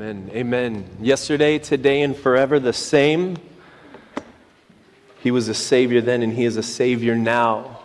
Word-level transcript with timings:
Amen. 0.00 0.30
Amen. 0.32 0.96
Yesterday, 1.02 1.58
today, 1.58 2.00
and 2.00 2.16
forever 2.16 2.58
the 2.58 2.72
same. 2.72 3.36
He 5.18 5.30
was 5.30 5.48
a 5.48 5.54
Savior 5.54 6.00
then, 6.00 6.22
and 6.22 6.32
He 6.32 6.46
is 6.46 6.56
a 6.56 6.62
Savior 6.62 7.14
now. 7.14 7.80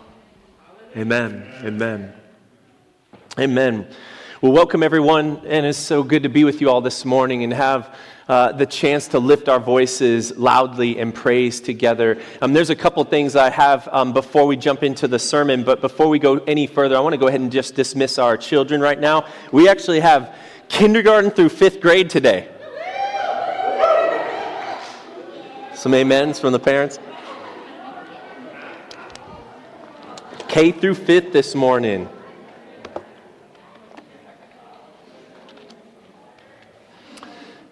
Amen. 0.95 1.45
Amen. 1.61 2.13
Amen. 3.37 3.85
Well, 4.39 4.53
welcome 4.53 4.81
everyone, 4.81 5.41
and 5.45 5.65
it's 5.65 5.77
so 5.77 6.03
good 6.03 6.23
to 6.23 6.29
be 6.29 6.45
with 6.45 6.61
you 6.61 6.69
all 6.69 6.79
this 6.79 7.03
morning 7.03 7.43
and 7.43 7.51
have 7.51 7.93
uh, 8.29 8.53
the 8.53 8.65
chance 8.65 9.09
to 9.09 9.19
lift 9.19 9.49
our 9.49 9.59
voices 9.59 10.37
loudly 10.37 10.97
and 10.97 11.13
praise 11.13 11.59
together. 11.59 12.17
Um, 12.41 12.53
there's 12.53 12.69
a 12.69 12.77
couple 12.77 13.03
things 13.03 13.35
I 13.35 13.49
have 13.49 13.89
um, 13.91 14.13
before 14.13 14.45
we 14.45 14.55
jump 14.55 14.83
into 14.83 15.09
the 15.09 15.19
sermon, 15.19 15.65
but 15.65 15.81
before 15.81 16.07
we 16.07 16.19
go 16.19 16.37
any 16.47 16.65
further, 16.65 16.95
I 16.95 17.01
want 17.01 17.11
to 17.11 17.19
go 17.19 17.27
ahead 17.27 17.41
and 17.41 17.51
just 17.51 17.75
dismiss 17.75 18.17
our 18.17 18.37
children 18.37 18.79
right 18.79 19.01
now. 19.01 19.27
We 19.51 19.67
actually 19.67 19.99
have 19.99 20.33
kindergarten 20.69 21.31
through 21.31 21.49
fifth 21.49 21.79
grade 21.79 22.09
today. 22.09 22.49
Some 25.73 25.93
amens 25.93 26.39
from 26.39 26.51
the 26.51 26.59
parents. 26.59 26.99
K 30.47 30.71
through 30.71 30.95
fifth 30.95 31.33
this 31.33 31.53
morning. 31.53 32.09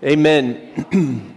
Amen. 0.03 1.30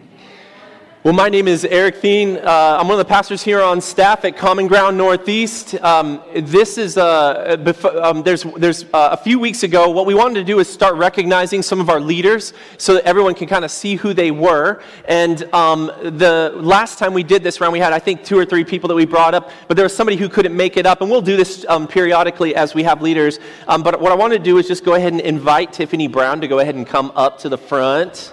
Well, 1.07 1.15
my 1.15 1.29
name 1.29 1.47
is 1.47 1.65
Eric 1.65 2.03
Thien. 2.03 2.45
Uh, 2.45 2.79
I'm 2.81 2.89
one 2.89 2.99
of 2.99 3.07
the 3.07 3.09
pastors 3.09 3.41
here 3.41 3.63
on 3.63 3.81
staff 3.81 4.25
at 4.25 4.37
Common 4.37 4.67
Ground 4.67 4.99
Northeast. 4.99 5.81
Um, 5.81 6.21
this 6.35 6.79
is 6.79 6.99
uh, 6.99 7.57
bef- 7.61 8.03
um, 8.03 8.25
there's 8.25 8.43
there's 8.57 8.83
uh, 8.93 9.11
a 9.13 9.17
few 9.17 9.39
weeks 9.39 9.63
ago. 9.63 9.89
What 9.89 10.05
we 10.05 10.15
wanted 10.15 10.41
to 10.41 10.45
do 10.45 10.59
is 10.59 10.69
start 10.69 10.97
recognizing 10.97 11.63
some 11.63 11.79
of 11.81 11.91
our 11.91 12.01
leaders 12.01 12.55
so 12.77 12.95
that 12.95 13.05
everyone 13.05 13.37
can 13.37 13.47
kind 13.47 13.65
of 13.65 13.71
see 13.71 13.95
who 13.95 14.15
they 14.15 14.33
were. 14.33 14.83
And 15.05 15.45
um, 15.55 15.93
the 16.03 16.51
last 16.57 16.99
time 16.99 17.15
we 17.15 17.23
did 17.23 17.45
this 17.45 17.61
round, 17.61 17.73
we 17.73 17.79
had 17.79 17.93
I 17.93 18.01
think 18.01 18.25
two 18.25 18.37
or 18.37 18.45
three 18.45 18.65
people 18.65 18.89
that 18.89 18.97
we 18.97 19.07
brought 19.07 19.33
up, 19.33 19.51
but 19.69 19.77
there 19.77 19.85
was 19.85 19.95
somebody 19.95 20.17
who 20.17 20.29
couldn't 20.29 20.57
make 20.57 20.77
it 20.77 20.87
up, 20.87 21.03
and 21.03 21.09
we'll 21.09 21.23
do 21.23 21.37
this 21.37 21.65
um, 21.69 21.87
periodically 21.87 22.57
as 22.57 22.75
we 22.75 22.83
have 22.83 23.01
leaders. 23.01 23.39
Um, 23.69 23.85
but 23.85 24.01
what 24.01 24.11
I 24.11 24.17
want 24.17 24.33
to 24.33 24.41
do 24.41 24.59
is 24.59 24.67
just 24.67 24.85
go 24.85 24.95
ahead 24.95 25.13
and 25.13 25.21
invite 25.21 25.73
Tiffany 25.73 26.09
Brown 26.09 26.41
to 26.41 26.49
go 26.49 26.59
ahead 26.59 26.75
and 26.75 26.85
come 26.85 27.13
up 27.15 27.39
to 27.43 27.49
the 27.49 27.59
front. 27.59 28.33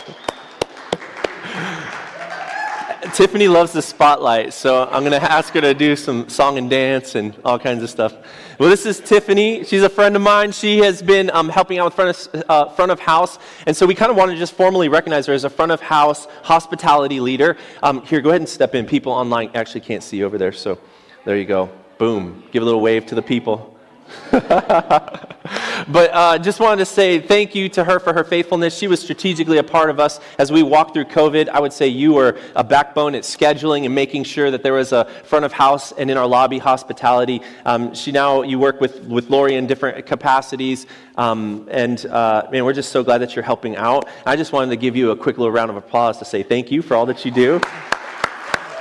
Tiffany 3.14 3.48
loves 3.48 3.72
the 3.72 3.82
spotlight, 3.82 4.52
so 4.52 4.84
I'm 4.84 5.02
going 5.02 5.12
to 5.12 5.22
ask 5.22 5.52
her 5.54 5.60
to 5.60 5.74
do 5.74 5.96
some 5.96 6.28
song 6.28 6.58
and 6.58 6.68
dance 6.68 7.14
and 7.14 7.34
all 7.44 7.58
kinds 7.58 7.82
of 7.82 7.90
stuff. 7.90 8.14
Well, 8.58 8.68
this 8.68 8.86
is 8.86 9.00
Tiffany. 9.00 9.64
She's 9.64 9.82
a 9.82 9.88
friend 9.88 10.16
of 10.16 10.22
mine. 10.22 10.52
She 10.52 10.78
has 10.78 11.02
been 11.02 11.30
um, 11.30 11.48
helping 11.48 11.78
out 11.78 11.86
with 11.86 11.94
front 11.94 12.28
of, 12.34 12.44
uh, 12.48 12.68
front 12.70 12.90
of 12.92 13.00
house, 13.00 13.38
and 13.66 13.76
so 13.76 13.86
we 13.86 13.94
kind 13.94 14.10
of 14.10 14.16
want 14.16 14.30
to 14.30 14.36
just 14.36 14.54
formally 14.54 14.88
recognize 14.88 15.26
her 15.26 15.34
as 15.34 15.44
a 15.44 15.50
front 15.50 15.72
of 15.72 15.80
house 15.80 16.26
hospitality 16.42 17.20
leader. 17.20 17.56
Um, 17.82 18.02
here, 18.02 18.20
go 18.20 18.30
ahead 18.30 18.40
and 18.40 18.48
step 18.48 18.74
in. 18.74 18.86
People 18.86 19.12
online 19.12 19.50
actually 19.54 19.82
can't 19.82 20.02
see 20.02 20.18
you 20.18 20.26
over 20.26 20.38
there, 20.38 20.52
so 20.52 20.78
there 21.24 21.36
you 21.36 21.44
go. 21.44 21.70
Boom. 21.98 22.44
Give 22.50 22.62
a 22.62 22.66
little 22.66 22.80
wave 22.80 23.06
to 23.06 23.14
the 23.14 23.22
people. 23.22 23.75
but 24.30 26.10
uh, 26.12 26.38
just 26.38 26.60
wanted 26.60 26.78
to 26.78 26.86
say 26.86 27.18
thank 27.18 27.54
you 27.54 27.68
to 27.70 27.84
her 27.84 27.98
for 27.98 28.12
her 28.12 28.24
faithfulness. 28.24 28.76
She 28.76 28.86
was 28.86 29.00
strategically 29.00 29.58
a 29.58 29.62
part 29.62 29.90
of 29.90 30.00
us 30.00 30.20
as 30.38 30.50
we 30.50 30.62
walked 30.62 30.94
through 30.94 31.04
COVID. 31.06 31.48
I 31.48 31.60
would 31.60 31.72
say 31.72 31.88
you 31.88 32.12
were 32.12 32.38
a 32.54 32.64
backbone 32.64 33.14
at 33.14 33.22
scheduling 33.22 33.84
and 33.84 33.94
making 33.94 34.24
sure 34.24 34.50
that 34.50 34.62
there 34.62 34.72
was 34.72 34.92
a 34.92 35.04
front 35.24 35.44
of 35.44 35.52
house 35.52 35.92
and 35.92 36.10
in 36.10 36.16
our 36.16 36.26
lobby 36.26 36.58
hospitality. 36.58 37.40
Um, 37.64 37.94
she 37.94 38.12
now 38.12 38.42
you 38.42 38.58
work 38.58 38.80
with 38.80 39.04
with 39.04 39.30
Lori 39.30 39.54
in 39.54 39.66
different 39.66 40.06
capacities, 40.06 40.86
um, 41.16 41.68
and 41.70 42.04
uh, 42.06 42.48
man, 42.50 42.64
we're 42.64 42.72
just 42.72 42.90
so 42.90 43.02
glad 43.02 43.18
that 43.18 43.36
you're 43.36 43.44
helping 43.44 43.76
out. 43.76 44.08
I 44.24 44.36
just 44.36 44.52
wanted 44.52 44.70
to 44.70 44.76
give 44.76 44.96
you 44.96 45.10
a 45.10 45.16
quick 45.16 45.38
little 45.38 45.52
round 45.52 45.70
of 45.70 45.76
applause 45.76 46.18
to 46.18 46.24
say 46.24 46.42
thank 46.42 46.70
you 46.70 46.82
for 46.82 46.94
all 46.94 47.06
that 47.06 47.24
you 47.24 47.30
do. 47.30 47.60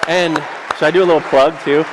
And 0.07 0.35
should 0.77 0.85
I 0.85 0.91
do 0.91 1.03
a 1.03 1.05
little 1.05 1.21
plug 1.21 1.59
too? 1.63 1.83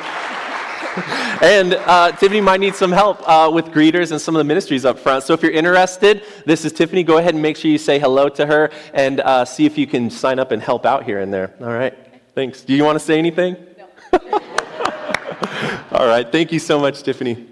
and 1.42 1.74
uh, 1.74 2.12
Tiffany 2.12 2.40
might 2.40 2.60
need 2.60 2.74
some 2.74 2.92
help 2.92 3.26
uh, 3.26 3.50
with 3.50 3.66
greeters 3.66 4.10
and 4.10 4.20
some 4.20 4.34
of 4.36 4.40
the 4.40 4.44
ministries 4.44 4.84
up 4.84 4.98
front. 4.98 5.24
So 5.24 5.32
if 5.32 5.42
you're 5.42 5.52
interested, 5.52 6.22
this 6.44 6.64
is 6.64 6.72
Tiffany. 6.72 7.02
Go 7.02 7.18
ahead 7.18 7.32
and 7.34 7.42
make 7.42 7.56
sure 7.56 7.70
you 7.70 7.78
say 7.78 7.98
hello 7.98 8.28
to 8.30 8.44
her 8.44 8.70
and 8.92 9.20
uh, 9.20 9.44
see 9.44 9.64
if 9.64 9.78
you 9.78 9.86
can 9.86 10.10
sign 10.10 10.38
up 10.38 10.50
and 10.52 10.62
help 10.62 10.84
out 10.84 11.04
here 11.04 11.20
and 11.20 11.32
there. 11.32 11.54
All 11.60 11.66
right. 11.66 11.96
Thanks. 12.34 12.62
Do 12.62 12.74
you 12.74 12.84
want 12.84 12.98
to 12.98 13.04
say 13.04 13.18
anything? 13.18 13.56
No. 13.78 13.88
All 15.92 16.06
right. 16.06 16.30
Thank 16.30 16.52
you 16.52 16.58
so 16.58 16.78
much, 16.78 17.02
Tiffany. 17.02 17.51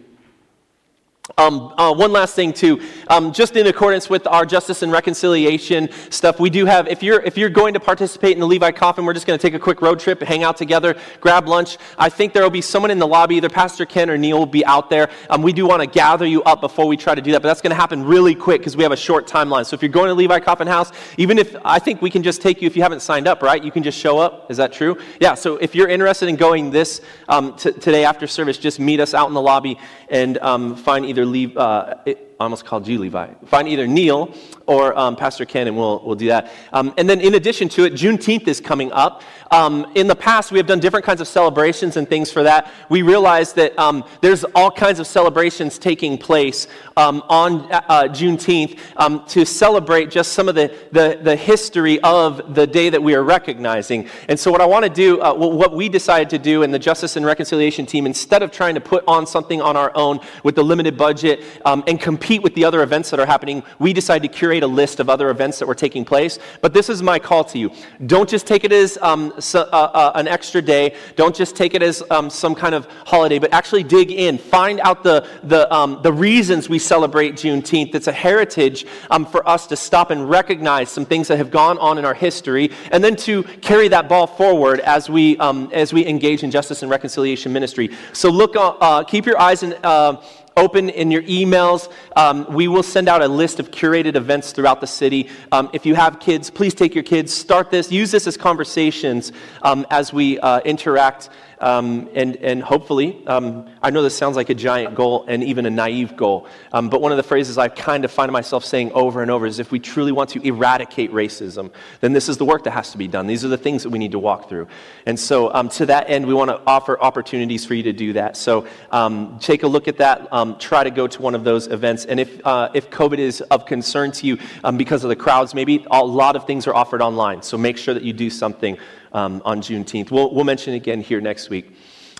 Um, 1.39 1.73
uh, 1.77 1.95
one 1.95 2.13
last 2.13 2.35
thing 2.35 2.53
too, 2.53 2.81
um, 3.09 3.33
just 3.33 3.57
in 3.57 3.67
accordance 3.67 4.11
with 4.11 4.27
our 4.27 4.45
justice 4.45 4.83
and 4.83 4.93
reconciliation 4.93 5.89
stuff, 6.11 6.41
we 6.41 6.51
do 6.51 6.67
have. 6.67 6.89
If 6.89 7.03
you're 7.03 7.21
if 7.21 7.39
you're 7.39 7.51
going 7.51 7.75
to 7.75 7.81
participate 7.81 8.33
in 8.33 8.41
the 8.41 8.47
Levi 8.47 8.73
Coffin, 8.73 9.05
we're 9.05 9.15
just 9.15 9.27
going 9.27 9.39
to 9.39 9.43
take 9.43 9.55
a 9.55 9.59
quick 9.59 9.81
road 9.81 10.01
trip, 10.01 10.21
hang 10.23 10.43
out 10.43 10.57
together, 10.57 10.97
grab 11.21 11.49
lunch. 11.49 11.79
I 11.99 12.09
think 12.09 12.33
there 12.33 12.43
will 12.43 12.51
be 12.51 12.61
someone 12.61 12.91
in 12.91 12.99
the 12.99 13.07
lobby, 13.07 13.37
either 13.37 13.49
Pastor 13.49 13.87
Ken 13.87 14.11
or 14.11 14.19
Neil 14.19 14.39
will 14.39 14.47
be 14.47 14.65
out 14.65 14.91
there. 14.91 15.11
Um, 15.29 15.43
we 15.43 15.53
do 15.53 15.67
want 15.67 15.83
to 15.83 15.87
gather 15.87 16.27
you 16.27 16.43
up 16.43 16.61
before 16.61 16.87
we 16.87 16.97
try 16.97 17.15
to 17.15 17.23
do 17.23 17.33
that, 17.33 17.43
but 17.43 17.49
that's 17.49 17.61
going 17.61 17.71
to 17.71 17.77
happen 17.77 18.05
really 18.05 18.35
quick 18.35 18.61
because 18.61 18.77
we 18.77 18.83
have 18.83 18.93
a 18.93 18.97
short 18.97 19.27
timeline. 19.27 19.65
So 19.65 19.75
if 19.75 19.83
you're 19.83 19.91
going 19.91 20.09
to 20.09 20.15
Levi 20.15 20.41
Coffin 20.41 20.67
House, 20.67 20.93
even 21.17 21.39
if 21.39 21.57
I 21.65 21.79
think 21.79 22.03
we 22.03 22.11
can 22.11 22.23
just 22.23 22.43
take 22.43 22.61
you 22.61 22.67
if 22.67 22.77
you 22.77 22.83
haven't 22.83 23.01
signed 23.01 23.27
up, 23.27 23.43
right? 23.43 23.63
You 23.63 23.71
can 23.71 23.83
just 23.83 23.99
show 23.99 24.19
up. 24.19 24.51
Is 24.51 24.57
that 24.57 24.73
true? 24.73 24.99
Yeah. 25.21 25.35
So 25.35 25.57
if 25.57 25.75
you're 25.75 25.89
interested 25.89 26.29
in 26.29 26.37
going 26.37 26.71
this 26.71 27.01
um, 27.29 27.57
t- 27.57 27.73
today 27.73 28.05
after 28.05 28.27
service, 28.27 28.59
just 28.59 28.79
meet 28.79 29.01
us 29.01 29.15
out 29.15 29.29
in 29.29 29.35
the 29.35 29.41
lobby 29.41 29.79
and 30.09 30.39
um, 30.39 30.77
find 30.77 31.07
either 31.07 31.20
leave. 31.25 31.57
Uh, 31.57 31.95
I 32.07 32.17
almost 32.39 32.65
called 32.65 32.87
you 32.89 32.99
Levi. 32.99 33.35
Find 33.47 33.69
either 33.69 33.87
Neil 33.87 34.35
or 34.71 34.97
um, 34.97 35.17
Pastor 35.17 35.45
Ken, 35.45 35.67
and 35.67 35.77
we'll, 35.77 36.01
we'll 36.05 36.15
do 36.15 36.29
that. 36.29 36.53
Um, 36.73 36.95
and 36.97 37.11
then, 37.11 37.21
in 37.21 37.35
addition 37.35 37.69
to 37.71 37.87
it, 37.87 37.95
Juneteenth 37.95 38.47
is 38.47 38.61
coming 38.61 38.93
up. 38.93 39.25
Um, 39.51 39.91
in 39.97 40.07
the 40.07 40.15
past, 40.15 40.53
we 40.53 40.59
have 40.59 40.69
done 40.69 40.79
different 40.79 41.05
kinds 41.05 41.21
of 41.21 41.27
celebrations 41.27 41.97
and 41.97 42.09
things 42.09 42.31
for 42.31 42.45
that. 42.45 42.71
We 42.89 43.03
realize 43.03 43.53
that 43.55 43.77
um, 43.77 44.05
there's 44.21 44.45
all 44.55 44.71
kinds 44.71 45.01
of 45.01 45.09
celebrations 45.09 45.77
taking 45.77 46.17
place 46.17 46.69
um, 46.97 47.21
on 47.29 47.67
uh, 47.73 48.05
Juneteenth 48.05 48.79
um, 48.95 49.25
to 49.27 49.45
celebrate 49.45 50.09
just 50.09 50.35
some 50.35 50.49
of 50.49 50.55
the, 50.55 50.73
the, 50.93 51.19
the, 51.21 51.35
history 51.35 51.99
of 52.03 52.55
the 52.55 52.65
day 52.65 52.91
that 52.91 53.03
we 53.03 53.17
are 53.17 53.25
recognizing. 53.25 54.09
And 54.29 54.39
so, 54.39 54.53
what 54.53 54.61
I 54.61 54.67
want 54.67 54.85
to 54.85 54.91
do, 54.91 55.21
uh, 55.21 55.35
what 55.35 55.75
we 55.75 55.89
decided 55.89 56.31
to 56.31 56.39
do 56.39 56.63
in 56.63 56.71
the 56.71 56.79
Justice 56.79 57.17
and 57.17 57.27
Reconciliation 57.27 57.87
team, 57.87 58.07
instead 58.07 58.45
of 58.45 58.53
trying 58.53 58.77
to 58.77 58.81
put 58.81 59.03
on 59.09 59.27
something 59.27 59.61
on 59.61 59.77
our 59.77 59.91
own 59.97 60.21
with 60.45 60.55
the 60.55 60.63
limited 60.63 60.97
budget 60.97 61.43
and 61.65 62.01
compete 62.01 62.41
with 62.41 62.55
the 62.55 62.65
other 62.65 62.85
events 62.85 63.11
that 63.11 63.19
are 63.19 63.27
happening, 63.27 63.65
we 63.81 63.93
decided 63.93 64.31
to 64.31 64.39
curate 64.39 64.60
a 64.63 64.67
list 64.67 65.01
of 65.01 65.09
other 65.09 65.31
events 65.31 65.59
that 65.59 65.67
were 65.67 65.75
taking 65.75 66.05
place. 66.05 66.39
But 66.61 66.73
this 66.73 66.89
is 66.89 67.03
my 67.03 67.19
call 67.19 67.45
to 67.45 67.59
you. 67.59 67.71
Don't 68.07 68.29
just 68.29 68.47
take 68.47 68.65
it 68.65 68.73
as 68.73 68.99
um, 68.99 69.33
so, 69.39 69.61
uh, 69.61 69.91
uh, 69.93 70.13
an 70.15 70.29
extra 70.29 70.63
day. 70.63 70.95
Don't 71.17 71.35
just 71.35 71.57
take 71.57 71.75
it 71.75 71.83
as 71.83 72.03
um, 72.11 72.31
some 72.31 72.55
kind 72.55 72.75
of 72.75 72.87
holiday, 73.07 73.39
but 73.39 73.53
actually 73.53 73.83
dig 73.83 74.11
in. 74.11 74.39
Find 74.39 74.81
out 74.81 75.03
the, 75.03 75.27
the, 75.43 75.73
um, 75.73 76.01
the 76.03 76.13
reasons 76.13 76.69
we 76.69 76.79
celebrate 76.79 77.35
Juneteenth. 77.35 77.95
It's 77.95 78.07
a 78.07 78.13
heritage 78.13 78.87
um, 79.11 79.27
for 79.27 79.47
us 79.49 79.67
to 79.69 79.77
stop 79.77 80.11
and 80.11 80.29
recognize 80.29 80.91
some 80.91 81.05
things 81.05 81.29
that 81.29 81.39
have 81.39 81.51
gone 81.51 81.79
on 81.79 81.99
in 81.99 82.05
our 82.05 82.15
history, 82.15 82.71
and 82.91 83.03
then 83.03 83.17
to 83.17 83.43
carry 83.43 83.89
that 83.89 84.09
ball 84.09 84.27
forward 84.27 84.81
as 84.81 85.09
we, 85.09 85.37
um, 85.39 85.71
as 85.73 85.93
we 85.93 86.07
engage 86.07 86.43
in 86.43 86.51
justice 86.51 86.83
and 86.83 86.91
reconciliation 86.91 87.53
ministry. 87.53 87.91
So 88.13 88.31
look, 88.31 88.57
uh, 88.57 88.71
uh 88.81 89.05
keep 89.05 89.27
your 89.27 89.41
eyes 89.41 89.63
and 89.63 89.75
uh, 89.85 90.21
open 90.61 90.91
in 90.91 91.11
your 91.11 91.23
emails. 91.23 91.91
Um, 92.15 92.47
we 92.51 92.69
will 92.69 92.83
send 92.83 93.09
out 93.09 93.23
a 93.23 93.29
list 93.29 93.59
of 93.59 93.71
curated 93.71 94.15
events 94.15 94.53
throughout 94.53 94.81
the 94.81 94.87
city. 94.87 95.31
Um, 95.51 95.71
if 95.73 95.87
you 95.87 95.95
have 95.95 96.21
kids, 96.21 96.51
please 96.51 96.75
take 96.75 96.95
your 96.95 97.05
kids, 97.05 97.33
start 97.33 97.71
this, 97.71 97.91
use 97.91 98.11
this 98.11 98.27
as 98.27 98.37
conversations 98.37 99.33
um, 99.63 99.87
as 99.91 100.13
we 100.13 100.39
uh, 100.39 100.61
interact 100.61 101.31
um, 101.61 102.09
and, 102.15 102.37
and 102.37 102.63
hopefully, 102.63 103.23
um, 103.27 103.69
I 103.83 103.91
know 103.91 104.03
this 104.03 104.17
sounds 104.17 104.35
like 104.35 104.49
a 104.49 104.55
giant 104.55 104.95
goal 104.95 105.25
and 105.29 105.45
even 105.45 105.67
a 105.67 105.71
naive 105.71 106.17
goal, 106.17 106.47
um, 106.73 106.89
but 106.89 107.03
one 107.03 107.13
of 107.13 107.17
the 107.17 107.23
phrases 107.23 107.59
I 107.59 107.69
kind 107.69 108.05
of 108.05 108.11
find 108.11 108.33
myself 108.33 108.65
saying 108.65 108.93
over 108.93 109.21
and 109.21 109.31
over 109.31 109.45
is 109.45 109.59
if 109.59 109.71
we 109.71 109.79
truly 109.79 110.11
want 110.11 110.31
to 110.31 110.47
eradicate 110.47 111.13
racism, 111.13 111.71
then 112.01 112.15
this 112.15 112.29
is 112.29 112.39
the 112.39 112.45
work 112.47 112.65
that 112.65 112.71
has 112.71 112.93
to 112.93 112.99
be 112.99 113.09
done. 113.09 113.27
These 113.27 113.45
are 113.45 113.49
the 113.49 113.59
things 113.59 113.83
that 113.83 113.91
we 113.91 113.99
need 113.99 114.13
to 114.13 114.19
walk 114.19 114.49
through. 114.49 114.69
And 115.05 115.21
so, 115.21 115.53
um, 115.53 115.69
to 115.71 115.87
that 115.87 116.09
end, 116.09 116.27
we 116.27 116.33
want 116.33 116.51
to 116.51 116.61
offer 116.67 116.99
opportunities 117.01 117.67
for 117.67 117.75
you 117.75 117.83
to 117.83 117.93
do 117.93 118.15
that. 118.15 118.37
So, 118.37 118.67
um, 118.91 119.39
take 119.39 119.63
a 119.63 119.69
look 119.69 119.87
at 119.87 119.99
that. 119.99 120.33
Um, 120.33 120.57
try 120.59 120.83
to 120.83 120.91
go 120.91 121.07
to 121.07 121.23
one 121.23 121.35
of 121.35 121.45
those 121.45 121.67
events. 121.67 122.07
And 122.07 122.19
if, 122.19 122.47
uh, 122.47 122.71
if 122.75 122.91
COVID 122.91 123.19
is 123.19 123.43
of 123.43 123.67
concern 123.67 124.13
to 124.13 124.27
you 124.27 124.39
because 124.77 125.05
of 125.05 125.11
the 125.11 125.17
crowds, 125.17 125.55
maybe 125.55 125.87
a 125.91 126.05
lot 126.05 126.37
of 126.37 126.47
things 126.47 126.67
are 126.67 126.75
offered 126.75 127.03
online. 127.03 127.43
So, 127.43 127.59
make 127.59 127.77
sure 127.77 127.93
that 127.93 128.03
you 128.03 128.13
do 128.13 128.31
something 128.31 128.79
um, 129.13 129.43
on 129.45 129.61
Juneteenth. 129.61 130.11
We'll, 130.11 130.35
we'll 130.35 130.45
mention 130.45 130.75
again 130.75 131.01
here 131.01 131.21
next 131.21 131.51
week. 131.51 131.77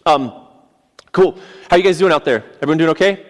Um, 0.07 0.47
cool. 1.13 1.39
How 1.71 1.77
you 1.77 1.83
guys 1.83 1.99
doing 1.99 2.13
out 2.13 2.25
there? 2.25 2.45
Everyone 2.57 2.79
doing 2.79 2.91
okay? 2.91 3.27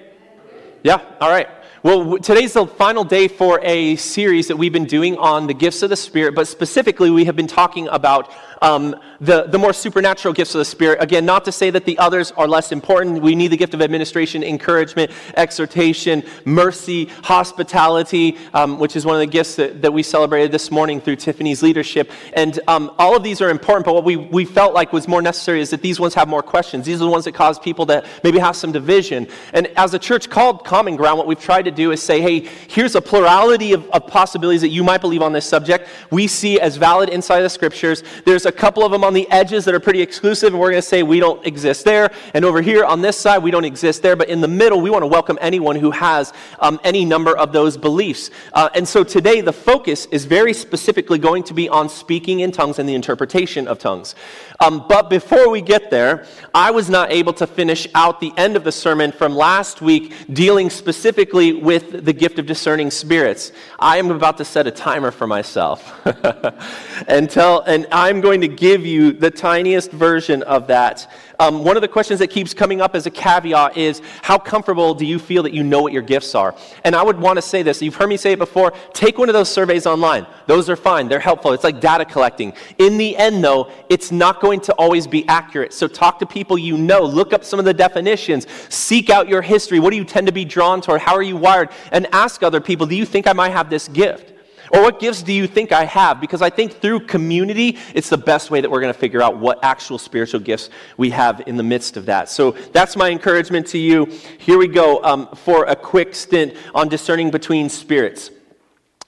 Yeah? 0.83 1.01
All 1.21 1.31
right. 1.31 1.49
Well, 1.83 2.19
today's 2.19 2.53
the 2.53 2.67
final 2.67 3.05
day 3.05 3.27
for 3.27 3.59
a 3.63 3.97
series 3.97 4.49
that 4.49 4.57
we've 4.57 4.71
been 4.71 4.85
doing 4.85 5.17
on 5.17 5.47
the 5.47 5.55
gifts 5.55 5.83
of 5.83 5.89
the 5.89 5.97
Spirit, 5.97 6.35
but 6.35 6.47
specifically, 6.47 7.09
we 7.09 7.25
have 7.25 7.37
been 7.37 7.47
talking 7.47 7.89
about 7.89 8.31
um, 8.61 8.95
the, 9.21 9.45
the 9.45 9.57
more 9.57 9.73
supernatural 9.73 10.35
gifts 10.35 10.55
of 10.55 10.59
the 10.59 10.65
Spirit. 10.67 11.03
Again, 11.03 11.25
not 11.25 11.47
to 11.47 11.53
say 11.53 11.71
that 11.71 11.87
the 11.87 11.99
others 11.99 12.33
are 12.33 12.47
less 12.47 12.73
important. 12.73 13.23
We 13.23 13.35
need 13.35 13.49
the 13.49 13.57
gift 13.57 13.73
of 13.73 13.81
administration, 13.81 14.43
encouragement, 14.43 15.11
exhortation, 15.37 16.23
mercy, 16.45 17.07
hospitality, 17.23 18.37
um, 18.53 18.79
which 18.79 18.97
is 18.97 19.07
one 19.07 19.15
of 19.15 19.21
the 19.21 19.27
gifts 19.27 19.57
that, 19.57 19.81
that 19.81 19.93
we 19.93 20.03
celebrated 20.03 20.53
this 20.53 20.71
morning 20.71 21.01
through 21.01 21.17
Tiffany's 21.17 21.63
leadership. 21.63 22.11
And 22.35 22.61
um, 22.69 22.95
all 22.99 23.17
of 23.17 23.23
these 23.23 23.41
are 23.41 23.49
important, 23.49 23.87
but 23.87 23.95
what 23.95 24.05
we, 24.05 24.17
we 24.17 24.45
felt 24.45 24.75
like 24.75 24.93
was 24.93 25.09
more 25.09 25.23
necessary 25.23 25.63
is 25.63 25.71
that 25.71 25.81
these 25.81 25.99
ones 25.99 26.13
have 26.13 26.29
more 26.29 26.43
questions. 26.43 26.85
These 26.85 26.97
are 26.97 27.05
the 27.05 27.11
ones 27.11 27.25
that 27.25 27.33
cause 27.33 27.59
people 27.59 27.87
to 27.87 28.05
maybe 28.23 28.39
have 28.39 28.57
some 28.57 28.73
division. 28.73 29.27
And 29.55 29.69
as 29.79 29.95
a 29.95 29.99
church 29.99 30.29
called 30.29 30.67
Common 30.67 30.97
Ground, 30.97 31.17
what 31.17 31.27
we've 31.27 31.41
tried 31.41 31.63
to 31.63 31.70
do 31.71 31.93
is 31.93 32.03
say, 32.03 32.21
hey, 32.21 32.49
here's 32.69 32.95
a 32.95 33.01
plurality 33.01 33.73
of, 33.73 33.89
of 33.91 34.07
possibilities 34.07 34.61
that 34.61 34.69
you 34.69 34.83
might 34.83 35.01
believe 35.01 35.23
on 35.23 35.33
this 35.33 35.47
subject. 35.47 35.89
We 36.11 36.27
see 36.27 36.61
as 36.61 36.77
valid 36.77 37.09
inside 37.09 37.43
the 37.43 37.51
scriptures. 37.51 38.03
There's 38.25 38.47
a 38.47 38.53
couple 38.53 38.85
of 38.85 38.93
them 38.93 39.05
on 39.05 39.15
the 39.15 39.31
edges 39.31 39.65
that 39.65 39.75
are 39.75 39.81
pretty 39.81 40.01
exclusive, 40.01 40.53
and 40.53 40.61
we're 40.61 40.71
going 40.71 40.83
to 40.83 40.89
say 40.89 41.03
we 41.03 41.21
don't 41.21 41.45
exist 41.47 41.85
there. 41.85 42.11
And 42.35 42.45
over 42.45 42.63
here 42.63 42.85
on 42.85 43.01
this 43.01 43.17
side, 43.17 43.43
we 43.43 43.51
don't 43.51 43.65
exist 43.65 44.03
there. 44.03 44.17
But 44.17 44.29
in 44.29 44.41
the 44.41 44.49
middle, 44.49 44.81
we 44.81 44.91
want 44.91 45.03
to 45.03 45.07
welcome 45.09 45.39
anyone 45.41 45.77
who 45.77 45.91
has 45.91 46.33
um, 46.59 46.81
any 46.85 47.05
number 47.05 47.37
of 47.37 47.53
those 47.53 47.77
beliefs. 47.77 48.31
Uh, 48.53 48.69
and 48.75 48.87
so 48.87 49.05
today, 49.05 49.41
the 49.41 49.53
focus 49.53 50.07
is 50.07 50.25
very 50.25 50.53
specifically 50.53 51.19
going 51.19 51.43
to 51.45 51.55
be 51.55 51.69
on 51.69 51.89
speaking 51.89 52.41
in 52.41 52.53
tongues 52.53 52.79
and 52.79 52.89
the 52.89 52.95
interpretation 52.95 53.69
of 53.69 53.79
tongues. 53.79 54.15
Um, 54.61 54.85
but 54.89 55.09
before 55.09 55.49
we 55.49 55.63
get 55.63 55.91
there, 55.91 56.27
I 56.55 56.71
was 56.71 56.91
not 56.91 57.11
able 57.11 57.33
to 57.35 57.47
finish 57.47 57.87
out 57.95 58.21
the 58.21 58.33
end 58.37 58.57
of 58.57 58.65
the 58.65 58.73
sermon 58.73 59.13
from 59.13 59.35
last 59.35 59.81
week 59.81 60.13
dealing 60.33 60.69
specifically 60.69 61.53
with 61.61 62.05
the 62.05 62.13
gift 62.13 62.39
of 62.39 62.47
discerning 62.47 62.91
spirits. 62.91 63.53
I 63.79 63.99
am 63.99 64.11
about 64.11 64.39
to 64.39 64.45
set 64.45 64.67
a 64.67 64.71
timer 64.71 65.11
for 65.11 65.27
myself 65.27 65.95
and 67.09 67.31
tell, 67.31 67.61
and 67.63 67.87
I'm 67.93 68.21
going 68.21 68.41
to 68.43 68.49
give 68.49 68.87
you 68.87 69.13
the 69.13 69.31
tiniest 69.31 69.91
version 69.91 70.43
of 70.43 70.67
that. 70.69 71.11
Um, 71.41 71.65
one 71.65 71.75
of 71.75 71.81
the 71.81 71.89
questions 71.89 72.21
that 72.21 72.29
keeps 72.29 72.53
coming 72.53 72.83
up 72.83 72.95
as 72.95 73.07
a 73.07 73.11
caveat 73.11 73.75
is 73.75 74.03
how 74.21 74.37
comfortable 74.37 74.93
do 74.93 75.07
you 75.07 75.19
feel 75.19 75.43
that 75.45 75.55
you 75.55 75.63
know 75.63 75.81
what 75.81 75.95
your 75.95 76.03
gifts 76.03 76.35
are? 76.35 76.55
And 76.85 76.95
I 76.95 77.03
would 77.03 77.19
want 77.19 77.39
to 77.39 77.43
say 77.43 77.63
this. 77.63 77.81
You've 77.81 77.95
heard 77.95 78.11
me 78.11 78.19
say 78.19 78.33
it 78.33 78.39
before. 78.39 78.75
Take 78.93 79.17
one 79.17 79.31
of 79.31 79.33
those 79.33 79.49
surveys 79.49 79.87
online. 79.87 80.27
Those 80.47 80.69
are 80.69 80.77
fine. 80.77 81.09
They're 81.09 81.19
helpful. 81.19 81.55
It's 81.55 81.65
like 81.65 81.81
data 81.81 82.05
collecting. 82.05 82.53
In 82.77 82.99
the 82.99 83.17
end, 83.17 83.43
though, 83.43 83.73
it's 83.89 84.13
not 84.13 84.43
going 84.43 84.61
to 84.61 84.75
always 84.75 85.07
be 85.07 85.27
accurate. 85.29 85.73
So 85.73 85.89
talk 85.89 86.19
to 86.19 86.27
people 86.27 86.59
you 86.59 86.77
know. 86.77 87.01
Look 87.01 87.33
up 87.33 87.43
some 87.43 87.59
of 87.59 87.65
the 87.65 87.73
definitions. 87.73 88.47
Seek 88.69 89.09
out 89.09 89.27
your 89.27 89.41
history. 89.41 89.81
What 89.81 89.93
do 89.93 89.97
you 89.97 90.05
tend 90.05 90.27
to 90.27 90.35
be 90.35 90.45
drawn 90.45 90.83
toward? 90.83 91.01
How 91.01 91.15
are 91.15 91.23
you 91.23 91.39
wired? 91.39 91.71
And 91.91 92.07
ask 92.13 92.43
other 92.43 92.61
people, 92.61 92.85
do 92.85 92.97
you 92.97 93.07
think 93.07 93.27
I 93.27 93.33
might 93.33 93.53
have 93.53 93.71
this 93.71 93.89
gift? 93.89 94.35
Or 94.71 94.83
what 94.83 95.01
gifts 95.01 95.23
do 95.23 95.33
you 95.33 95.47
think 95.47 95.73
I 95.73 95.85
have? 95.85 96.21
Because 96.21 96.43
I 96.43 96.51
think 96.51 96.81
through 96.81 97.01
community, 97.01 97.79
it's 97.95 98.09
the 98.09 98.19
best 98.19 98.51
way 98.51 98.61
that 98.61 98.71
we're 98.71 98.81
going 98.81 98.93
to 98.93 98.99
figure 98.99 99.23
out 99.23 99.39
what 99.39 99.59
actual 99.63 99.99
spiritual 99.99 100.41
gifts 100.41 100.71
we 100.97 101.11
have 101.11 101.43
in 101.47 101.57
the 101.57 101.63
midst 101.63 101.97
of 101.97 102.07
that. 102.07 102.29
So 102.29 102.53
that's 102.73 102.97
my 102.97 103.11
encouragement 103.11 103.67
to 103.69 103.79
you. 103.79 104.07
Here 104.39 104.59
we 104.59 104.69
go 104.69 105.03
um, 105.03 105.29
for 105.35 105.65
a 105.65 105.77
quick 105.77 106.15
stint 106.15 106.57
on 106.75 106.89
discerning 106.89 107.31
between 107.31 107.69
spirits. 107.69 108.31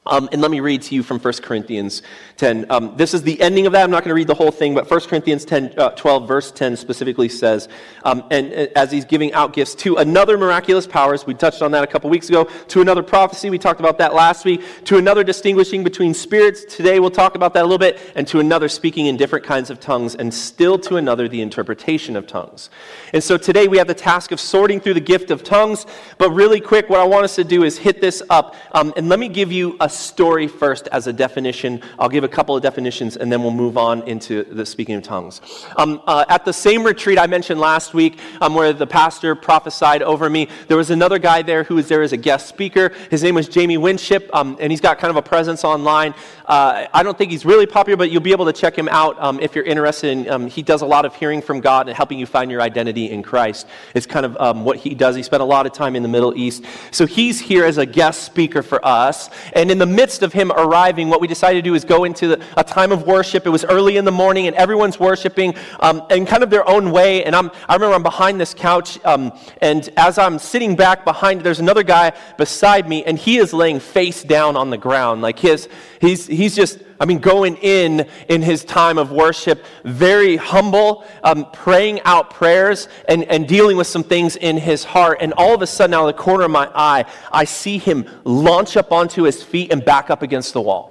Um, 0.05 0.29
and 0.33 0.43
let 0.43 0.51
me 0.51 0.59
read 0.59 0.83
to 0.83 0.97
you 0.97 1.05
from 1.05 1.21
1 1.21 1.35
Corinthians 1.35 2.03
10. 2.39 2.67
Um, 2.71 2.95
this 2.97 3.15
is 3.15 3.23
the 3.23 3.41
ending 3.41 3.67
of 3.67 3.73
that. 3.73 3.85
I'm 3.85 3.91
not 3.93 4.03
going 4.03 4.09
to 4.09 4.17
read 4.17 4.27
the 4.27 4.35
whole 4.35 4.51
thing, 4.51 4.75
but 4.75 4.91
1 4.91 5.01
Corinthians 5.03 5.45
10, 5.45 5.75
uh, 5.79 5.91
12, 5.91 6.27
verse 6.27 6.51
10 6.51 6.77
specifically 6.77 7.29
says, 7.29 7.69
um, 8.03 8.25
and 8.33 8.53
uh, 8.53 8.67
as 8.75 8.91
he's 8.91 9.05
giving 9.05 9.33
out 9.33 9.53
gifts 9.53 9.77
to 9.77 9.99
another 9.99 10.37
miraculous 10.37 10.89
powers, 10.89 11.25
we 11.25 11.35
touched 11.35 11.63
on 11.63 11.71
that 11.71 11.85
a 11.85 11.87
couple 11.87 12.11
weeks 12.11 12.29
ago, 12.29 12.45
to 12.67 12.81
another 12.81 13.03
prophecy, 13.03 13.49
we 13.49 13.59
talked 13.59 13.79
about 13.79 13.97
that 13.99 14.13
last 14.13 14.45
week, 14.45 14.61
to 14.87 14.99
another 14.99 15.23
distinguishing 15.23 15.85
between 15.85 16.15
spirits, 16.15 16.65
today 16.65 16.99
we'll 16.99 17.09
talk 17.09 17.37
about 17.37 17.55
that 17.55 17.61
a 17.61 17.69
little 17.69 17.79
bit, 17.79 18.01
and 18.17 18.27
to 18.27 18.41
another 18.41 18.69
speaking 18.69 19.07
in 19.07 19.17
different 19.17 19.45
kinds 19.45 19.71
of 19.71 19.79
tongues, 19.79 20.17
and 20.17 20.35
still 20.35 20.81
to 20.81 20.97
another 20.97 21.29
the 21.29 21.41
interpretation 21.41 22.17
of 22.17 22.27
tongues. 22.27 22.71
And 23.13 23.23
so 23.23 23.37
today 23.37 23.69
we 23.69 23.79
have 23.79 23.87
the 23.87 23.95
task 23.95 24.33
of 24.33 24.41
sorting 24.41 24.81
through 24.81 24.95
the 24.95 25.01
gift 25.01 25.31
of 25.31 25.45
tongues, 25.45 25.87
but 26.19 26.33
really 26.33 26.61
quick, 26.61 26.91
what 26.91 26.99
I 26.99 27.05
want 27.05 27.23
us 27.23 27.37
to 27.37 27.45
do 27.45 27.63
is 27.63 27.79
hit 27.79 28.01
this 28.01 28.21
up, 28.31 28.57
um, 28.73 28.93
and 28.97 29.09
let 29.09 29.21
me 29.21 29.29
give 29.29 29.53
you 29.53 29.77
a 29.79 29.92
story 29.93 30.49
first 30.49 30.89
as 30.89 31.07
a 31.07 31.13
definition. 31.13 31.83
I'll 31.99 32.09
give 32.09 32.25
a 32.25 32.29
couple 32.29 32.57
of 32.57 32.63
definitions, 32.63 33.17
and 33.17 33.31
then 33.31 33.43
we'll 33.43 33.53
move 33.53 33.77
on 33.77 34.03
into 34.09 34.45
the 34.45 34.67
speaking 34.67 34.95
of 34.95 35.03
tongues. 35.03 35.41
Um, 35.77 36.03
uh, 36.07 36.25
at 36.29 36.45
the 36.45 36.53
same 36.53 36.85
retreat 36.85 37.19
I 37.19 37.27
mentioned 37.27 37.61
last 37.61 37.95
week, 37.95 38.19
um, 38.41 38.55
where 38.55 38.73
the 38.73 38.87
pastor 38.87 39.35
prophesied 39.35 40.03
over 40.03 40.29
me, 40.29 40.49
there 40.69 40.77
was 40.77 40.91
another 40.91 41.19
guy 41.19 41.43
there 41.43 41.65
who 41.65 41.77
was 41.77 41.89
there 41.89 42.03
as 42.03 42.13
a 42.13 42.17
guest 42.17 42.49
speaker. 42.49 42.93
His 43.11 43.23
name 43.23 43.35
was 43.35 43.49
Jamie 43.49 43.79
Winship, 43.79 44.31
um, 44.33 44.57
and 44.61 44.73
he's 44.73 44.81
got 44.81 44.99
kind 44.99 45.11
of 45.11 45.17
a 45.17 45.23
presence 45.23 45.65
online. 45.65 46.15
Uh, 46.47 46.87
I 46.93 47.03
don't 47.03 47.17
think 47.17 47.31
he's 47.31 47.45
really 47.45 47.67
popular, 47.67 47.97
but 47.97 48.11
you'll 48.11 48.21
be 48.21 48.33
able 48.33 48.47
to 48.47 48.53
check 48.53 48.77
him 48.77 48.89
out 48.89 49.17
um, 49.21 49.41
if 49.41 49.55
you're 49.55 49.65
interested. 49.65 50.11
In, 50.11 50.29
um, 50.29 50.47
he 50.47 50.63
does 50.63 50.83
a 50.83 50.87
lot 50.87 51.05
of 51.05 51.15
hearing 51.15 51.41
from 51.41 51.61
God 51.61 51.89
and 51.89 51.97
helping 51.97 52.19
you 52.19 52.27
find 52.27 52.51
your 52.51 52.61
identity 52.61 53.11
in 53.11 53.23
Christ. 53.23 53.67
It's 53.95 54.07
kind 54.07 54.27
of 54.27 54.37
um, 54.39 54.65
what 54.65 54.77
he 54.77 54.95
does. 54.95 55.17
He 55.17 55.23
spent 55.23 55.43
a 55.43 55.47
lot 55.47 55.67
of 55.67 55.73
time 55.73 55.97
in 55.97 56.03
the 56.03 56.09
Middle 56.09 56.37
East. 56.37 56.65
So 56.91 57.07
he's 57.07 57.41
here 57.41 57.65
as 57.65 57.79
a 57.79 57.87
guest 57.87 58.25
speaker 58.25 58.63
for 58.63 58.85
us. 58.85 59.31
And 59.53 59.71
in 59.71 59.79
the 59.83 59.87
midst 59.87 60.23
of 60.23 60.33
him 60.33 60.53
arriving, 60.53 61.09
what 61.09 61.21
we 61.21 61.27
decided 61.27 61.57
to 61.57 61.69
do 61.69 61.75
is 61.75 61.85
go 61.85 62.05
into 62.05 62.29
the, 62.29 62.45
a 62.57 62.63
time 62.63 62.93
of 62.93 63.05
worship. 63.05 63.47
It 63.47 63.51
was 63.51 63.65
early 63.65 63.97
in 63.97 64.05
the 64.05 64.13
morning, 64.13 64.47
and 64.47 64.55
everyone's 64.55 65.01
worshiping 65.01 65.57
um, 65.81 66.07
in 66.09 66.25
kind 66.25 66.45
of 66.45 66.51
their 66.51 66.69
own 66.69 66.93
way. 66.93 67.25
And 67.25 67.35
I'm, 67.35 67.51
I 67.69 67.75
remember 67.75 67.97
I'm 67.97 68.05
behind 68.05 68.41
this 68.41 68.55
couch, 68.55 69.05
um, 69.05 69.33
and 69.61 69.91
as 69.97 70.19
I'm 70.19 70.39
sitting 70.39 70.77
back 70.77 71.05
behind, 71.05 71.41
there's 71.41 71.59
another 71.59 71.83
guy 71.83 72.13
beside 72.39 72.89
me, 72.89 73.03
and 73.03 73.19
he 73.19 73.39
is 73.39 73.53
laying 73.53 73.81
face 73.81 74.23
down 74.23 74.57
on 74.57 74.71
the 74.71 74.79
ground. 74.79 75.21
Like 75.21 75.41
his, 75.41 75.69
he's, 76.03 76.27
he's 76.27 76.55
just, 76.55 76.81
I 77.01 77.07
mean, 77.07 77.19
going 77.19 77.57
in 77.57 78.07
in 78.29 78.43
his 78.43 78.65
time 78.65 78.99
of 78.99 79.11
worship, 79.11 79.65
very 79.85 80.37
humble, 80.37 81.05
um, 81.25 81.47
praying 81.53 82.03
out 82.03 82.31
prayers 82.31 82.89
and, 83.09 83.25
and 83.25 83.49
dealing 83.49 83.79
with 83.79 83.87
some 83.87 84.03
things 84.03 84.37
in 84.37 84.59
his 84.59 84.85
heart. 84.85 85.19
And 85.21 85.33
all 85.33 85.55
of 85.55 85.63
a 85.63 85.67
sudden, 85.67 85.95
out 85.95 86.09
of 86.09 86.15
the 86.15 86.23
corner 86.23 86.45
of 86.45 86.51
my 86.51 86.71
eye, 86.75 87.07
I 87.33 87.45
see 87.45 87.79
him 87.79 88.07
launch 88.25 88.77
up 88.77 88.93
onto 88.93 89.23
his 89.23 89.43
feet 89.43 89.73
and 89.73 89.83
back 89.83 90.11
up 90.11 90.23
against 90.23 90.53
the 90.53 90.61
wall. 90.61 90.91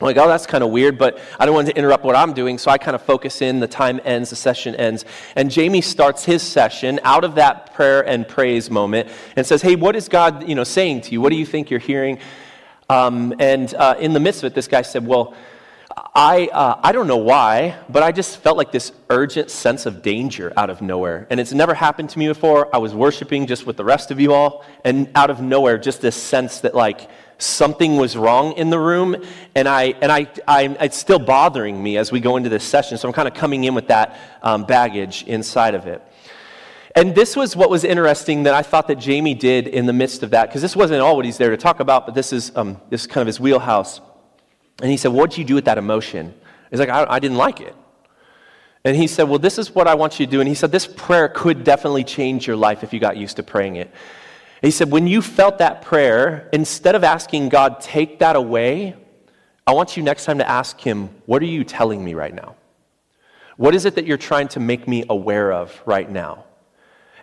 I'm 0.00 0.06
like, 0.06 0.16
oh, 0.16 0.28
that's 0.28 0.46
kind 0.46 0.64
of 0.64 0.70
weird, 0.70 0.96
but 0.96 1.18
I 1.38 1.44
don't 1.44 1.54
want 1.54 1.68
to 1.68 1.76
interrupt 1.76 2.04
what 2.04 2.16
I'm 2.16 2.32
doing, 2.32 2.56
so 2.56 2.70
I 2.70 2.78
kind 2.78 2.94
of 2.94 3.02
focus 3.02 3.42
in. 3.42 3.60
The 3.60 3.68
time 3.68 4.00
ends, 4.04 4.30
the 4.30 4.36
session 4.36 4.74
ends. 4.74 5.04
And 5.36 5.50
Jamie 5.50 5.82
starts 5.82 6.24
his 6.24 6.42
session 6.42 7.00
out 7.04 7.22
of 7.22 7.34
that 7.34 7.74
prayer 7.74 8.00
and 8.00 8.26
praise 8.26 8.70
moment 8.70 9.10
and 9.36 9.46
says, 9.46 9.60
hey, 9.60 9.76
what 9.76 9.96
is 9.96 10.08
God 10.08 10.48
you 10.48 10.54
know, 10.54 10.64
saying 10.64 11.02
to 11.02 11.12
you? 11.12 11.20
What 11.20 11.28
do 11.28 11.36
you 11.36 11.44
think 11.44 11.68
you're 11.68 11.80
hearing? 11.80 12.18
Um, 12.90 13.34
and 13.38 13.72
uh, 13.74 13.94
in 14.00 14.12
the 14.12 14.20
midst 14.20 14.42
of 14.42 14.48
it, 14.48 14.54
this 14.54 14.66
guy 14.66 14.82
said, 14.82 15.06
well, 15.06 15.34
I, 16.12 16.48
uh, 16.52 16.80
I 16.82 16.90
don't 16.90 17.06
know 17.06 17.18
why, 17.18 17.76
but 17.88 18.02
I 18.02 18.10
just 18.10 18.38
felt 18.38 18.56
like 18.56 18.72
this 18.72 18.90
urgent 19.10 19.48
sense 19.48 19.86
of 19.86 20.02
danger 20.02 20.52
out 20.56 20.70
of 20.70 20.82
nowhere. 20.82 21.28
And 21.30 21.38
it's 21.38 21.52
never 21.52 21.72
happened 21.72 22.10
to 22.10 22.18
me 22.18 22.26
before. 22.26 22.74
I 22.74 22.78
was 22.78 22.92
worshiping 22.92 23.46
just 23.46 23.64
with 23.64 23.76
the 23.76 23.84
rest 23.84 24.10
of 24.10 24.18
you 24.18 24.34
all, 24.34 24.64
and 24.84 25.08
out 25.14 25.30
of 25.30 25.40
nowhere, 25.40 25.78
just 25.78 26.00
this 26.00 26.16
sense 26.16 26.60
that, 26.60 26.74
like, 26.74 27.08
something 27.38 27.96
was 27.96 28.16
wrong 28.16 28.54
in 28.54 28.70
the 28.70 28.78
room, 28.78 29.16
and, 29.54 29.68
I, 29.68 29.94
and 30.02 30.10
I, 30.10 30.28
I, 30.48 30.76
it's 30.80 30.96
still 30.96 31.20
bothering 31.20 31.80
me 31.80 31.96
as 31.96 32.10
we 32.10 32.18
go 32.18 32.36
into 32.36 32.48
this 32.48 32.64
session. 32.64 32.98
So 32.98 33.06
I'm 33.06 33.14
kind 33.14 33.28
of 33.28 33.34
coming 33.34 33.62
in 33.64 33.74
with 33.74 33.86
that 33.88 34.18
um, 34.42 34.64
baggage 34.64 35.22
inside 35.24 35.76
of 35.76 35.86
it. 35.86 36.02
And 36.96 37.14
this 37.14 37.36
was 37.36 37.54
what 37.54 37.70
was 37.70 37.84
interesting 37.84 38.42
that 38.44 38.54
I 38.54 38.62
thought 38.62 38.88
that 38.88 38.96
Jamie 38.96 39.34
did 39.34 39.68
in 39.68 39.86
the 39.86 39.92
midst 39.92 40.22
of 40.22 40.30
that, 40.30 40.48
because 40.48 40.60
this 40.62 40.74
wasn't 40.74 41.00
all 41.00 41.16
what 41.16 41.24
he's 41.24 41.38
there 41.38 41.50
to 41.50 41.56
talk 41.56 41.80
about, 41.80 42.06
but 42.06 42.14
this 42.14 42.32
is, 42.32 42.50
um, 42.56 42.80
this 42.90 43.02
is 43.02 43.06
kind 43.06 43.22
of 43.22 43.26
his 43.26 43.38
wheelhouse. 43.38 44.00
And 44.82 44.90
he 44.90 44.96
said, 44.96 45.12
What'd 45.12 45.38
you 45.38 45.44
do 45.44 45.54
with 45.54 45.66
that 45.66 45.78
emotion? 45.78 46.34
He's 46.70 46.80
like, 46.80 46.88
I, 46.88 47.06
I 47.08 47.18
didn't 47.18 47.36
like 47.36 47.60
it. 47.60 47.76
And 48.84 48.96
he 48.96 49.06
said, 49.06 49.24
Well, 49.24 49.38
this 49.38 49.58
is 49.58 49.74
what 49.74 49.86
I 49.86 49.94
want 49.94 50.18
you 50.18 50.26
to 50.26 50.30
do. 50.30 50.40
And 50.40 50.48
he 50.48 50.54
said, 50.54 50.72
This 50.72 50.86
prayer 50.86 51.28
could 51.28 51.64
definitely 51.64 52.04
change 52.04 52.46
your 52.46 52.56
life 52.56 52.82
if 52.82 52.92
you 52.92 52.98
got 52.98 53.16
used 53.16 53.36
to 53.36 53.42
praying 53.42 53.76
it. 53.76 53.92
He 54.62 54.70
said, 54.70 54.90
when 54.90 55.06
you 55.06 55.22
felt 55.22 55.58
that 55.58 55.82
prayer, 55.82 56.48
instead 56.52 56.94
of 56.94 57.02
asking 57.02 57.48
God, 57.48 57.80
take 57.80 58.18
that 58.18 58.36
away, 58.36 58.94
I 59.66 59.72
want 59.72 59.96
you 59.96 60.02
next 60.02 60.26
time 60.26 60.38
to 60.38 60.48
ask 60.48 60.78
Him, 60.78 61.08
what 61.26 61.40
are 61.42 61.46
you 61.46 61.64
telling 61.64 62.04
me 62.04 62.14
right 62.14 62.34
now? 62.34 62.56
What 63.56 63.74
is 63.74 63.84
it 63.84 63.94
that 63.94 64.06
you're 64.06 64.18
trying 64.18 64.48
to 64.48 64.60
make 64.60 64.86
me 64.86 65.04
aware 65.08 65.52
of 65.52 65.80
right 65.86 66.10
now? 66.10 66.44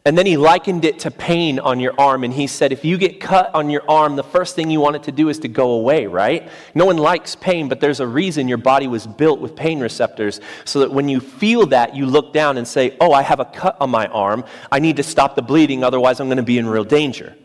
And 0.05 0.17
then 0.17 0.25
he 0.25 0.37
likened 0.37 0.85
it 0.85 0.99
to 0.99 1.11
pain 1.11 1.59
on 1.59 1.79
your 1.79 1.93
arm. 1.99 2.23
And 2.23 2.33
he 2.33 2.47
said, 2.47 2.71
if 2.71 2.85
you 2.85 2.97
get 2.97 3.19
cut 3.19 3.53
on 3.53 3.69
your 3.69 3.83
arm, 3.89 4.15
the 4.15 4.23
first 4.23 4.55
thing 4.55 4.69
you 4.69 4.79
want 4.79 4.95
it 4.95 5.03
to 5.03 5.11
do 5.11 5.27
is 5.27 5.39
to 5.39 5.49
go 5.49 5.71
away, 5.71 6.07
right? 6.07 6.49
No 6.73 6.85
one 6.85 6.97
likes 6.97 7.35
pain, 7.35 7.67
but 7.67 7.81
there's 7.81 7.99
a 7.99 8.07
reason 8.07 8.47
your 8.47 8.57
body 8.57 8.87
was 8.87 9.05
built 9.05 9.41
with 9.41 9.55
pain 9.55 9.79
receptors 9.79 10.39
so 10.63 10.79
that 10.79 10.91
when 10.91 11.09
you 11.09 11.19
feel 11.19 11.65
that, 11.67 11.95
you 11.95 12.05
look 12.05 12.31
down 12.31 12.57
and 12.57 12.65
say, 12.65 12.95
oh, 13.01 13.11
I 13.11 13.21
have 13.21 13.41
a 13.41 13.45
cut 13.45 13.75
on 13.81 13.89
my 13.89 14.07
arm. 14.07 14.45
I 14.71 14.79
need 14.79 14.95
to 14.97 15.03
stop 15.03 15.35
the 15.35 15.41
bleeding, 15.41 15.83
otherwise, 15.83 16.19
I'm 16.19 16.27
going 16.27 16.37
to 16.37 16.43
be 16.43 16.57
in 16.57 16.67
real 16.67 16.85
danger. 16.85 17.35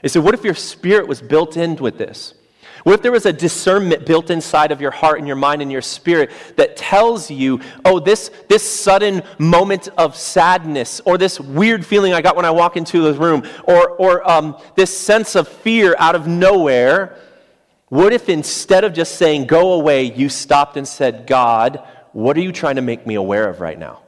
He 0.00 0.08
said, 0.08 0.22
what 0.22 0.32
if 0.32 0.44
your 0.44 0.54
spirit 0.54 1.08
was 1.08 1.20
built 1.20 1.56
in 1.56 1.76
with 1.76 1.98
this? 1.98 2.34
What 2.84 2.94
if 2.94 3.02
there 3.02 3.12
was 3.12 3.26
a 3.26 3.32
discernment 3.32 4.06
built 4.06 4.30
inside 4.30 4.72
of 4.72 4.80
your 4.80 4.90
heart 4.90 5.18
and 5.18 5.26
your 5.26 5.36
mind 5.36 5.62
and 5.62 5.70
your 5.70 5.82
spirit 5.82 6.30
that 6.56 6.76
tells 6.76 7.30
you, 7.30 7.60
oh, 7.84 7.98
this, 7.98 8.30
this 8.48 8.62
sudden 8.62 9.22
moment 9.38 9.88
of 9.98 10.16
sadness 10.16 11.00
or 11.04 11.18
this 11.18 11.40
weird 11.40 11.84
feeling 11.84 12.12
I 12.12 12.20
got 12.22 12.36
when 12.36 12.44
I 12.44 12.50
walk 12.50 12.76
into 12.76 13.02
the 13.02 13.14
room 13.14 13.46
or, 13.64 13.90
or 13.90 14.28
um, 14.28 14.56
this 14.76 14.96
sense 14.96 15.34
of 15.34 15.48
fear 15.48 15.96
out 15.98 16.14
of 16.14 16.26
nowhere? 16.26 17.18
What 17.88 18.12
if 18.12 18.28
instead 18.28 18.84
of 18.84 18.92
just 18.92 19.16
saying, 19.16 19.46
go 19.46 19.72
away, 19.72 20.04
you 20.04 20.28
stopped 20.28 20.76
and 20.76 20.86
said, 20.86 21.26
God, 21.26 21.82
what 22.12 22.36
are 22.36 22.40
you 22.40 22.52
trying 22.52 22.76
to 22.76 22.82
make 22.82 23.06
me 23.06 23.14
aware 23.14 23.48
of 23.48 23.60
right 23.60 23.78
now? 23.78 24.02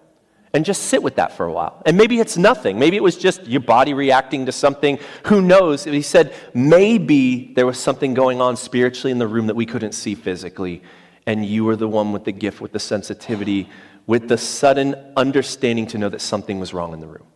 And 0.52 0.64
just 0.64 0.83
sit 0.83 1.02
with 1.02 1.16
that 1.16 1.37
for 1.37 1.47
a 1.47 1.52
while. 1.52 1.80
And 1.87 1.97
maybe 1.97 2.19
it's 2.19 2.37
nothing. 2.37 2.78
Maybe 2.78 2.97
it 2.97 3.02
was 3.02 3.16
just 3.16 3.47
your 3.47 3.61
body 3.61 3.95
reacting 3.95 4.47
to 4.47 4.52
something. 4.52 4.99
Who 5.26 5.40
knows? 5.40 5.85
He 5.85 6.02
said, 6.02 6.35
maybe 6.54 7.52
there 7.54 7.66
was 7.66 7.78
something 7.78 8.14
going 8.14 8.40
on 8.40 8.57
spiritually 8.57 9.12
in 9.12 9.19
the 9.19 9.28
room 9.28 9.47
that 9.47 9.54
we 9.54 9.66
couldn't 9.66 9.92
see 9.92 10.14
physically. 10.14 10.83
And 11.26 11.47
you 11.47 11.64
were 11.64 11.76
the 11.76 11.88
one 11.88 12.12
with 12.12 12.25
the 12.25 12.33
gift, 12.33 12.61
with 12.61 12.73
the 12.73 12.80
sensitivity, 12.80 13.69
with 14.07 14.28
the 14.28 14.38
sudden 14.38 14.97
understanding 15.16 15.87
to 15.88 15.99
know 15.99 16.09
that 16.09 16.21
something 16.21 16.59
was 16.59 16.75
wrong 16.75 16.92
in 16.92 17.00
the 17.00 17.07
room. 17.07 17.26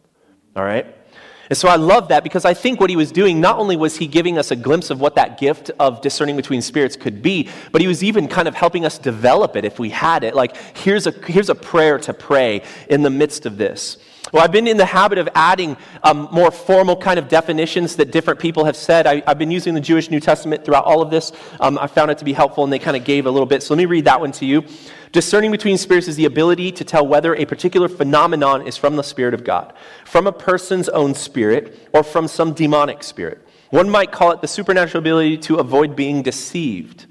All 0.57 0.65
right? 0.65 0.87
And 1.51 1.57
so 1.57 1.69
I 1.69 1.77
love 1.77 2.09
that 2.09 2.25
because 2.25 2.45
I 2.45 2.55
think 2.55 2.81
what 2.81 2.91
he 2.91 2.97
was 2.97 3.13
doing, 3.13 3.41
not 3.41 3.59
only 3.59 3.77
was 3.77 3.97
he 3.97 4.07
giving 4.07 4.39
us 4.39 4.51
a 4.51 4.57
glimpse 4.57 4.91
of 4.91 5.01
what 5.01 5.15
that 5.17 5.39
gift 5.39 5.71
of 5.79 6.01
discerning 6.01 6.37
between 6.37 6.63
spirits 6.63 6.97
could 6.97 7.23
be, 7.23 7.49
but 7.73 7.81
he 7.81 7.87
was 7.87 8.03
even 8.03 8.29
kind 8.29 8.49
of 8.49 8.55
helping 8.55 8.85
us 8.85 8.99
develop 8.99 9.57
it 9.57 9.65
if 9.65 9.79
we 9.79 9.91
had 9.91 10.25
it. 10.25 10.35
Like, 10.35 10.57
here's 10.77 11.07
a, 11.07 11.11
here's 11.11 11.51
a 11.51 11.55
prayer 11.55 11.99
to 11.99 12.15
pray 12.15 12.63
in 12.89 13.03
the 13.03 13.11
midst 13.11 13.47
of 13.47 13.59
this. 13.59 13.99
Well, 14.33 14.43
I've 14.43 14.53
been 14.53 14.67
in 14.67 14.77
the 14.77 14.87
habit 14.87 15.19
of 15.19 15.29
adding 15.35 15.77
um, 16.03 16.29
more 16.33 16.51
formal 16.51 16.97
kind 16.97 17.19
of 17.19 17.29
definitions 17.29 17.97
that 17.97 18.11
different 18.11 18.41
people 18.41 18.65
have 18.65 18.77
said. 18.77 19.07
I, 19.07 19.23
have 19.27 19.39
been 19.39 19.51
using 19.51 19.75
the 19.75 19.81
Jewish 19.81 20.11
New 20.11 20.19
Testament 20.19 20.65
throughout 20.65 20.85
all 20.85 21.03
of 21.03 21.11
this. 21.11 21.31
Um, 21.61 21.79
I 21.79 21.87
found 21.87 22.11
it 22.11 22.19
to 22.19 22.25
be 22.25 22.33
helpful, 22.33 22.65
and 22.65 22.73
they 22.73 22.79
kind 22.79 22.97
of 22.97 23.05
gave 23.05 23.27
a 23.27 23.31
little 23.31 23.47
bit. 23.47 23.63
So 23.63 23.75
let 23.75 23.79
me 23.79 23.87
read 23.87 24.07
that 24.07 24.21
one 24.21 24.33
to 24.33 24.47
you. 24.47 24.65
Discerning 25.13 25.53
between 25.53 25.79
spirits 25.79 26.09
is 26.09 26.17
the 26.17 26.25
ability 26.25 26.73
to 26.73 26.85
tell 26.85 27.07
whether 27.07 27.37
a 27.37 27.45
particular 27.45 27.89
phenomenon 27.89 28.67
is 28.67 28.77
from 28.77 28.97
the 28.97 29.05
Spirit 29.05 29.35
of 29.35 29.45
God, 29.45 29.73
from 30.05 30.27
a 30.27 30.33
person's 30.33 30.89
own 30.89 31.15
spirit, 31.15 31.89
or 31.93 32.03
from 32.03 32.27
some 32.27 32.55
demonic 32.55 33.05
spirit. 33.05 33.47
One 33.71 33.89
might 33.89 34.11
call 34.11 34.33
it 34.33 34.41
the 34.41 34.49
supernatural 34.49 35.01
ability 35.01 35.39
to 35.39 35.57
avoid 35.57 35.95
being 35.95 36.23
deceived. 36.23 37.07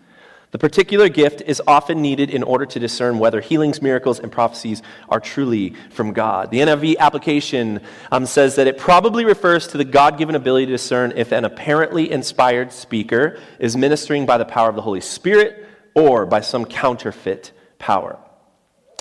The 0.54 0.60
particular 0.60 1.10
gift 1.10 1.42
is 1.42 1.64
often 1.66 2.00
needed 2.00 2.30
in 2.30 2.44
order 2.44 2.68
to 2.68 2.80
discern 2.80 3.18
whether 3.18 3.42
healings, 3.42 3.82
miracles, 3.82 4.20
and 4.20 4.32
prophecies 4.32 4.84
are 5.10 5.20
truly 5.20 5.74
from 5.90 6.14
God. 6.14 6.52
The 6.52 6.60
NIV 6.60 7.00
application 7.00 7.82
um, 8.12 8.28
says 8.28 8.56
that 8.58 8.68
it 8.68 8.78
probably 8.78 9.26
refers 9.26 9.66
to 9.70 9.80
the 9.80 9.84
God 9.84 10.20
given 10.20 10.36
ability 10.36 10.68
to 10.68 10.74
discern 10.74 11.12
if 11.16 11.32
an 11.32 11.44
apparently 11.44 12.12
inspired 12.12 12.72
speaker 12.72 13.40
is 13.58 13.76
ministering 13.76 14.28
by 14.28 14.38
the 14.38 14.46
power 14.46 14.70
of 14.70 14.76
the 14.76 14.84
Holy 14.84 15.02
Spirit 15.02 15.68
or 15.96 16.28
by 16.28 16.42
some 16.42 16.66
counterfeit 16.66 17.52
power. 17.80 18.20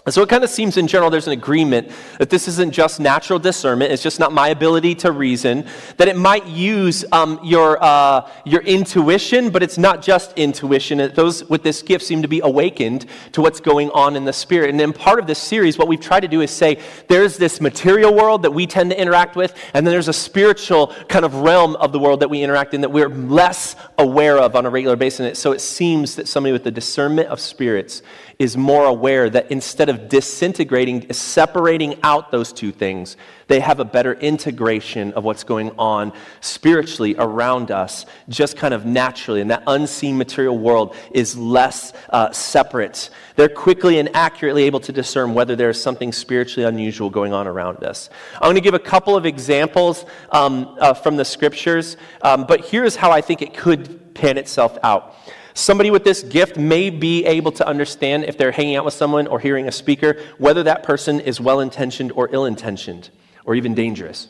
So 0.09 0.21
it 0.21 0.29
kind 0.29 0.43
of 0.43 0.51
seems 0.51 0.77
in 0.77 0.89
general 0.89 1.11
there's 1.11 1.29
an 1.29 1.33
agreement 1.33 1.93
that 2.19 2.29
this 2.29 2.49
isn't 2.49 2.73
just 2.73 2.99
natural 2.99 3.39
discernment, 3.39 3.93
it's 3.93 4.03
just 4.03 4.19
not 4.19 4.33
my 4.33 4.49
ability 4.49 4.97
to 4.97 5.13
reason, 5.13 5.65
that 5.97 6.09
it 6.09 6.17
might 6.17 6.45
use 6.45 7.05
um, 7.13 7.39
your, 7.45 7.81
uh, 7.81 8.29
your 8.45 8.63
intuition, 8.63 9.51
but 9.51 9.63
it's 9.63 9.79
not 9.79 10.03
just 10.03 10.37
intuition. 10.37 10.99
Those 11.15 11.49
with 11.49 11.63
this 11.63 11.83
gift 11.83 12.05
seem 12.05 12.21
to 12.23 12.27
be 12.27 12.41
awakened 12.41 13.07
to 13.31 13.43
what's 13.43 13.61
going 13.61 13.91
on 13.91 14.17
in 14.17 14.25
the 14.25 14.33
spirit. 14.33 14.71
And 14.71 14.81
in 14.81 14.93
part 14.93 15.21
of 15.21 15.29
this 15.29 15.39
series, 15.39 15.79
what 15.79 15.87
we've 15.87 16.01
tried 16.01 16.21
to 16.21 16.29
do 16.29 16.41
is 16.41 16.51
say 16.51 16.81
there's 17.07 17.37
this 17.37 17.61
material 17.61 18.13
world 18.13 18.43
that 18.43 18.51
we 18.51 18.67
tend 18.67 18.91
to 18.91 19.01
interact 19.01 19.37
with, 19.37 19.57
and 19.73 19.87
then 19.87 19.93
there's 19.93 20.09
a 20.09 20.13
spiritual 20.13 20.89
kind 21.09 21.25
of 21.25 21.37
realm 21.37 21.77
of 21.77 21.93
the 21.93 22.01
world 22.01 22.19
that 22.21 22.29
we 22.29 22.43
interact 22.43 22.75
in 22.75 22.81
that 22.81 22.91
we're 22.91 23.09
less 23.09 23.77
aware 23.99 24.39
of 24.39 24.57
on 24.57 24.67
a 24.67 24.71
regular 24.71 24.97
basis. 24.97 25.21
And 25.21 25.37
So 25.37 25.53
it 25.53 25.61
seems 25.61 26.17
that 26.17 26.27
somebody 26.27 26.53
with 26.53 26.65
the 26.65 26.73
discernment 26.73 27.29
of 27.29 27.39
spirits 27.39 28.03
is 28.43 28.57
more 28.57 28.87
aware 28.87 29.31
that 29.31 29.53
instead 29.53 29.89
of 29.89 30.09
disintegrating, 30.09 31.13
separating 31.13 31.97
out 32.03 32.33
those 32.33 32.53
two 32.53 32.73
things, 32.73 33.17
they 33.47 33.61
have 33.61 33.79
a 33.79 33.85
better 33.85 34.15
integration 34.15 35.13
of 35.13 35.23
what's 35.23 35.45
going 35.45 35.71
on 35.79 36.13
spiritually 36.41 37.15
around 37.17 37.71
us, 37.71 38.05
just 38.29 38.57
kind 38.57 38.75
of 38.75 38.85
naturally. 38.85 39.41
And 39.41 39.51
that 39.53 39.63
unseen 39.69 40.19
material 40.19 40.59
world 40.59 40.97
is 41.13 41.39
less 41.39 41.93
uh, 42.11 42.33
separate. 42.33 43.11
They're 43.37 43.49
quickly 43.49 44.01
and 44.01 44.09
accurately 44.13 44.65
able 44.65 44.81
to 44.81 44.93
discern 44.93 45.35
whether 45.35 45.55
there 45.55 45.71
is 45.71 45.81
something 45.81 46.11
spiritually 46.11 46.67
unusual 46.67 47.11
going 47.11 47.33
on 47.33 47.47
around 47.47 47.85
us. 47.85 48.11
I'm 48.35 48.47
going 48.47 48.57
to 48.57 48.61
give 48.61 48.75
a 48.75 48.81
couple 48.81 49.15
of 49.15 49.25
examples 49.25 50.05
um, 50.31 50.77
uh, 50.81 50.95
from 50.95 51.17
the 51.17 51.25
scriptures, 51.25 51.97
um, 52.23 52.47
but 52.49 52.65
here's 52.65 52.97
how 52.97 53.13
I 53.13 53.21
think 53.21 53.41
it 53.41 53.57
could 53.57 54.15
pan 54.15 54.37
itself 54.37 54.79
out. 54.83 55.15
Somebody 55.55 55.91
with 55.91 56.05
this 56.05 56.23
gift 56.23 56.57
may 56.57 56.91
be 56.91 57.25
able 57.27 57.53
to 57.53 57.67
understand 57.67 58.25
if 58.25 58.39
they're 58.39 58.53
hanging 58.53 58.77
out 58.77 58.85
with 58.85 58.95
someone 58.95 59.27
or 59.27 59.39
hearing 59.39 59.69
a 59.69 59.73
speaker, 59.73 60.21
whether 60.39 60.63
that 60.63 60.83
person 60.83 61.21
is 61.21 61.41
well 61.41 61.61
intentioned 61.61 62.13
or 62.13 62.29
ill 62.33 62.47
intentioned 62.47 63.11
or 63.45 63.55
even 63.55 63.75
dangerous. 63.75 64.29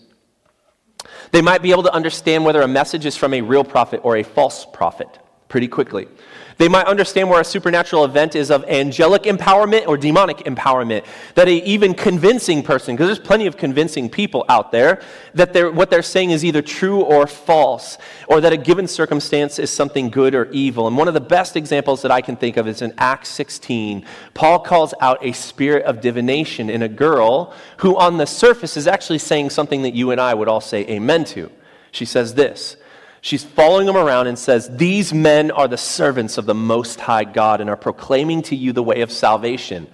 They 1.30 1.42
might 1.42 1.62
be 1.62 1.70
able 1.70 1.84
to 1.84 1.94
understand 1.94 2.44
whether 2.44 2.62
a 2.62 2.68
message 2.68 3.06
is 3.06 3.16
from 3.16 3.34
a 3.34 3.40
real 3.40 3.64
prophet 3.64 4.00
or 4.02 4.16
a 4.16 4.22
false 4.22 4.66
prophet 4.66 5.18
pretty 5.52 5.68
quickly. 5.68 6.09
They 6.56 6.66
might 6.66 6.87
understand 6.87 7.28
where 7.28 7.42
a 7.42 7.44
supernatural 7.44 8.06
event 8.06 8.35
is 8.35 8.50
of 8.50 8.64
angelic 8.64 9.25
empowerment 9.25 9.87
or 9.87 9.99
demonic 9.99 10.38
empowerment. 10.38 11.04
That 11.35 11.47
a 11.47 11.62
even 11.68 11.92
convincing 11.92 12.62
person, 12.62 12.97
because 12.97 13.09
there's 13.09 13.18
plenty 13.18 13.47
of 13.47 13.59
convincing 13.59 14.09
people 14.09 14.47
out 14.49 14.73
there, 14.73 15.02
that 15.35 15.52
they're, 15.52 15.71
what 15.71 15.90
they're 15.90 16.02
saying 16.02 16.30
is 16.30 16.42
either 16.42 16.62
true 16.62 17.02
or 17.02 17.26
false, 17.26 17.99
or 18.28 18.40
that 18.40 18.54
a 18.54 18.56
given 18.56 18.88
circumstance 18.88 19.59
is 19.59 19.71
something 19.71 20.09
good 20.09 20.35
or 20.35 20.50
evil. 20.52 20.87
And 20.87 20.97
one 20.97 21.06
of 21.06 21.12
the 21.12 21.21
best 21.21 21.54
examples 21.54 22.00
that 22.00 22.11
I 22.11 22.23
can 22.23 22.37
think 22.37 22.56
of 22.56 22.66
is 22.66 22.80
in 22.80 22.94
Acts 22.97 23.28
16. 23.28 24.06
Paul 24.32 24.59
calls 24.61 24.94
out 25.02 25.18
a 25.21 25.32
spirit 25.32 25.85
of 25.85 26.00
divination 26.00 26.71
in 26.71 26.80
a 26.80 26.88
girl 26.88 27.52
who, 27.76 27.99
on 27.99 28.16
the 28.16 28.26
surface, 28.26 28.78
is 28.78 28.87
actually 28.87 29.18
saying 29.18 29.50
something 29.50 29.82
that 29.82 29.92
you 29.92 30.12
and 30.12 30.21
I 30.21 30.32
would 30.32 30.49
all 30.49 30.62
say 30.62 30.88
amen 30.88 31.25
to. 31.25 31.52
She 31.90 32.06
says 32.06 32.37
this 32.37 32.78
She's 33.24 33.44
following 33.44 33.86
them 33.86 33.96
around 33.96 34.26
and 34.26 34.36
says, 34.36 34.68
These 34.76 35.14
men 35.14 35.52
are 35.52 35.68
the 35.68 35.76
servants 35.76 36.38
of 36.38 36.44
the 36.44 36.56
Most 36.56 37.00
High 37.00 37.22
God 37.22 37.60
and 37.60 37.70
are 37.70 37.76
proclaiming 37.76 38.42
to 38.42 38.56
you 38.56 38.72
the 38.72 38.82
way 38.82 39.00
of 39.00 39.12
salvation. 39.12 39.86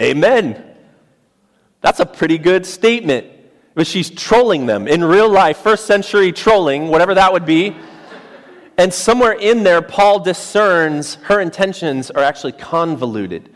Amen. 0.00 0.74
That's 1.82 2.00
a 2.00 2.06
pretty 2.06 2.38
good 2.38 2.64
statement. 2.64 3.26
But 3.74 3.86
she's 3.86 4.08
trolling 4.08 4.64
them 4.64 4.88
in 4.88 5.04
real 5.04 5.28
life, 5.28 5.58
first 5.58 5.84
century 5.84 6.32
trolling, 6.32 6.88
whatever 6.88 7.14
that 7.14 7.34
would 7.34 7.44
be. 7.44 7.76
And 8.78 8.94
somewhere 8.94 9.32
in 9.32 9.62
there, 9.62 9.82
Paul 9.82 10.20
discerns 10.20 11.16
her 11.16 11.40
intentions 11.40 12.10
are 12.10 12.22
actually 12.22 12.52
convoluted. 12.52 13.53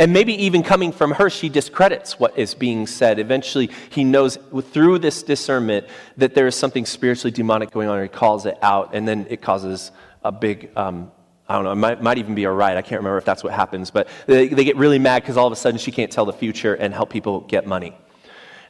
And 0.00 0.14
maybe 0.14 0.32
even 0.46 0.62
coming 0.62 0.92
from 0.92 1.10
her, 1.10 1.28
she 1.28 1.50
discredits 1.50 2.18
what 2.18 2.38
is 2.38 2.54
being 2.54 2.86
said. 2.86 3.18
Eventually, 3.18 3.68
he 3.90 4.02
knows 4.02 4.38
through 4.72 4.98
this 4.98 5.22
discernment 5.22 5.86
that 6.16 6.34
there 6.34 6.46
is 6.46 6.56
something 6.56 6.86
spiritually 6.86 7.30
demonic 7.30 7.70
going 7.70 7.86
on, 7.86 7.98
and 7.98 8.08
he 8.08 8.08
calls 8.08 8.46
it 8.46 8.56
out, 8.62 8.94
and 8.94 9.06
then 9.06 9.26
it 9.28 9.42
causes 9.42 9.92
a 10.24 10.32
big, 10.32 10.70
um, 10.74 11.12
I 11.46 11.54
don't 11.54 11.64
know, 11.64 11.72
it 11.72 11.76
might, 11.76 12.02
might, 12.02 12.16
even 12.16 12.34
be 12.34 12.44
a 12.44 12.50
riot. 12.50 12.78
I 12.78 12.82
can't 12.82 12.98
remember 12.98 13.18
if 13.18 13.26
that's 13.26 13.44
what 13.44 13.52
happens, 13.52 13.90
but 13.90 14.08
they, 14.24 14.48
they 14.48 14.64
get 14.64 14.76
really 14.76 14.98
mad 14.98 15.22
because 15.22 15.36
all 15.36 15.46
of 15.46 15.52
a 15.52 15.56
sudden 15.56 15.76
she 15.76 15.92
can't 15.92 16.10
tell 16.10 16.24
the 16.24 16.32
future 16.32 16.72
and 16.72 16.94
help 16.94 17.10
people 17.10 17.42
get 17.42 17.66
money. 17.66 17.94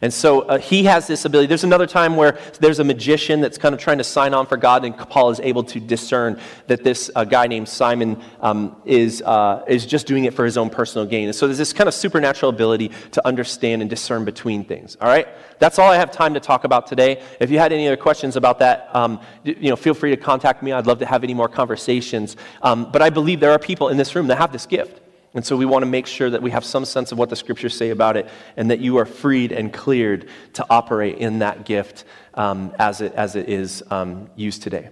And 0.03 0.13
so 0.13 0.43
uh, 0.43 0.59
he 0.59 0.85
has 0.85 1.07
this 1.07 1.27
ability. 1.27 1.47
There's 1.47 1.65
another 1.65 1.87
time 1.87 2.17
where 2.17 2.39
there's 2.59 2.79
a 2.79 2.85
magician 2.85 3.43
that's 3.43 3.59
kind 3.59 3.75
of 3.75 3.81
trying 3.81 3.99
to 3.99 4.05
sign 4.05 4.33
on 4.33 4.47
for 4.47 4.57
God, 4.57 4.85
and 4.85 4.97
Paul 4.97 5.31
is 5.31 5.41
able 5.41 5.63
to 5.65 5.79
discern 5.79 6.41
that 6.69 6.83
this 6.83 7.11
uh, 7.15 7.25
guy 7.25 7.47
named 7.47 7.69
Simon 7.69 8.23
um, 8.41 8.81
is, 8.87 9.21
uh, 9.23 9.63
is 9.69 9.85
just 9.85 10.07
doing 10.07 10.25
it 10.25 10.33
for 10.33 10.47
his 10.47 10.57
own 10.57 10.71
personal 10.71 11.07
gain. 11.07 11.27
And 11.29 11.37
so 11.37 11.47
there's 11.47 11.59
this 11.59 11.75
kind 11.75 11.87
of 11.87 11.93
supernatural 11.93 12.49
ability 12.49 12.93
to 13.11 13.27
understand 13.27 13.83
and 13.83 13.91
discern 13.91 14.25
between 14.25 14.65
things. 14.65 14.97
All 15.03 15.09
right? 15.09 15.29
That's 15.59 15.79
all 15.79 15.91
I 15.91 15.97
have 15.97 16.11
time 16.11 16.33
to 16.33 16.41
talk 16.41 16.65
about 16.65 16.87
today. 16.87 17.23
If 17.39 17.51
you 17.51 17.59
had 17.59 17.71
any 17.71 17.87
other 17.87 17.99
questions 17.99 18.37
about 18.37 18.59
that, 18.61 18.89
um, 18.97 19.21
you 19.45 19.69
know, 19.69 19.77
feel 19.77 19.93
free 19.93 20.11
to 20.11 20.17
contact 20.17 20.63
me. 20.63 20.73
I'd 20.73 20.87
love 20.87 21.01
to 21.01 21.07
have 21.07 21.25
any 21.25 21.35
more 21.35 21.49
conversations. 21.49 22.39
Um, 22.63 22.91
but 22.91 23.03
I 23.03 23.11
believe 23.11 23.41
there 23.41 23.53
are 23.53 23.59
people 23.59 23.91
in 23.91 23.99
this 23.99 24.15
room 24.15 24.29
that 24.29 24.39
have 24.39 24.51
this 24.51 24.65
gift. 24.65 25.10
And 25.33 25.47
so 25.47 25.57
we 25.57 25.65
want 25.65 25.85
to 25.85 25.91
make 25.91 26.07
sure 26.07 26.29
that 26.29 26.43
we 26.43 26.51
have 26.51 26.65
some 26.65 26.85
sense 26.85 27.13
of 27.13 27.19
what 27.19 27.29
the 27.31 27.37
scriptures 27.37 27.77
say 27.77 27.91
about 27.91 28.17
it 28.17 28.29
and 28.57 28.71
that 28.71 28.81
you 28.81 28.97
are 28.99 29.07
freed 29.07 29.53
and 29.53 29.73
cleared 29.73 30.29
to 30.55 30.67
operate 30.69 31.19
in 31.19 31.39
that 31.39 31.65
gift 31.65 32.05
um, 32.35 32.75
as, 32.79 33.01
it, 33.01 33.13
as 33.15 33.37
it 33.37 33.49
is 33.49 33.83
um, 33.91 34.29
used 34.35 34.63
today. 34.63 34.91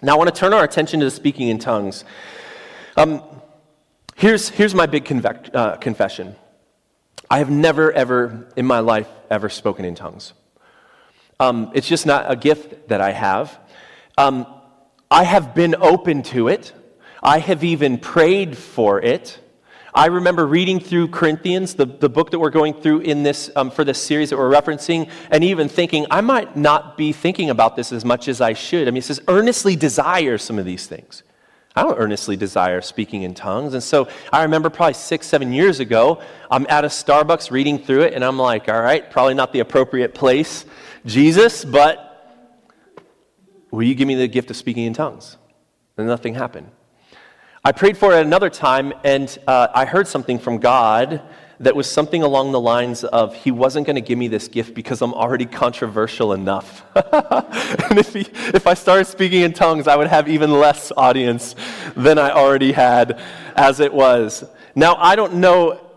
Now, 0.00 0.14
I 0.14 0.16
want 0.16 0.34
to 0.34 0.38
turn 0.38 0.54
our 0.54 0.64
attention 0.64 1.00
to 1.00 1.04
the 1.04 1.10
speaking 1.10 1.48
in 1.48 1.58
tongues. 1.58 2.04
Um, 2.96 3.22
here's, 4.16 4.48
here's 4.48 4.74
my 4.74 4.86
big 4.86 5.04
convec- 5.04 5.54
uh, 5.54 5.76
confession 5.76 6.36
I 7.30 7.38
have 7.38 7.50
never, 7.50 7.92
ever 7.92 8.48
in 8.56 8.66
my 8.66 8.80
life, 8.80 9.08
ever 9.30 9.50
spoken 9.50 9.84
in 9.84 9.94
tongues. 9.94 10.32
Um, 11.38 11.70
it's 11.74 11.86
just 11.86 12.06
not 12.06 12.30
a 12.30 12.34
gift 12.34 12.88
that 12.88 13.00
I 13.00 13.12
have. 13.12 13.58
Um, 14.16 14.46
I 15.10 15.24
have 15.24 15.54
been 15.54 15.74
open 15.74 16.22
to 16.24 16.48
it. 16.48 16.72
I 17.22 17.38
have 17.38 17.62
even 17.62 17.98
prayed 17.98 18.56
for 18.56 19.00
it. 19.00 19.38
I 19.92 20.06
remember 20.06 20.46
reading 20.46 20.78
through 20.78 21.08
Corinthians, 21.08 21.74
the, 21.74 21.86
the 21.86 22.08
book 22.08 22.30
that 22.30 22.38
we're 22.38 22.50
going 22.50 22.74
through 22.74 23.00
in 23.00 23.22
this, 23.22 23.50
um, 23.56 23.70
for 23.70 23.84
this 23.84 24.00
series 24.00 24.30
that 24.30 24.36
we're 24.36 24.50
referencing, 24.50 25.10
and 25.30 25.42
even 25.42 25.68
thinking, 25.68 26.06
I 26.10 26.20
might 26.20 26.56
not 26.56 26.96
be 26.96 27.12
thinking 27.12 27.50
about 27.50 27.76
this 27.76 27.92
as 27.92 28.04
much 28.04 28.28
as 28.28 28.40
I 28.40 28.52
should. 28.52 28.86
I 28.86 28.92
mean, 28.92 28.98
it 28.98 29.04
says, 29.04 29.20
earnestly 29.26 29.74
desire 29.74 30.38
some 30.38 30.58
of 30.58 30.64
these 30.64 30.86
things. 30.86 31.24
I 31.74 31.82
don't 31.82 31.98
earnestly 31.98 32.36
desire 32.36 32.80
speaking 32.80 33.22
in 33.22 33.34
tongues. 33.34 33.74
And 33.74 33.82
so 33.82 34.08
I 34.32 34.42
remember 34.42 34.70
probably 34.70 34.94
six, 34.94 35.26
seven 35.26 35.52
years 35.52 35.80
ago, 35.80 36.20
I'm 36.50 36.66
at 36.68 36.84
a 36.84 36.88
Starbucks 36.88 37.50
reading 37.50 37.78
through 37.78 38.02
it, 38.02 38.14
and 38.14 38.24
I'm 38.24 38.38
like, 38.38 38.68
all 38.68 38.80
right, 38.80 39.08
probably 39.10 39.34
not 39.34 39.52
the 39.52 39.60
appropriate 39.60 40.14
place, 40.14 40.64
Jesus, 41.06 41.64
but 41.64 42.06
will 43.70 43.84
you 43.84 43.94
give 43.94 44.06
me 44.06 44.14
the 44.14 44.28
gift 44.28 44.50
of 44.50 44.56
speaking 44.56 44.84
in 44.84 44.92
tongues? 44.92 45.36
And 45.96 46.06
nothing 46.06 46.34
happened. 46.34 46.70
I 47.62 47.72
prayed 47.72 47.98
for 47.98 48.14
it 48.14 48.24
another 48.24 48.48
time, 48.48 48.94
and 49.04 49.36
uh, 49.46 49.68
I 49.74 49.84
heard 49.84 50.08
something 50.08 50.38
from 50.38 50.60
God 50.60 51.20
that 51.58 51.76
was 51.76 51.86
something 51.86 52.22
along 52.22 52.52
the 52.52 52.60
lines 52.60 53.04
of 53.04 53.34
He 53.34 53.50
wasn't 53.50 53.84
going 53.84 53.96
to 53.96 54.00
give 54.00 54.16
me 54.16 54.28
this 54.28 54.48
gift 54.48 54.72
because 54.72 55.02
I'm 55.02 55.12
already 55.12 55.44
controversial 55.44 56.32
enough. 56.32 56.82
and 56.96 57.98
if, 57.98 58.14
he, 58.14 58.20
if 58.54 58.66
I 58.66 58.72
started 58.72 59.04
speaking 59.04 59.42
in 59.42 59.52
tongues, 59.52 59.88
I 59.88 59.96
would 59.96 60.06
have 60.06 60.26
even 60.26 60.50
less 60.52 60.90
audience 60.96 61.54
than 61.96 62.18
I 62.18 62.30
already 62.30 62.72
had 62.72 63.20
as 63.54 63.78
it 63.78 63.92
was. 63.92 64.42
Now, 64.74 64.94
I 64.94 65.14
don't 65.14 65.34
know 65.34 65.89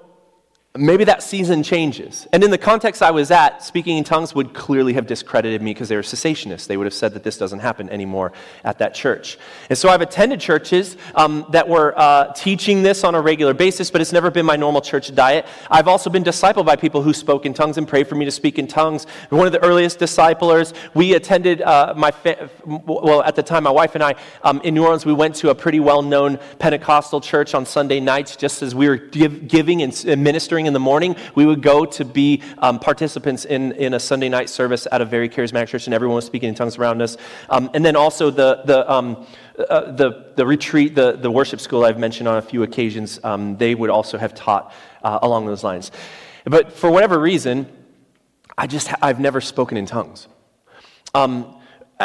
maybe 0.75 1.03
that 1.03 1.21
season 1.21 1.61
changes. 1.61 2.27
And 2.33 2.43
in 2.43 2.49
the 2.49 2.57
context 2.57 3.03
I 3.03 3.11
was 3.11 3.29
at, 3.29 3.63
speaking 3.63 3.95
in 3.95 4.03
tongues 4.03 4.33
would 4.33 4.55
clearly 4.55 4.93
have 4.93 5.05
discredited 5.05 5.61
me 5.61 5.71
because 5.71 5.87
they 5.87 5.95
were 5.95 6.01
cessationists. 6.01 6.65
They 6.65 6.77
would 6.77 6.87
have 6.87 6.95
said 6.95 7.13
that 7.13 7.21
this 7.21 7.37
doesn't 7.37 7.59
happen 7.59 7.89
anymore 7.89 8.33
at 8.63 8.79
that 8.79 8.95
church. 8.95 9.37
And 9.69 9.77
so 9.77 9.89
I've 9.89 10.01
attended 10.01 10.39
churches 10.39 10.97
um, 11.13 11.45
that 11.51 11.69
were 11.69 11.93
uh, 11.95 12.33
teaching 12.33 12.81
this 12.81 13.03
on 13.03 13.13
a 13.13 13.21
regular 13.21 13.53
basis, 13.53 13.91
but 13.91 14.01
it's 14.01 14.11
never 14.11 14.31
been 14.31 14.47
my 14.47 14.55
normal 14.55 14.81
church 14.81 15.13
diet. 15.13 15.45
I've 15.69 15.87
also 15.87 16.09
been 16.09 16.23
discipled 16.23 16.65
by 16.65 16.75
people 16.75 17.03
who 17.03 17.13
spoke 17.13 17.45
in 17.45 17.53
tongues 17.53 17.77
and 17.77 17.87
prayed 17.87 18.07
for 18.07 18.15
me 18.15 18.25
to 18.25 18.31
speak 18.31 18.57
in 18.57 18.65
tongues. 18.65 19.05
One 19.29 19.45
of 19.45 19.51
the 19.53 19.63
earliest 19.63 19.99
disciplers, 19.99 20.73
we 20.95 21.13
attended 21.13 21.61
uh, 21.61 21.93
my, 21.95 22.09
fa- 22.09 22.49
well, 22.65 23.21
at 23.21 23.35
the 23.35 23.43
time, 23.43 23.63
my 23.65 23.69
wife 23.69 23.93
and 23.93 24.03
I, 24.03 24.15
um, 24.43 24.59
in 24.63 24.73
New 24.73 24.83
Orleans, 24.83 25.05
we 25.05 25.13
went 25.13 25.35
to 25.35 25.51
a 25.51 25.55
pretty 25.55 25.79
well 25.79 26.01
known 26.01 26.39
Pentecostal 26.57 27.21
church 27.21 27.53
on 27.53 27.67
Sunday 27.67 27.99
nights 27.99 28.35
just 28.35 28.63
as 28.63 28.73
we 28.73 28.89
were 28.89 28.97
give, 28.97 29.47
giving 29.47 29.83
and 29.83 30.23
ministering 30.23 30.62
in 30.65 30.73
the 30.73 30.79
morning, 30.79 31.15
we 31.35 31.45
would 31.45 31.61
go 31.61 31.85
to 31.85 32.05
be 32.05 32.41
um, 32.59 32.79
participants 32.79 33.45
in, 33.45 33.71
in 33.73 33.93
a 33.93 33.99
Sunday 33.99 34.29
night 34.29 34.49
service 34.49 34.87
at 34.91 35.01
a 35.01 35.05
very 35.05 35.29
charismatic 35.29 35.67
church, 35.67 35.87
and 35.87 35.93
everyone 35.93 36.15
was 36.15 36.25
speaking 36.25 36.49
in 36.49 36.55
tongues 36.55 36.77
around 36.77 37.01
us. 37.01 37.17
Um, 37.49 37.69
and 37.73 37.83
then 37.83 37.95
also 37.95 38.29
the, 38.29 38.61
the, 38.65 38.91
um, 38.91 39.25
uh, 39.57 39.91
the, 39.91 40.33
the 40.35 40.45
retreat, 40.45 40.95
the, 40.95 41.13
the 41.13 41.31
worship 41.31 41.59
school 41.59 41.85
I've 41.85 41.99
mentioned 41.99 42.27
on 42.27 42.37
a 42.37 42.41
few 42.41 42.63
occasions, 42.63 43.19
um, 43.23 43.57
they 43.57 43.75
would 43.75 43.89
also 43.89 44.17
have 44.17 44.33
taught 44.33 44.73
uh, 45.03 45.19
along 45.21 45.45
those 45.45 45.63
lines. 45.63 45.91
But 46.45 46.73
for 46.73 46.91
whatever 46.91 47.19
reason, 47.19 47.67
I 48.57 48.67
just, 48.67 48.91
I've 49.01 49.19
never 49.19 49.41
spoken 49.41 49.77
in 49.77 49.85
tongues. 49.85 50.27
Um, 51.15 51.55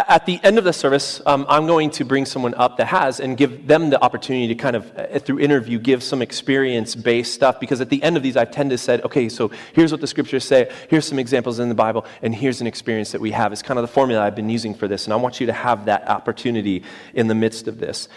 at 0.06 0.26
the 0.26 0.38
end 0.42 0.58
of 0.58 0.64
the 0.64 0.72
service, 0.72 1.20
um, 1.26 1.46
I'm 1.48 1.66
going 1.66 1.90
to 1.90 2.04
bring 2.04 2.26
someone 2.26 2.54
up 2.54 2.76
that 2.76 2.86
has 2.86 3.20
and 3.20 3.36
give 3.36 3.66
them 3.66 3.90
the 3.90 4.02
opportunity 4.02 4.48
to 4.48 4.54
kind 4.54 4.76
of, 4.76 4.92
uh, 4.96 5.18
through 5.18 5.40
interview, 5.40 5.78
give 5.78 6.02
some 6.02 6.20
experience 6.20 6.94
based 6.94 7.34
stuff. 7.34 7.58
Because 7.58 7.80
at 7.80 7.88
the 7.88 8.02
end 8.02 8.16
of 8.16 8.22
these, 8.22 8.36
I've 8.36 8.50
to 8.50 8.78
say, 8.78 9.00
okay, 9.00 9.28
so 9.28 9.50
here's 9.72 9.92
what 9.92 10.00
the 10.00 10.06
scriptures 10.06 10.44
say, 10.44 10.70
here's 10.90 11.06
some 11.06 11.18
examples 11.18 11.58
in 11.58 11.68
the 11.68 11.74
Bible, 11.74 12.04
and 12.22 12.34
here's 12.34 12.60
an 12.60 12.66
experience 12.66 13.12
that 13.12 13.20
we 13.20 13.30
have. 13.30 13.52
It's 13.52 13.62
kind 13.62 13.78
of 13.78 13.82
the 13.82 13.92
formula 13.92 14.22
I've 14.22 14.34
been 14.34 14.50
using 14.50 14.74
for 14.74 14.88
this, 14.88 15.04
and 15.04 15.12
I 15.12 15.16
want 15.16 15.40
you 15.40 15.46
to 15.46 15.52
have 15.52 15.86
that 15.86 16.08
opportunity 16.08 16.82
in 17.14 17.28
the 17.28 17.34
midst 17.34 17.68
of 17.68 17.78
this. 17.78 18.08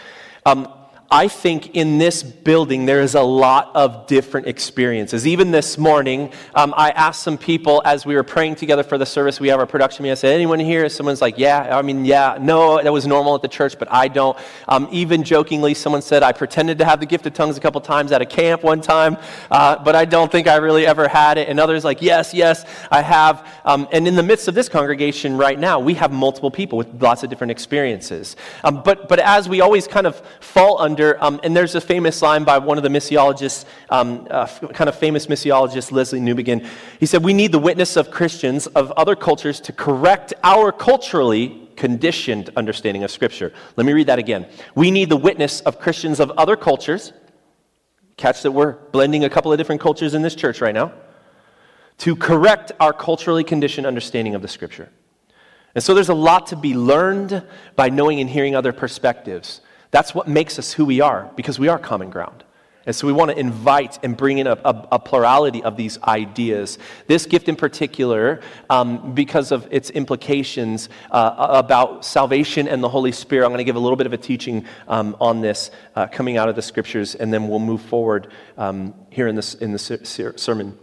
Um, 0.45 0.67
I 1.13 1.27
think 1.27 1.75
in 1.75 1.97
this 1.97 2.23
building 2.23 2.85
there 2.85 3.01
is 3.01 3.15
a 3.15 3.21
lot 3.21 3.71
of 3.75 4.07
different 4.07 4.47
experiences. 4.47 5.27
Even 5.27 5.51
this 5.51 5.77
morning, 5.77 6.31
um, 6.55 6.73
I 6.77 6.91
asked 6.91 7.21
some 7.21 7.37
people 7.37 7.81
as 7.83 8.05
we 8.05 8.15
were 8.15 8.23
praying 8.23 8.55
together 8.55 8.81
for 8.81 8.97
the 8.97 9.05
service. 9.05 9.37
We 9.37 9.49
have 9.49 9.59
our 9.59 9.65
production 9.65 10.03
meeting. 10.03 10.13
I 10.13 10.15
said, 10.15 10.33
"Anyone 10.33 10.59
here?" 10.59 10.87
Someone's 10.87 11.21
like, 11.21 11.37
"Yeah." 11.37 11.77
I 11.77 11.81
mean, 11.81 12.05
yeah. 12.05 12.37
No, 12.39 12.81
that 12.81 12.93
was 12.93 13.05
normal 13.05 13.35
at 13.35 13.41
the 13.41 13.49
church, 13.49 13.77
but 13.77 13.91
I 13.91 14.07
don't. 14.07 14.37
Um, 14.69 14.87
even 14.89 15.23
jokingly, 15.23 15.73
someone 15.73 16.01
said, 16.01 16.23
"I 16.23 16.31
pretended 16.31 16.77
to 16.77 16.85
have 16.85 17.01
the 17.01 17.05
gift 17.05 17.25
of 17.25 17.33
tongues 17.33 17.57
a 17.57 17.59
couple 17.59 17.81
times 17.81 18.13
at 18.13 18.21
a 18.21 18.25
camp 18.25 18.63
one 18.63 18.79
time, 18.79 19.17
uh, 19.51 19.83
but 19.83 19.97
I 19.97 20.05
don't 20.05 20.31
think 20.31 20.47
I 20.47 20.55
really 20.55 20.87
ever 20.87 21.09
had 21.09 21.37
it." 21.37 21.49
And 21.49 21.59
others 21.59 21.83
like, 21.83 22.01
"Yes, 22.01 22.33
yes, 22.33 22.63
I 22.89 23.01
have." 23.01 23.45
Um, 23.65 23.85
and 23.91 24.07
in 24.07 24.15
the 24.15 24.23
midst 24.23 24.47
of 24.47 24.55
this 24.55 24.69
congregation 24.69 25.35
right 25.35 25.59
now, 25.59 25.77
we 25.77 25.93
have 25.95 26.13
multiple 26.13 26.51
people 26.51 26.77
with 26.77 26.87
lots 27.01 27.21
of 27.21 27.29
different 27.29 27.51
experiences. 27.51 28.37
Um, 28.63 28.81
but 28.81 29.09
but 29.09 29.19
as 29.19 29.49
we 29.49 29.59
always 29.59 29.87
kind 29.87 30.07
of 30.07 30.21
fall 30.39 30.81
under 30.81 31.00
um, 31.19 31.39
and 31.43 31.55
there's 31.55 31.75
a 31.75 31.81
famous 31.81 32.21
line 32.21 32.43
by 32.43 32.57
one 32.57 32.77
of 32.77 32.83
the 32.83 32.89
missiologists, 32.89 33.65
um, 33.89 34.27
uh, 34.29 34.45
kind 34.73 34.89
of 34.89 34.95
famous 34.95 35.27
missiologist, 35.27 35.91
Lesslie 35.91 36.21
Newbigin. 36.21 36.67
He 36.99 37.05
said, 37.05 37.23
We 37.23 37.33
need 37.33 37.51
the 37.51 37.59
witness 37.59 37.95
of 37.97 38.11
Christians 38.11 38.67
of 38.67 38.91
other 38.91 39.15
cultures 39.15 39.59
to 39.61 39.73
correct 39.73 40.33
our 40.43 40.71
culturally 40.71 41.69
conditioned 41.75 42.49
understanding 42.55 43.03
of 43.03 43.11
Scripture. 43.11 43.53
Let 43.75 43.85
me 43.85 43.93
read 43.93 44.07
that 44.07 44.19
again. 44.19 44.47
We 44.75 44.91
need 44.91 45.09
the 45.09 45.17
witness 45.17 45.61
of 45.61 45.79
Christians 45.79 46.19
of 46.19 46.31
other 46.31 46.55
cultures. 46.55 47.13
Catch 48.17 48.43
that 48.43 48.51
we're 48.51 48.73
blending 48.91 49.23
a 49.23 49.29
couple 49.29 49.51
of 49.51 49.57
different 49.57 49.81
cultures 49.81 50.13
in 50.13 50.21
this 50.21 50.35
church 50.35 50.61
right 50.61 50.75
now. 50.75 50.93
To 51.99 52.15
correct 52.15 52.71
our 52.79 52.93
culturally 52.93 53.43
conditioned 53.43 53.87
understanding 53.87 54.35
of 54.35 54.41
the 54.41 54.47
Scripture. 54.47 54.89
And 55.73 55.83
so 55.83 55.93
there's 55.93 56.09
a 56.09 56.13
lot 56.13 56.47
to 56.47 56.55
be 56.55 56.73
learned 56.73 57.43
by 57.75 57.89
knowing 57.89 58.19
and 58.19 58.29
hearing 58.29 58.55
other 58.55 58.73
perspectives. 58.73 59.61
That's 59.91 60.15
what 60.15 60.27
makes 60.27 60.57
us 60.57 60.73
who 60.73 60.85
we 60.85 61.01
are, 61.01 61.29
because 61.35 61.59
we 61.59 61.67
are 61.67 61.77
common 61.77 62.09
ground. 62.09 62.43
And 62.85 62.95
so 62.95 63.05
we 63.05 63.13
want 63.13 63.29
to 63.29 63.37
invite 63.37 63.99
and 64.03 64.17
bring 64.17 64.39
in 64.39 64.47
a, 64.47 64.53
a, 64.53 64.87
a 64.93 64.99
plurality 64.99 65.61
of 65.61 65.77
these 65.77 66.01
ideas. 66.01 66.79
This 67.05 67.27
gift 67.27 67.47
in 67.47 67.55
particular, 67.55 68.41
um, 68.71 69.13
because 69.13 69.51
of 69.51 69.67
its 69.69 69.91
implications 69.91 70.89
uh, 71.11 71.35
about 71.37 72.03
salvation 72.03 72.67
and 72.67 72.81
the 72.81 72.89
Holy 72.89 73.11
Spirit, 73.11 73.45
I'm 73.45 73.51
going 73.51 73.59
to 73.59 73.63
give 73.65 73.75
a 73.75 73.79
little 73.79 73.97
bit 73.97 74.07
of 74.07 74.13
a 74.13 74.17
teaching 74.17 74.65
um, 74.87 75.15
on 75.21 75.41
this 75.41 75.69
uh, 75.95 76.07
coming 76.07 76.37
out 76.37 76.49
of 76.49 76.55
the 76.55 76.63
scriptures, 76.63 77.13
and 77.13 77.31
then 77.31 77.47
we'll 77.47 77.59
move 77.59 77.83
forward 77.83 78.29
um, 78.57 78.95
here 79.11 79.27
in, 79.27 79.35
this, 79.35 79.53
in 79.53 79.73
the 79.73 79.79
ser- 79.79 80.37
sermon. 80.37 80.75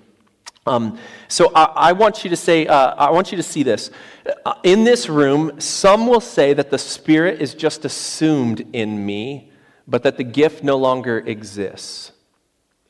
Um, 0.68 0.98
so 1.28 1.52
I, 1.54 1.64
I, 1.64 1.92
want 1.92 2.24
you 2.24 2.30
to 2.30 2.36
say, 2.36 2.66
uh, 2.66 2.94
I 2.94 3.10
want 3.10 3.32
you 3.32 3.36
to 3.36 3.42
see 3.42 3.62
this. 3.62 3.90
Uh, 4.44 4.54
in 4.62 4.84
this 4.84 5.08
room, 5.08 5.60
some 5.60 6.06
will 6.06 6.20
say 6.20 6.52
that 6.54 6.70
the 6.70 6.78
Spirit 6.78 7.40
is 7.40 7.54
just 7.54 7.84
assumed 7.84 8.66
in 8.72 9.04
me, 9.04 9.50
but 9.86 10.02
that 10.02 10.16
the 10.16 10.24
gift 10.24 10.62
no 10.62 10.76
longer 10.76 11.18
exists. 11.18 12.12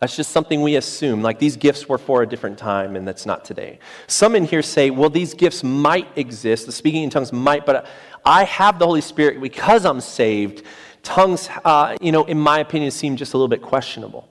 That's 0.01 0.17
just 0.17 0.31
something 0.31 0.63
we 0.63 0.77
assume. 0.77 1.23
Like 1.23 1.39
these 1.39 1.57
gifts 1.57 1.89
were 1.89 1.99
for 1.99 2.23
a 2.23 2.27
different 2.27 2.59
time, 2.59 2.95
and 2.95 3.07
that's 3.07 3.27
not 3.27 3.45
today. 3.45 3.81
Some 4.07 4.37
in 4.37 4.45
here 4.45 4.63
say, 4.63 4.91
well, 4.91 5.11
these 5.11 5.35
gifts 5.35 5.65
might 5.65 6.07
exist. 6.17 6.67
The 6.67 6.73
speaking 6.73 7.03
in 7.03 7.11
tongues 7.11 7.33
might, 7.33 7.67
but 7.67 7.87
I 8.25 8.45
have 8.45 8.79
the 8.79 8.87
Holy 8.87 9.01
Spirit 9.01 9.41
because 9.41 9.85
I'm 9.85 10.01
saved. 10.01 10.63
Tongues, 11.03 11.49
uh, 11.65 11.97
you 12.01 12.13
know, 12.13 12.25
in 12.25 12.39
my 12.39 12.61
opinion, 12.61 12.91
seem 12.91 13.17
just 13.17 13.35
a 13.35 13.37
little 13.37 13.49
bit 13.49 13.63
questionable. 13.63 14.29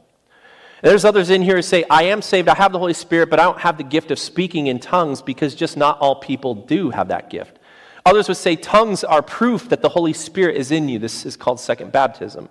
There's 0.81 1.05
others 1.05 1.29
in 1.29 1.41
here 1.41 1.55
who 1.55 1.61
say, 1.61 1.83
I 1.89 2.03
am 2.03 2.21
saved, 2.21 2.47
I 2.47 2.55
have 2.55 2.71
the 2.71 2.79
Holy 2.79 2.93
Spirit, 2.93 3.29
but 3.29 3.39
I 3.39 3.43
don't 3.43 3.59
have 3.59 3.77
the 3.77 3.83
gift 3.83 4.11
of 4.11 4.19
speaking 4.19 4.67
in 4.67 4.79
tongues 4.79 5.21
because 5.21 5.55
just 5.55 5.75
not 5.75 5.99
all 5.99 6.15
people 6.15 6.53
do 6.53 6.91
have 6.91 7.07
that 7.07 7.29
gift. 7.29 7.57
Others 8.05 8.27
would 8.27 8.37
say 8.37 8.55
tongues 8.55 9.03
are 9.03 9.21
proof 9.21 9.69
that 9.69 9.81
the 9.81 9.89
Holy 9.89 10.13
Spirit 10.13 10.55
is 10.55 10.71
in 10.71 10.87
you. 10.87 10.99
This 10.99 11.25
is 11.25 11.35
called 11.35 11.59
second 11.59 11.91
baptism. 11.91 12.47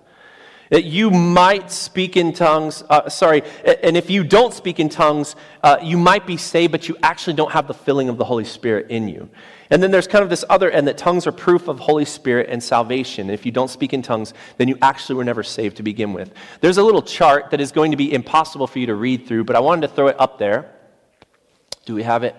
That 0.69 0.83
you 0.83 1.09
might 1.09 1.71
speak 1.71 2.17
in 2.17 2.33
tongues, 2.33 2.83
uh, 2.89 3.09
sorry, 3.09 3.43
and 3.83 3.95
if 3.95 4.09
you 4.09 4.23
don't 4.23 4.53
speak 4.53 4.79
in 4.79 4.89
tongues, 4.89 5.35
uh, 5.63 5.77
you 5.81 5.97
might 5.97 6.27
be 6.27 6.37
saved, 6.37 6.71
but 6.71 6.89
you 6.89 6.97
actually 7.01 7.33
don't 7.33 7.51
have 7.51 7.67
the 7.67 7.73
filling 7.73 8.09
of 8.09 8.17
the 8.17 8.25
Holy 8.25 8.43
Spirit 8.43 8.89
in 8.89 9.07
you. 9.07 9.29
And 9.69 9.83
then 9.83 9.91
there's 9.91 10.07
kind 10.07 10.23
of 10.23 10.29
this 10.29 10.45
other 10.49 10.69
end 10.69 10.87
that 10.87 10.97
tongues 10.97 11.27
are 11.27 11.31
proof 11.31 11.67
of 11.67 11.79
Holy 11.79 12.05
Spirit 12.05 12.47
and 12.49 12.63
salvation. 12.63 13.29
if 13.29 13.45
you 13.45 13.51
don't 13.51 13.69
speak 13.69 13.93
in 13.93 14.01
tongues, 14.01 14.33
then 14.57 14.67
you 14.67 14.77
actually 14.81 15.15
were 15.15 15.23
never 15.23 15.43
saved 15.43 15.77
to 15.77 15.83
begin 15.83 16.13
with. 16.13 16.33
There's 16.61 16.77
a 16.77 16.83
little 16.83 17.01
chart 17.01 17.51
that 17.51 17.61
is 17.61 17.71
going 17.71 17.91
to 17.91 17.97
be 17.97 18.13
impossible 18.13 18.67
for 18.67 18.79
you 18.79 18.87
to 18.87 18.95
read 18.95 19.27
through, 19.27 19.43
but 19.43 19.55
I 19.55 19.59
wanted 19.59 19.87
to 19.87 19.93
throw 19.93 20.07
it 20.07 20.15
up 20.19 20.37
there. 20.37 20.73
Do 21.85 21.95
we 21.95 22.03
have 22.03 22.23
it? 22.23 22.35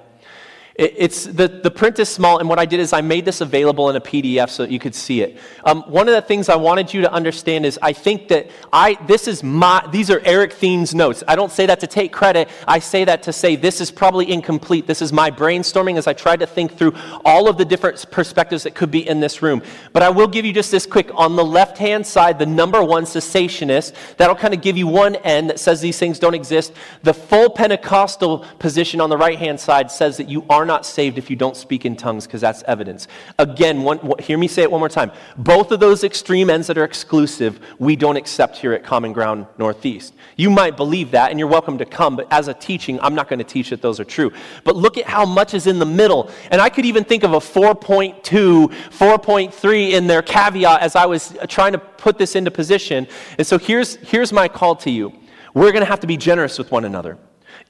It's 0.79 1.25
the, 1.25 1.49
the 1.49 1.73
print 1.73 1.99
is 1.99 2.09
small, 2.09 2.39
and 2.39 2.49
what 2.49 2.61
I 2.61 2.65
did 2.65 2.79
is 2.79 2.93
I 2.93 3.01
made 3.01 3.25
this 3.25 3.41
available 3.41 3.91
in 3.91 3.97
a 3.97 4.01
PDF 4.01 4.49
so 4.49 4.63
that 4.63 4.71
you 4.71 4.79
could 4.79 4.95
see 4.95 5.23
it. 5.23 5.37
Um, 5.65 5.83
one 5.89 6.09
of 6.09 6.15
the 6.15 6.23
things 6.23 6.49
I 6.49 6.55
wanted 6.55 6.95
you 6.95 7.01
to 7.01 7.13
understand 7.13 7.67
is 7.67 7.81
I 7.83 7.93
think 7.93 8.29
that 8.29 8.49
I 8.73 8.97
this 9.09 9.27
is 9.27 9.43
my 9.43 9.85
these 9.91 10.09
are 10.09 10.23
Eric 10.25 10.53
Thien's 10.53 10.95
notes. 10.95 11.25
I 11.27 11.35
don't 11.35 11.51
say 11.51 11.67
that 11.67 11.81
to 11.81 11.89
take 11.89 12.13
credit. 12.13 12.49
I 12.69 12.79
say 12.79 13.05
that 13.07 13.25
to 13.25 13.33
say 13.33 13.57
this 13.57 13.81
is 13.81 13.91
probably 13.91 14.31
incomplete. 14.31 14.87
This 14.87 15.03
is 15.03 15.13
my 15.13 15.33
brainstorming 15.33 15.99
as 15.99 16.07
I 16.07 16.13
tried 16.13 16.39
to 16.41 16.47
think 16.47 16.79
through 16.79 16.95
all 17.25 17.49
of 17.49 17.59
the 17.59 17.65
different 17.65 18.09
perspectives 18.13 18.63
that 18.63 18.77
could 18.77 18.93
be 18.93 19.09
in 19.09 19.19
this 19.19 19.43
room. 19.43 19.63
But 19.93 20.05
I 20.05 20.11
will 20.11 20.29
give 20.29 20.45
you 20.45 20.53
just 20.53 20.71
this 20.71 20.87
quick 20.87 21.11
on 21.17 21.35
the 21.35 21.45
left 21.45 21.77
hand 21.77 22.07
side, 22.07 22.39
the 22.39 22.47
number 22.47 22.85
one 22.85 23.03
cessationist. 23.03 23.95
That'll 24.17 24.37
kind 24.37 24.55
of 24.55 24.63
give 24.63 24.79
you 24.79 24.87
one 24.87 25.17
end 25.17 25.51
that 25.51 25.59
says 25.59 25.81
these 25.81 25.99
things 25.99 26.21
don't 26.21 26.35
exist. 26.35 26.73
The 27.03 27.15
full 27.15 27.51
Pentecostal 27.51 28.47
position 28.61 29.01
on 29.01 29.11
the 29.11 29.17
right 29.17 29.41
hand 29.41 29.59
side 29.59 29.91
says 29.91 30.19
that 30.19 30.29
you 30.29 30.47
aren't 30.49 30.68
not 30.69 30.87
saved 30.87 31.19
if 31.19 31.29
you 31.29 31.35
don't 31.35 31.57
speak 31.57 31.85
in 31.85 31.97
tongues 31.97 32.27
because 32.27 32.41
that's 32.41 32.63
evidence. 32.69 33.09
Again, 33.41 33.83
one, 33.83 33.99
hear 34.21 34.39
me 34.39 34.47
say 34.47 34.63
it 34.63 34.71
one 34.71 34.79
more 34.79 34.89
time. 34.89 35.11
Both 35.37 35.73
of 35.73 35.81
those 35.81 36.05
extreme 36.05 36.49
ends 36.49 36.69
that 36.69 36.79
are 36.79 36.85
exclusive, 36.85 37.59
we 37.81 37.97
don't 37.97 38.17
accept 38.17 38.57
here 38.57 38.73
at 38.73 38.85
Common 38.85 39.13
Ground 39.13 39.47
Northeast. 39.59 40.15
You 40.37 40.51
might 40.51 40.77
believe 40.77 41.11
that 41.11 41.31
and 41.31 41.41
you're 41.41 41.49
welcome 41.49 41.79
to 41.79 41.85
come, 41.85 42.15
but 42.15 42.29
as 42.31 42.47
a 42.47 42.55
teaching, 42.55 43.01
I'm 43.01 43.17
not 43.17 43.29
going 43.29 43.41
to 43.41 43.45
teach 43.45 43.71
that 43.71 43.83
those 43.83 43.99
are 43.99 44.05
true. 44.05 44.31
But 44.63 44.77
look 44.77 44.97
at 44.97 45.07
how 45.07 45.27
much 45.27 45.55
is 45.55 45.67
in 45.67 45.81
the 45.81 45.87
middle. 45.87 46.31
And 46.53 46.61
I 46.61 46.69
could 46.69 46.85
even 46.85 47.03
think 47.03 47.25
of 47.25 47.33
a 47.33 47.39
4.2, 47.39 48.23
4.3 48.23 49.91
in 49.91 50.07
their 50.07 50.23
caveat 50.23 50.83
as 50.83 50.95
I 50.95 51.07
was 51.07 51.37
trying 51.49 51.73
to 51.73 51.79
put 51.79 52.19
this 52.19 52.37
into 52.37 52.53
position. 52.53 53.09
And 53.39 53.47
so 53.47 53.59
here's, 53.59 53.97
here's 53.97 54.33
my 54.33 54.47
call 54.47 54.77
to 54.77 54.91
you. 54.91 55.13
We're 55.55 55.73
going 55.73 55.85
to 55.85 55.91
have 55.91 56.01
to 56.01 56.07
be 56.07 56.17
generous 56.17 56.59
with 56.59 56.71
one 56.71 56.85
another 56.85 57.19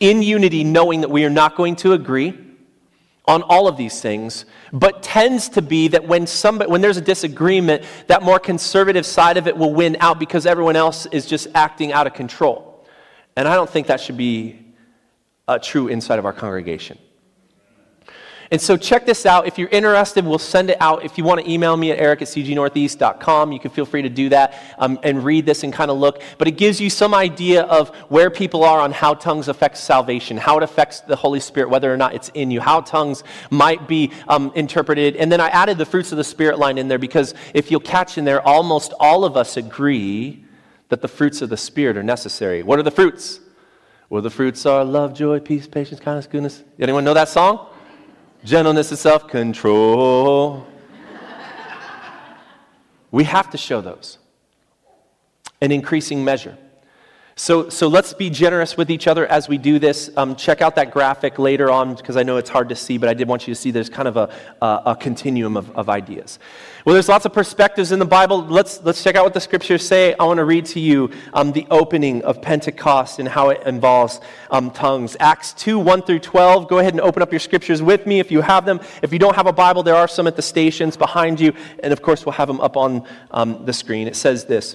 in 0.01 0.23
unity, 0.23 0.65
knowing 0.65 1.01
that 1.01 1.11
we 1.11 1.25
are 1.25 1.31
not 1.31 1.57
going 1.57 1.77
to 1.77 1.93
agree 1.93 2.48
on 3.29 3.43
all 3.43 3.69
of 3.69 3.77
these 3.77 4.01
things, 4.01 4.47
but 4.73 5.03
tends 5.03 5.51
to 5.51 5.63
be 5.63 5.87
that 5.89 6.09
when, 6.09 6.27
somebody, 6.27 6.71
when 6.71 6.81
there's 6.81 6.97
a 6.97 7.03
disagreement, 7.03 7.85
that 8.07 8.23
more 8.23 8.39
conservative 8.39 9.05
side 9.05 9.37
of 9.37 9.47
it 9.47 9.57
will 9.57 9.75
win 9.75 9.97
out 10.01 10.19
because 10.19 10.47
everyone 10.47 10.77
else 10.77 11.07
is 11.07 11.27
just 11.27 11.47
acting 11.55 11.93
out 11.93 12.07
of 12.07 12.15
control. 12.15 12.87
And 13.37 13.47
I 13.47 13.55
don't 13.55 13.69
think 13.69 13.87
that 13.89 14.01
should 14.01 14.17
be 14.17 14.59
uh, 15.47 15.59
true 15.59 15.89
inside 15.89 16.19
of 16.19 16.25
our 16.25 16.33
congregation. 16.33 16.99
And 18.51 18.61
so 18.61 18.79
check 18.79 19.05
this 19.05 19.27
out. 19.27 19.47
If 19.47 19.59
you're 19.59 19.69
interested, 19.69 20.25
we'll 20.25 20.39
send 20.39 20.71
it 20.71 20.79
out. 20.81 21.05
If 21.05 21.19
you 21.19 21.25
want 21.25 21.41
to 21.41 21.51
email 21.51 21.77
me 21.77 21.91
at 21.91 21.99
eric 21.99 22.23
at 22.23 22.29
cgnortheast.com, 22.29 23.53
you 23.53 23.59
can 23.59 23.71
feel 23.71 23.85
free 23.85 24.01
to 24.03 24.09
do 24.09 24.31
that 24.31 24.55
um, 24.79 24.99
and 25.03 25.23
read 25.23 25.45
this 25.45 25.65
and 25.65 25.73
kind 25.73 25.91
of 25.91 25.99
look. 25.99 26.23
But 26.39 26.49
it 26.49 26.53
gives 26.53 26.81
you 26.81 26.89
some 26.89 27.13
idea 27.13 27.65
of 27.65 27.91
where 28.09 28.31
people 28.31 28.65
are 28.65 28.81
on 28.81 28.93
how 28.93 29.13
tongues 29.13 29.49
affect 29.49 29.77
salvation, 29.77 30.39
how 30.39 30.57
it 30.57 30.63
affects 30.63 31.01
the 31.01 31.17
Holy 31.17 31.41
Spirit, 31.41 31.69
whether 31.69 31.93
or 31.93 31.99
not 31.99 32.15
it's 32.15 32.31
in 32.31 32.51
you, 32.51 32.61
how 32.63 32.81
tongues 32.81 33.23
might 33.51 33.87
be 33.87 34.13
um, 34.29 34.51
interpreted. 34.55 35.17
And 35.17 35.31
then 35.31 35.41
I 35.41 35.49
added 35.49 35.77
the 35.77 35.87
fruits 35.87 36.11
of 36.13 36.17
the 36.17 36.25
Spirit 36.25 36.59
line 36.59 36.79
in 36.79 36.89
there 36.89 36.99
because 36.99 37.35
if 37.53 37.71
you'll 37.71 37.81
catch 37.81 38.17
in 38.17 38.25
there, 38.25 38.41
almost 38.41 38.95
all 38.99 39.25
of 39.25 39.37
us 39.37 39.59
agree 39.59 40.45
that 40.89 41.03
the 41.03 41.09
fruits 41.09 41.43
of 41.43 41.51
the 41.51 41.57
Spirit 41.59 41.99
are 41.99 42.03
necessary. 42.03 42.63
What 42.63 42.79
are 42.79 42.83
the 42.83 42.91
fruits? 42.91 43.41
Well, 44.09 44.23
the 44.23 44.31
fruits 44.31 44.65
are 44.65 44.87
love, 44.87 45.13
joy, 45.13 45.39
peace, 45.39 45.67
patience, 45.67 46.01
kindness, 46.01 46.27
goodness. 46.27 46.65
Anyone 46.79 47.05
know 47.05 47.13
that 47.13 47.29
song? 47.29 47.67
Gentleness 48.45 48.91
and 48.91 48.99
self 48.99 49.29
control. 49.29 50.67
we 53.11 53.25
have 53.25 53.51
to 53.51 53.59
show 53.59 53.81
those 53.81 54.19
in 55.61 55.73
increasing 55.73 56.25
measure. 56.25 56.57
So, 57.39 57.69
so 57.69 57.87
let's 57.87 58.13
be 58.15 58.31
generous 58.31 58.77
with 58.77 58.91
each 58.91 59.07
other 59.07 59.25
as 59.25 59.49
we 59.49 59.59
do 59.59 59.79
this. 59.79 60.11
Um, 60.17 60.35
check 60.35 60.61
out 60.61 60.75
that 60.75 60.91
graphic 60.91 61.39
later 61.39 61.71
on 61.71 61.95
because 61.95 62.17
I 62.17 62.25
know 62.25 62.37
it's 62.37 62.51
hard 62.51 62.69
to 62.71 62.75
see, 62.75 62.99
but 62.99 63.09
I 63.09 63.15
did 63.15 63.29
want 63.29 63.47
you 63.47 63.55
to 63.55 63.61
see 63.61 63.71
there's 63.71 63.89
kind 63.89 64.09
of 64.09 64.17
a, 64.17 64.29
a, 64.61 64.83
a 64.87 64.97
continuum 64.97 65.57
of, 65.57 65.71
of 65.77 65.89
ideas. 65.89 66.41
Well, 66.85 66.95
there's 66.95 67.09
lots 67.09 67.27
of 67.27 67.33
perspectives 67.33 67.93
in 67.93 68.01
the 68.01 68.05
Bible. 68.05 68.45
Let's, 68.45 68.83
let's 68.83 69.05
check 69.05 69.15
out 69.15 69.23
what 69.23 69.35
the 69.35 69.41
scriptures 69.41 69.87
say. 69.87 70.15
I 70.15 70.25
want 70.25 70.39
to 70.39 70.45
read 70.45 70.67
to 70.67 70.81
you 70.81 71.13
um, 71.33 71.53
the 71.53 71.65
opening 71.71 72.25
of 72.25 72.43
Pentecost 72.43 73.21
and 73.21 73.29
how 73.29 73.51
it 73.51 73.63
involves 73.65 74.21
um, 74.51 74.73
tongues. 74.73 75.17
Acts 75.21 75.53
2 75.53 75.79
1 75.79 76.03
through 76.03 76.19
12. 76.19 76.67
Go 76.67 76.81
ahead 76.81 76.95
and 76.95 77.01
open 77.01 77.23
up 77.23 77.31
your 77.33 77.39
scriptures 77.39 77.81
with 77.81 78.05
me 78.05 78.19
if 78.19 78.33
you 78.33 78.41
have 78.41 78.67
them. 78.67 78.81
If 79.01 79.13
you 79.13 79.21
don't 79.21 79.37
have 79.37 79.47
a 79.47 79.53
Bible, 79.53 79.85
there 79.85 79.95
are 79.95 80.09
some 80.09 80.27
at 80.27 80.35
the 80.35 80.43
stations 80.43 80.97
behind 80.97 81.39
you. 81.39 81.53
And 81.85 81.93
of 81.93 82.03
course, 82.03 82.27
we'll 82.27 82.33
have 82.33 82.49
them 82.49 82.61
up 82.61 82.77
on 82.77 83.07
um, 83.31 83.65
the 83.65 83.73
screen. 83.73 84.09
It 84.09 84.17
says 84.17 84.45
this. 84.47 84.75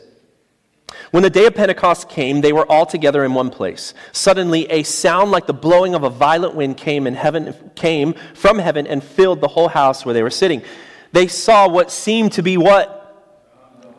When 1.12 1.24
the 1.24 1.30
day 1.30 1.46
of 1.46 1.56
Pentecost 1.56 2.10
came, 2.10 2.42
they 2.42 2.54
were 2.54 2.70
all 2.72 2.86
together 2.86 3.24
in 3.24 3.34
one 3.34 3.50
place. 3.50 3.94
Suddenly, 4.12 4.70
a 4.72 4.84
sound 4.84 5.32
like 5.32 5.48
the 5.48 5.54
blowing 5.54 5.96
of 5.96 6.04
a 6.04 6.10
violent 6.10 6.56
wind 6.56 6.78
came 6.78 7.08
in 7.08 7.16
heaven 7.16 7.56
came 7.76 8.14
from 8.34 8.60
heaven 8.60 8.88
and 8.88 9.04
filled 9.04 9.42
the 9.42 9.48
whole 9.48 9.68
house 9.68 10.06
where 10.06 10.14
they 10.14 10.24
were 10.24 10.30
sitting. 10.30 10.62
They 11.12 11.28
saw 11.28 11.68
what 11.68 11.92
seemed 11.92 12.34
to 12.34 12.44
be 12.44 12.58
what 12.58 13.03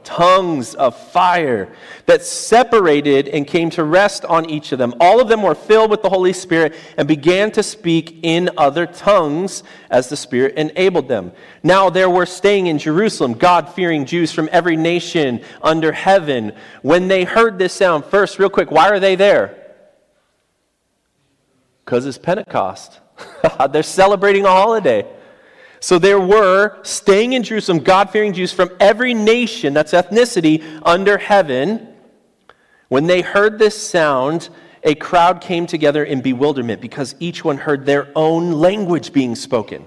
tongues 0.04 0.74
of 0.74 0.96
fire 0.96 1.74
that 2.06 2.22
separated 2.22 3.28
and 3.28 3.46
came 3.46 3.70
to 3.70 3.84
rest 3.84 4.24
on 4.24 4.48
each 4.48 4.72
of 4.72 4.78
them. 4.78 4.94
All 5.00 5.20
of 5.20 5.28
them 5.28 5.42
were 5.42 5.54
filled 5.54 5.90
with 5.90 6.02
the 6.02 6.08
Holy 6.08 6.32
Spirit 6.32 6.74
and 6.96 7.08
began 7.08 7.50
to 7.52 7.62
speak 7.62 8.20
in 8.22 8.50
other 8.56 8.86
tongues 8.86 9.62
as 9.90 10.08
the 10.08 10.16
Spirit 10.16 10.54
enabled 10.56 11.08
them. 11.08 11.32
Now 11.62 11.90
there 11.90 12.10
were 12.10 12.26
staying 12.26 12.66
in 12.66 12.78
Jerusalem 12.78 13.34
God 13.34 13.68
fearing 13.70 14.04
Jews 14.04 14.30
from 14.30 14.48
every 14.52 14.76
nation 14.76 15.42
under 15.62 15.92
heaven. 15.92 16.52
When 16.82 17.08
they 17.08 17.24
heard 17.24 17.58
this 17.58 17.72
sound, 17.72 18.04
first, 18.04 18.38
real 18.38 18.50
quick, 18.50 18.70
why 18.70 18.90
are 18.90 19.00
they 19.00 19.16
there? 19.16 19.74
Because 21.84 22.06
it's 22.06 22.18
Pentecost. 22.18 23.00
They're 23.70 23.82
celebrating 23.82 24.44
a 24.44 24.50
holiday. 24.50 25.06
So 25.84 25.98
there 25.98 26.18
were, 26.18 26.78
staying 26.82 27.34
in 27.34 27.42
Jerusalem, 27.42 27.80
God 27.80 28.08
fearing 28.08 28.32
Jews 28.32 28.50
from 28.50 28.70
every 28.80 29.12
nation, 29.12 29.74
that's 29.74 29.92
ethnicity, 29.92 30.64
under 30.82 31.18
heaven. 31.18 31.88
When 32.88 33.06
they 33.06 33.20
heard 33.20 33.58
this 33.58 33.76
sound, 33.86 34.48
a 34.82 34.94
crowd 34.94 35.42
came 35.42 35.66
together 35.66 36.02
in 36.02 36.22
bewilderment 36.22 36.80
because 36.80 37.14
each 37.20 37.44
one 37.44 37.58
heard 37.58 37.84
their 37.84 38.10
own 38.16 38.52
language 38.52 39.12
being 39.12 39.34
spoken. 39.34 39.84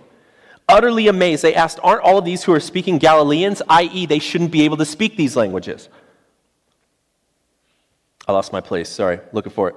Utterly 0.69 1.07
amazed, 1.07 1.43
they 1.43 1.55
asked, 1.55 1.79
Aren't 1.81 2.03
all 2.03 2.19
of 2.19 2.25
these 2.25 2.43
who 2.43 2.53
are 2.53 2.59
speaking 2.59 2.99
Galileans, 2.99 3.63
i.e., 3.67 4.05
they 4.05 4.19
shouldn't 4.19 4.51
be 4.51 4.65
able 4.65 4.77
to 4.77 4.85
speak 4.85 5.17
these 5.17 5.35
languages? 5.35 5.89
I 8.27 8.33
lost 8.33 8.53
my 8.53 8.61
place, 8.61 8.87
sorry, 8.87 9.19
looking 9.31 9.51
for 9.51 9.69
it. 9.69 9.75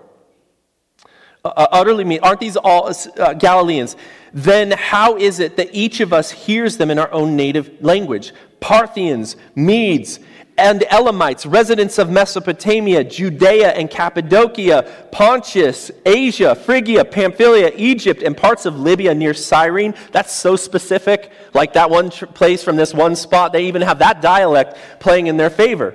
Uh, 1.45 1.49
uh 1.49 1.67
utterly 1.73 2.05
me, 2.05 2.19
aren't 2.19 2.41
these 2.41 2.57
all 2.57 2.93
uh, 3.19 3.35
Galileans? 3.35 3.97
then 4.33 4.71
how 4.73 5.17
is 5.17 5.41
it 5.41 5.57
that 5.57 5.69
each 5.73 6.01
of 6.01 6.13
us 6.13 6.31
hears 6.31 6.77
them 6.77 6.91
in 6.91 6.99
our 6.99 7.13
own 7.13 7.37
native 7.37 7.71
language? 7.81 8.33
Parthians, 8.61 9.37
Medes, 9.55 10.21
and 10.59 10.85
Elamites, 10.91 11.47
residents 11.47 11.99
of 11.99 12.11
Mesopotamia, 12.11 13.03
Judea 13.03 13.71
and 13.71 13.91
Cappadocia, 13.91 15.09
Pontus, 15.11 15.91
Asia, 16.05 16.55
Phrygia, 16.55 17.05
Pamphylia, 17.05 17.73
Egypt, 17.77 18.23
and 18.23 18.37
parts 18.37 18.67
of 18.67 18.79
Libya 18.79 19.15
near 19.15 19.33
Cyrene. 19.33 19.95
That's 20.13 20.33
so 20.33 20.57
specific. 20.57 21.33
Like 21.55 21.73
that 21.73 21.89
one 21.89 22.11
tr- 22.11 22.27
place 22.27 22.63
from 22.63 22.77
this 22.77 22.93
one 22.93 23.17
spot, 23.17 23.53
they 23.53 23.67
even 23.67 23.81
have 23.81 24.01
that 24.01 24.21
dialect 24.21 24.77
playing 25.01 25.29
in 25.29 25.39
their 25.39 25.51
favor. 25.51 25.95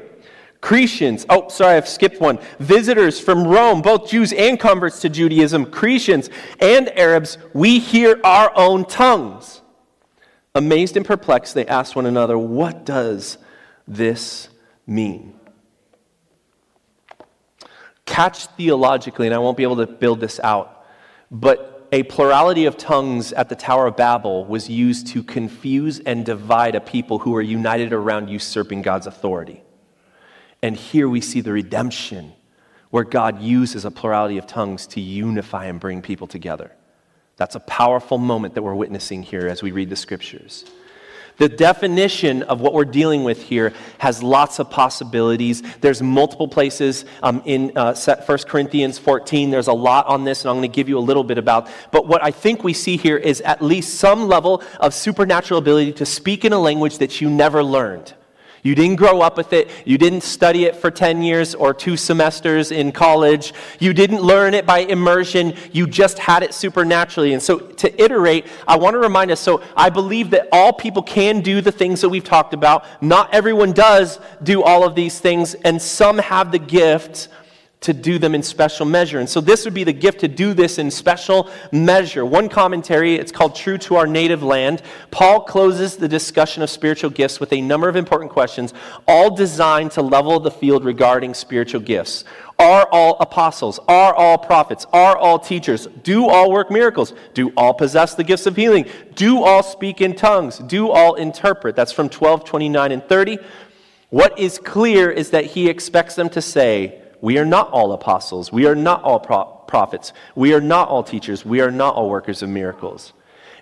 Cretians, 0.66 1.28
oh, 1.30 1.48
sorry, 1.48 1.78
I've 1.78 1.88
skipped 1.88 2.20
one. 2.20 2.40
Visitors 2.58 3.20
from 3.20 3.46
Rome, 3.46 3.84
both 3.84 4.10
Jews 4.10 4.34
and 4.34 4.60
converts 4.60 5.00
to 5.02 5.10
Judaism, 5.10 5.68
Cretians 5.68 6.32
and 6.60 6.90
Arabs, 6.98 7.38
we 7.54 7.78
hear 7.78 8.20
our 8.24 8.52
own 8.56 8.84
tongues. 8.86 9.62
Amazed 10.56 10.98
and 10.98 11.06
perplexed, 11.06 11.54
they 11.54 11.68
asked 11.68 11.96
one 11.96 12.08
another, 12.08 12.36
What 12.36 12.84
does 12.84 13.38
this 13.88 14.50
mean? 14.88 15.40
Catch 18.08 18.48
theologically, 18.48 19.28
and 19.28 19.36
I 19.36 19.38
won't 19.38 19.58
be 19.58 19.64
able 19.64 19.76
to 19.76 19.86
build 19.86 20.20
this 20.20 20.40
out, 20.40 20.88
but 21.30 21.88
a 21.92 22.02
plurality 22.02 22.66
of 22.66 22.76
tongues 22.76 23.34
at 23.34 23.50
the 23.50 23.56
Tower 23.56 23.86
of 23.86 23.98
Babel 23.98 24.46
was 24.46 24.68
used 24.68 25.06
to 25.10 25.22
confuse 25.22 26.00
and 26.00 26.26
divide 26.26 26.74
a 26.74 26.82
people 26.82 27.20
who 27.20 27.34
were 27.34 27.44
united 27.44 27.94
around 27.94 28.32
usurping 28.32 28.82
God's 28.82 29.06
authority. 29.06 29.62
And 30.66 30.76
here 30.76 31.08
we 31.08 31.22
see 31.22 31.42
the 31.42 31.52
redemption 31.52 32.34
where 32.90 33.04
God 33.04 33.40
uses 33.40 33.86
a 33.86 33.92
plurality 33.92 34.40
of 34.40 34.48
tongues 34.48 34.88
to 34.88 35.00
unify 35.00 35.66
and 35.66 35.80
bring 35.80 36.02
people 36.02 36.26
together. 36.26 36.72
That's 37.38 37.54
a 37.54 37.60
powerful 37.60 38.18
moment 38.18 38.56
that 38.56 38.64
we're 38.64 38.74
witnessing 38.74 39.22
here 39.22 39.46
as 39.46 39.62
we 39.62 39.72
read 39.72 39.92
the 39.92 39.96
scriptures. 39.96 40.66
The 41.38 41.50
definition 41.50 42.42
of 42.42 42.62
what 42.62 42.74
we're 42.74 42.84
dealing 42.84 43.24
with 43.24 43.44
here 43.44 43.74
has 44.00 44.24
lots 44.24 44.58
of 44.58 44.72
possibilities. 44.72 45.62
There's 45.82 46.02
multiple 46.02 46.48
places 46.48 47.06
um, 47.22 47.44
in 47.46 47.72
uh, 47.78 47.94
1 47.94 48.38
Corinthians 48.48 48.98
14. 48.98 49.52
There's 49.52 49.68
a 49.68 49.74
lot 49.74 50.08
on 50.08 50.24
this, 50.24 50.42
and 50.42 50.50
I'm 50.50 50.56
going 50.56 50.72
to 50.72 50.76
give 50.76 50.90
you 50.90 50.98
a 50.98 51.00
little 51.00 51.24
bit 51.24 51.38
about. 51.38 51.70
But 51.92 52.08
what 52.08 52.24
I 52.24 52.32
think 52.32 52.64
we 52.64 52.74
see 52.74 52.98
here 52.98 53.18
is 53.18 53.40
at 53.42 53.62
least 53.62 54.00
some 54.00 54.28
level 54.28 54.64
of 54.80 54.96
supernatural 54.96 55.60
ability 55.60 55.94
to 55.94 56.08
speak 56.08 56.44
in 56.44 56.54
a 56.54 56.60
language 56.60 56.98
that 56.98 57.22
you 57.22 57.30
never 57.30 57.64
learned. 57.64 58.16
You 58.66 58.74
didn't 58.74 58.96
grow 58.96 59.22
up 59.22 59.38
with 59.38 59.54
it. 59.54 59.70
You 59.86 60.00
didn't 60.00 60.22
study 60.22 60.66
it 60.66 60.76
for 60.76 60.90
10 60.90 61.22
years 61.22 61.54
or 61.54 61.72
two 61.72 61.96
semesters 61.96 62.72
in 62.72 62.92
college. 62.92 63.54
You 63.78 63.94
didn't 63.94 64.24
learn 64.24 64.56
it 64.56 64.66
by 64.66 64.80
immersion. 64.80 65.54
You 65.72 65.86
just 65.86 66.18
had 66.18 66.42
it 66.42 66.52
supernaturally. 66.52 67.34
And 67.34 67.44
so, 67.44 67.60
to 67.60 68.04
iterate, 68.04 68.48
I 68.68 68.78
want 68.78 68.96
to 68.96 68.98
remind 68.98 69.30
us 69.30 69.40
so, 69.40 69.62
I 69.78 69.92
believe 69.92 70.32
that 70.32 70.48
all 70.52 70.74
people 70.74 71.04
can 71.04 71.42
do 71.42 71.62
the 71.62 71.72
things 71.72 72.02
that 72.02 72.10
we've 72.10 72.24
talked 72.24 72.56
about. 72.56 72.86
Not 73.04 73.32
everyone 73.36 73.72
does 73.72 74.20
do 74.42 74.64
all 74.64 74.84
of 74.84 74.96
these 74.96 75.20
things, 75.20 75.54
and 75.54 75.80
some 75.80 76.18
have 76.18 76.52
the 76.52 76.58
gift 76.58 77.28
to 77.82 77.94
do 77.94 78.18
them 78.18 78.34
in 78.34 78.42
special 78.42 78.86
measure. 78.86 79.20
And 79.20 79.30
so 79.30 79.42
this 79.42 79.64
would 79.64 79.74
be 79.74 79.84
the 79.84 79.94
gift 79.94 80.22
to 80.22 80.28
do 80.28 80.54
this 80.54 80.80
in 80.80 80.90
special 80.90 81.50
measure. 81.72 82.26
One 82.26 82.50
commentary, 82.50 83.16
it's 83.16 83.32
called 83.32 83.56
True 83.56 83.78
to 83.80 83.96
Our 83.96 84.08
Native 84.08 84.42
Land. 84.42 84.82
Paul 85.12 85.42
closes 85.42 85.98
the 85.98 86.08
discussion 86.08 86.64
of 86.64 86.70
spiritual 86.70 87.12
gifts 87.12 87.40
with 87.40 87.54
a 87.54 87.62
number 87.62 87.88
of 87.88 87.96
important 87.96 88.32
questions, 88.32 88.74
all 89.08 89.36
designed 89.36 89.92
to 89.92 90.02
level 90.02 90.40
the 90.40 90.50
field 90.50 90.84
regarding 90.84 91.34
spiritual 91.36 91.82
gifts. 91.82 92.24
Are 92.58 92.88
all 92.92 93.18
apostles? 93.20 93.80
Are 93.88 94.16
all 94.16 94.38
prophets? 94.38 94.86
Are 94.94 95.18
all 95.18 95.38
teachers? 95.38 95.88
Do 96.04 96.28
all 96.28 96.52
work 96.52 96.72
miracles? 96.72 97.14
Do 97.34 97.52
all 97.58 97.74
possess 97.74 98.16
the 98.16 98.24
gifts 98.24 98.46
of 98.46 98.56
healing? 98.56 98.88
Do 99.16 99.44
all 99.44 99.62
speak 99.62 100.00
in 100.02 100.16
tongues? 100.16 100.60
Do 100.60 100.90
all 100.90 101.16
interpret? 101.16 101.76
That's 101.76 101.92
from 101.92 102.08
12, 102.08 102.46
29, 102.46 102.92
and 102.94 103.04
30. 103.04 103.38
What 104.10 104.40
is 104.40 104.58
clear 104.58 105.12
is 105.12 105.32
that 105.32 105.46
he 105.46 105.68
expects 105.68 106.16
them 106.16 106.30
to 106.30 106.42
say, 106.42 107.02
We 107.26 107.40
are 107.40 107.46
not 107.46 107.72
all 107.72 107.92
apostles. 107.92 108.52
We 108.52 108.68
are 108.68 108.76
not 108.76 109.02
all 109.02 109.20
pro- 109.20 109.46
prophets. 109.46 110.14
We 110.36 110.54
are 110.54 110.62
not 110.62 110.90
all 110.90 111.02
teachers. 111.02 111.44
We 111.44 111.60
are 111.60 111.72
not 111.72 111.96
all 111.96 112.08
workers 112.08 112.44
of 112.44 112.50
miracles. 112.50 113.14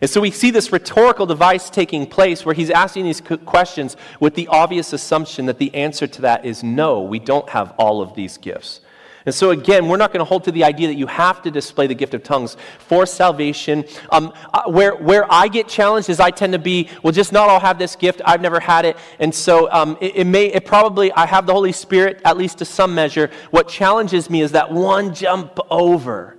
And 0.02 0.10
so 0.10 0.20
we 0.20 0.32
see 0.32 0.52
this 0.52 0.74
rhetorical 0.74 1.26
device 1.26 1.70
taking 1.70 2.06
place 2.06 2.46
where 2.46 2.54
he's 2.54 2.70
asking 2.70 3.06
these 3.06 3.22
questions 3.22 3.96
with 4.20 4.36
the 4.36 4.50
obvious 4.50 4.92
assumption 4.92 5.46
that 5.46 5.60
the 5.60 5.74
answer 5.76 6.08
to 6.08 6.22
that 6.24 6.44
is 6.44 6.62
no, 6.62 7.04
we 7.04 7.20
don't 7.20 7.48
have 7.52 7.74
all 7.78 8.02
of 8.02 8.16
these 8.16 8.36
gifts. 8.36 8.82
And 9.26 9.34
so, 9.34 9.52
again, 9.52 9.88
we're 9.88 9.98
not 9.98 10.12
going 10.12 10.20
to 10.20 10.26
hold 10.26 10.44
to 10.46 10.52
the 10.52 10.64
idea 10.64 10.88
that 10.88 10.96
you 10.96 11.08
have 11.08 11.42
to 11.44 11.52
display 11.52 11.88
the 11.88 11.96
gift 11.96 12.14
of 12.14 12.24
tongues 12.24 12.58
for 12.80 13.06
salvation. 13.06 13.86
Um, 14.12 14.34
uh, 14.54 14.64
where, 14.68 14.96
where 14.96 15.32
I 15.32 15.48
get 15.48 15.68
challenged 15.68 16.10
is 16.10 16.20
I 16.20 16.30
tend 16.32 16.54
to 16.54 16.60
be, 16.60 16.90
well, 17.04 17.14
just 17.14 17.32
not 17.32 17.50
all 17.50 17.60
have 17.60 17.80
this 17.80 17.96
gift. 17.96 18.22
I've 18.26 18.42
never 18.42 18.60
had 18.60 18.86
it. 18.86 18.98
And 19.20 19.34
so 19.34 19.72
um, 19.72 19.98
it, 20.02 20.18
it, 20.18 20.26
may, 20.26 20.48
it 20.48 20.66
probably, 20.66 21.12
I 21.14 21.26
have 21.26 21.46
the 21.46 21.54
Holy 21.54 21.72
Spirit, 21.72 22.22
at 22.26 22.38
least 22.38 22.58
to 22.58 22.66
some 22.66 22.94
measure. 22.94 23.32
What 23.52 23.70
challenges 23.70 24.30
me 24.30 24.42
is 24.42 24.52
that 24.52 24.72
one 24.72 25.14
jump 25.14 25.58
over 25.70 26.38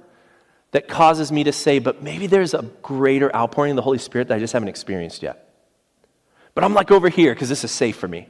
that 0.73 0.89
causes 0.89 1.33
me 1.33 1.45
to 1.45 1.53
say, 1.53 1.79
but 1.79 2.03
maybe 2.03 2.27
there's 2.27 2.53
a 2.53 2.63
greater 2.83 3.35
outpouring 3.35 3.73
of 3.73 3.77
the 3.77 3.83
Holy 3.83 3.99
Spirit 3.99 4.29
that 4.29 4.35
I 4.35 4.39
just 4.41 4.53
haven't 4.53 4.69
experienced 4.69 5.23
yet. 5.23 5.55
But 6.55 6.65
I'm 6.65 6.75
like 6.75 6.91
over 6.91 7.09
here 7.09 7.33
because 7.33 7.49
this 7.49 7.65
is 7.65 7.71
safe 7.71 7.97
for 7.97 8.09
me. 8.09 8.29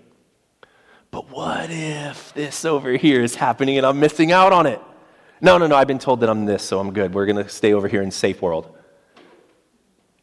But 1.15 1.31
what 1.31 1.71
if 1.71 2.35
this 2.35 2.65
over 2.65 2.91
here 2.97 3.23
is 3.23 3.37
happening 3.37 3.77
and 3.79 3.87
I'm 3.87 4.01
missing 4.01 4.33
out 4.33 4.53
on 4.53 4.67
it? 4.67 4.81
No, 5.41 5.59
no, 5.59 5.69
no, 5.69 5.77
I've 5.77 5.87
been 5.87 6.01
told 6.01 6.19
that 6.23 6.29
I'm 6.29 6.45
this, 6.45 6.65
so 6.65 6.81
I'm 6.81 6.93
good. 6.93 7.15
We're 7.15 7.27
going 7.27 7.37
to 7.37 7.49
stay 7.49 7.73
over 7.73 7.87
here 7.87 8.03
in 8.03 8.11
safe 8.11 8.43
world. 8.43 8.77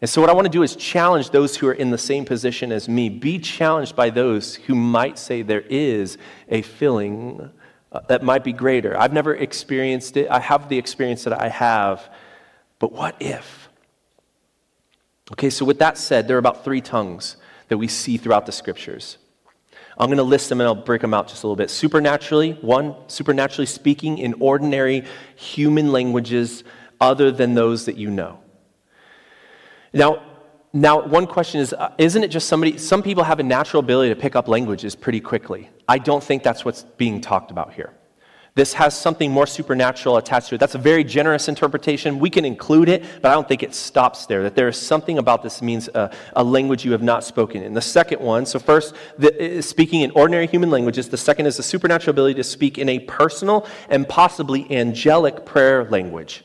And 0.01 0.09
so, 0.09 0.19
what 0.19 0.29
I 0.29 0.33
want 0.33 0.47
to 0.47 0.51
do 0.51 0.63
is 0.63 0.75
challenge 0.75 1.29
those 1.29 1.55
who 1.55 1.67
are 1.67 1.73
in 1.73 1.91
the 1.91 1.97
same 1.97 2.25
position 2.25 2.73
as 2.73 2.89
me. 2.89 3.07
Be 3.07 3.39
challenged 3.39 3.95
by 3.95 4.09
those 4.09 4.55
who 4.55 4.75
might 4.75 5.17
say 5.17 5.43
there 5.43 5.61
is 5.61 6.17
a 6.49 6.61
feeling 6.61 7.49
uh, 7.93 8.01
that 8.09 8.21
might 8.21 8.43
be 8.43 8.51
greater. 8.51 8.99
I've 8.99 9.13
never 9.13 9.33
experienced 9.33 10.17
it. 10.17 10.29
I 10.29 10.39
have 10.39 10.67
the 10.67 10.77
experience 10.77 11.23
that 11.23 11.41
I 11.41 11.47
have. 11.47 12.09
But 12.79 12.91
what 12.91 13.15
if? 13.21 13.69
Okay, 15.31 15.51
so 15.51 15.63
with 15.63 15.79
that 15.79 15.97
said, 15.97 16.27
there 16.27 16.35
are 16.35 16.39
about 16.39 16.65
three 16.65 16.81
tongues 16.81 17.37
that 17.69 17.77
we 17.77 17.87
see 17.87 18.17
throughout 18.17 18.45
the 18.45 18.51
scriptures. 18.51 19.17
I'm 19.97 20.07
going 20.07 20.17
to 20.17 20.23
list 20.23 20.49
them 20.49 20.61
and 20.61 20.67
I'll 20.67 20.75
break 20.75 21.01
them 21.01 21.13
out 21.13 21.27
just 21.27 21.43
a 21.43 21.47
little 21.47 21.55
bit. 21.55 21.69
Supernaturally, 21.69 22.53
one, 22.61 22.95
supernaturally 23.07 23.65
speaking 23.65 24.17
in 24.17 24.35
ordinary 24.39 25.05
human 25.35 25.91
languages 25.91 26.63
other 26.99 27.31
than 27.31 27.53
those 27.53 27.85
that 27.85 27.97
you 27.97 28.09
know. 28.09 28.39
Now, 29.93 30.23
now 30.73 31.05
one 31.05 31.27
question 31.27 31.59
is 31.59 31.73
uh, 31.73 31.93
isn't 31.97 32.23
it 32.23 32.29
just 32.29 32.47
somebody 32.47 32.77
some 32.77 33.03
people 33.03 33.23
have 33.23 33.39
a 33.39 33.43
natural 33.43 33.81
ability 33.81 34.13
to 34.13 34.19
pick 34.19 34.35
up 34.35 34.47
languages 34.47 34.95
pretty 34.95 35.19
quickly. 35.19 35.69
I 35.87 35.97
don't 35.97 36.23
think 36.23 36.43
that's 36.43 36.63
what's 36.63 36.83
being 36.83 37.19
talked 37.19 37.51
about 37.51 37.73
here. 37.73 37.93
This 38.53 38.73
has 38.73 38.99
something 38.99 39.31
more 39.31 39.47
supernatural 39.47 40.17
attached 40.17 40.49
to 40.49 40.55
it. 40.55 40.57
That's 40.57 40.75
a 40.75 40.79
very 40.79 41.05
generous 41.05 41.47
interpretation. 41.47 42.19
We 42.19 42.29
can 42.29 42.43
include 42.43 42.89
it, 42.89 43.05
but 43.21 43.29
I 43.29 43.33
don't 43.33 43.47
think 43.47 43.63
it 43.63 43.73
stops 43.73 44.25
there. 44.25 44.43
That 44.43 44.55
there 44.55 44.67
is 44.67 44.75
something 44.75 45.17
about 45.17 45.41
this 45.41 45.61
means 45.61 45.87
a, 45.89 46.11
a 46.35 46.43
language 46.43 46.83
you 46.83 46.91
have 46.91 47.01
not 47.01 47.23
spoken 47.23 47.63
in. 47.63 47.73
The 47.73 47.81
second 47.81 48.19
one, 48.19 48.45
so 48.45 48.59
first, 48.59 48.93
the, 49.17 49.61
speaking 49.61 50.01
in 50.01 50.11
ordinary 50.11 50.47
human 50.47 50.69
languages. 50.69 51.07
The 51.07 51.17
second 51.17 51.45
is 51.45 51.55
the 51.55 51.63
supernatural 51.63 52.11
ability 52.11 52.35
to 52.35 52.43
speak 52.43 52.77
in 52.77 52.89
a 52.89 52.99
personal 52.99 53.65
and 53.89 54.07
possibly 54.07 54.69
angelic 54.69 55.45
prayer 55.45 55.85
language. 55.85 56.43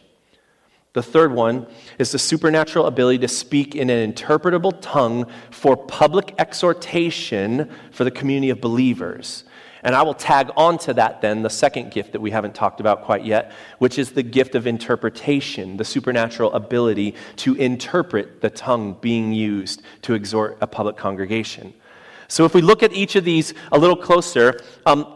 The 0.93 1.03
third 1.03 1.33
one 1.33 1.67
is 1.99 2.13
the 2.13 2.19
supernatural 2.19 2.87
ability 2.87 3.19
to 3.19 3.29
speak 3.29 3.75
in 3.75 3.91
an 3.91 4.13
interpretable 4.13 4.79
tongue 4.81 5.27
for 5.51 5.77
public 5.77 6.35
exhortation 6.39 7.69
for 7.91 8.05
the 8.05 8.11
community 8.13 8.51
of 8.51 8.61
believers. 8.61 9.45
And 9.83 9.95
I 9.95 10.03
will 10.03 10.15
tag 10.15 10.51
onto 10.57 10.93
that 10.95 11.21
then 11.21 11.43
the 11.43 11.51
second 11.51 11.91
gift 11.91 12.13
that 12.13 12.21
we 12.21 12.31
haven't 12.31 12.55
talked 12.55 12.81
about 12.81 13.03
quite 13.03 13.25
yet, 13.25 13.53
which 13.79 13.99
is 13.99 14.13
the 14.13 14.23
gift 14.23 14.55
of 14.55 14.67
interpretation, 14.67 15.77
the 15.77 15.85
supernatural 15.85 16.53
ability 16.53 17.15
to 17.37 17.55
interpret 17.55 18.41
the 18.41 18.51
tongue 18.51 18.97
being 19.01 19.33
used 19.33 19.83
to 20.03 20.15
exhort 20.15 20.59
a 20.61 20.67
public 20.67 20.97
congregation. 20.97 21.75
So 22.29 22.45
if 22.45 22.55
we 22.55 22.61
look 22.61 22.83
at 22.83 22.93
each 22.93 23.17
of 23.17 23.25
these 23.25 23.55
a 23.71 23.79
little 23.79 23.97
closer, 23.97 24.61
um, 24.85 25.16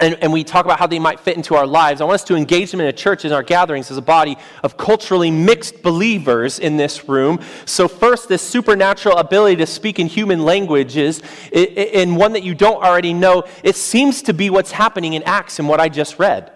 and, 0.00 0.14
and, 0.20 0.32
we 0.32 0.42
talk 0.42 0.64
about 0.64 0.78
how 0.78 0.86
they 0.86 0.98
might 0.98 1.20
fit 1.20 1.36
into 1.36 1.54
our 1.54 1.66
lives. 1.66 2.00
I 2.00 2.04
want 2.04 2.16
us 2.16 2.24
to 2.24 2.34
engage 2.34 2.70
them 2.70 2.80
in 2.80 2.86
a 2.86 2.92
church, 2.92 3.24
in 3.24 3.32
our 3.32 3.42
gatherings, 3.42 3.90
as 3.90 3.96
a 3.96 4.02
body 4.02 4.36
of 4.62 4.76
culturally 4.76 5.30
mixed 5.30 5.82
believers 5.82 6.58
in 6.58 6.76
this 6.76 7.08
room. 7.08 7.40
So, 7.64 7.86
first, 7.86 8.28
this 8.28 8.42
supernatural 8.42 9.18
ability 9.18 9.56
to 9.56 9.66
speak 9.66 9.98
in 9.98 10.06
human 10.06 10.42
languages, 10.42 11.22
in 11.52 12.16
one 12.16 12.32
that 12.32 12.42
you 12.42 12.54
don't 12.54 12.82
already 12.82 13.14
know, 13.14 13.44
it 13.62 13.76
seems 13.76 14.22
to 14.22 14.34
be 14.34 14.50
what's 14.50 14.72
happening 14.72 15.14
in 15.14 15.22
Acts 15.22 15.58
and 15.58 15.68
what 15.68 15.80
I 15.80 15.88
just 15.88 16.18
read. 16.18 16.50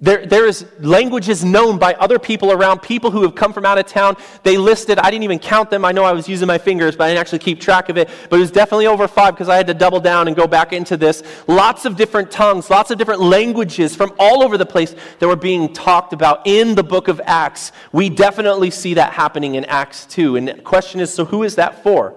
There, 0.00 0.24
there 0.24 0.46
is 0.46 0.64
languages 0.78 1.44
known 1.44 1.76
by 1.76 1.94
other 1.94 2.20
people 2.20 2.52
around, 2.52 2.82
people 2.82 3.10
who 3.10 3.22
have 3.22 3.34
come 3.34 3.52
from 3.52 3.66
out 3.66 3.78
of 3.78 3.86
town. 3.86 4.16
They 4.44 4.56
listed, 4.56 4.98
I 5.00 5.10
didn't 5.10 5.24
even 5.24 5.40
count 5.40 5.70
them. 5.70 5.84
I 5.84 5.90
know 5.90 6.04
I 6.04 6.12
was 6.12 6.28
using 6.28 6.46
my 6.46 6.58
fingers, 6.58 6.94
but 6.94 7.04
I 7.04 7.08
didn't 7.08 7.20
actually 7.20 7.40
keep 7.40 7.60
track 7.60 7.88
of 7.88 7.98
it. 7.98 8.08
But 8.30 8.36
it 8.36 8.40
was 8.40 8.52
definitely 8.52 8.86
over 8.86 9.08
five 9.08 9.34
because 9.34 9.48
I 9.48 9.56
had 9.56 9.66
to 9.66 9.74
double 9.74 9.98
down 9.98 10.28
and 10.28 10.36
go 10.36 10.46
back 10.46 10.72
into 10.72 10.96
this. 10.96 11.24
Lots 11.48 11.84
of 11.84 11.96
different 11.96 12.30
tongues, 12.30 12.70
lots 12.70 12.92
of 12.92 12.98
different 12.98 13.20
languages 13.20 13.96
from 13.96 14.12
all 14.20 14.44
over 14.44 14.56
the 14.56 14.66
place 14.66 14.94
that 15.18 15.26
were 15.26 15.34
being 15.34 15.72
talked 15.72 16.12
about 16.12 16.46
in 16.46 16.76
the 16.76 16.84
book 16.84 17.08
of 17.08 17.20
Acts. 17.24 17.72
We 17.90 18.08
definitely 18.08 18.70
see 18.70 18.94
that 18.94 19.14
happening 19.14 19.56
in 19.56 19.64
Acts 19.64 20.06
2. 20.06 20.36
And 20.36 20.46
the 20.46 20.54
question 20.54 21.00
is 21.00 21.12
so 21.12 21.24
who 21.24 21.42
is 21.42 21.56
that 21.56 21.82
for? 21.82 22.14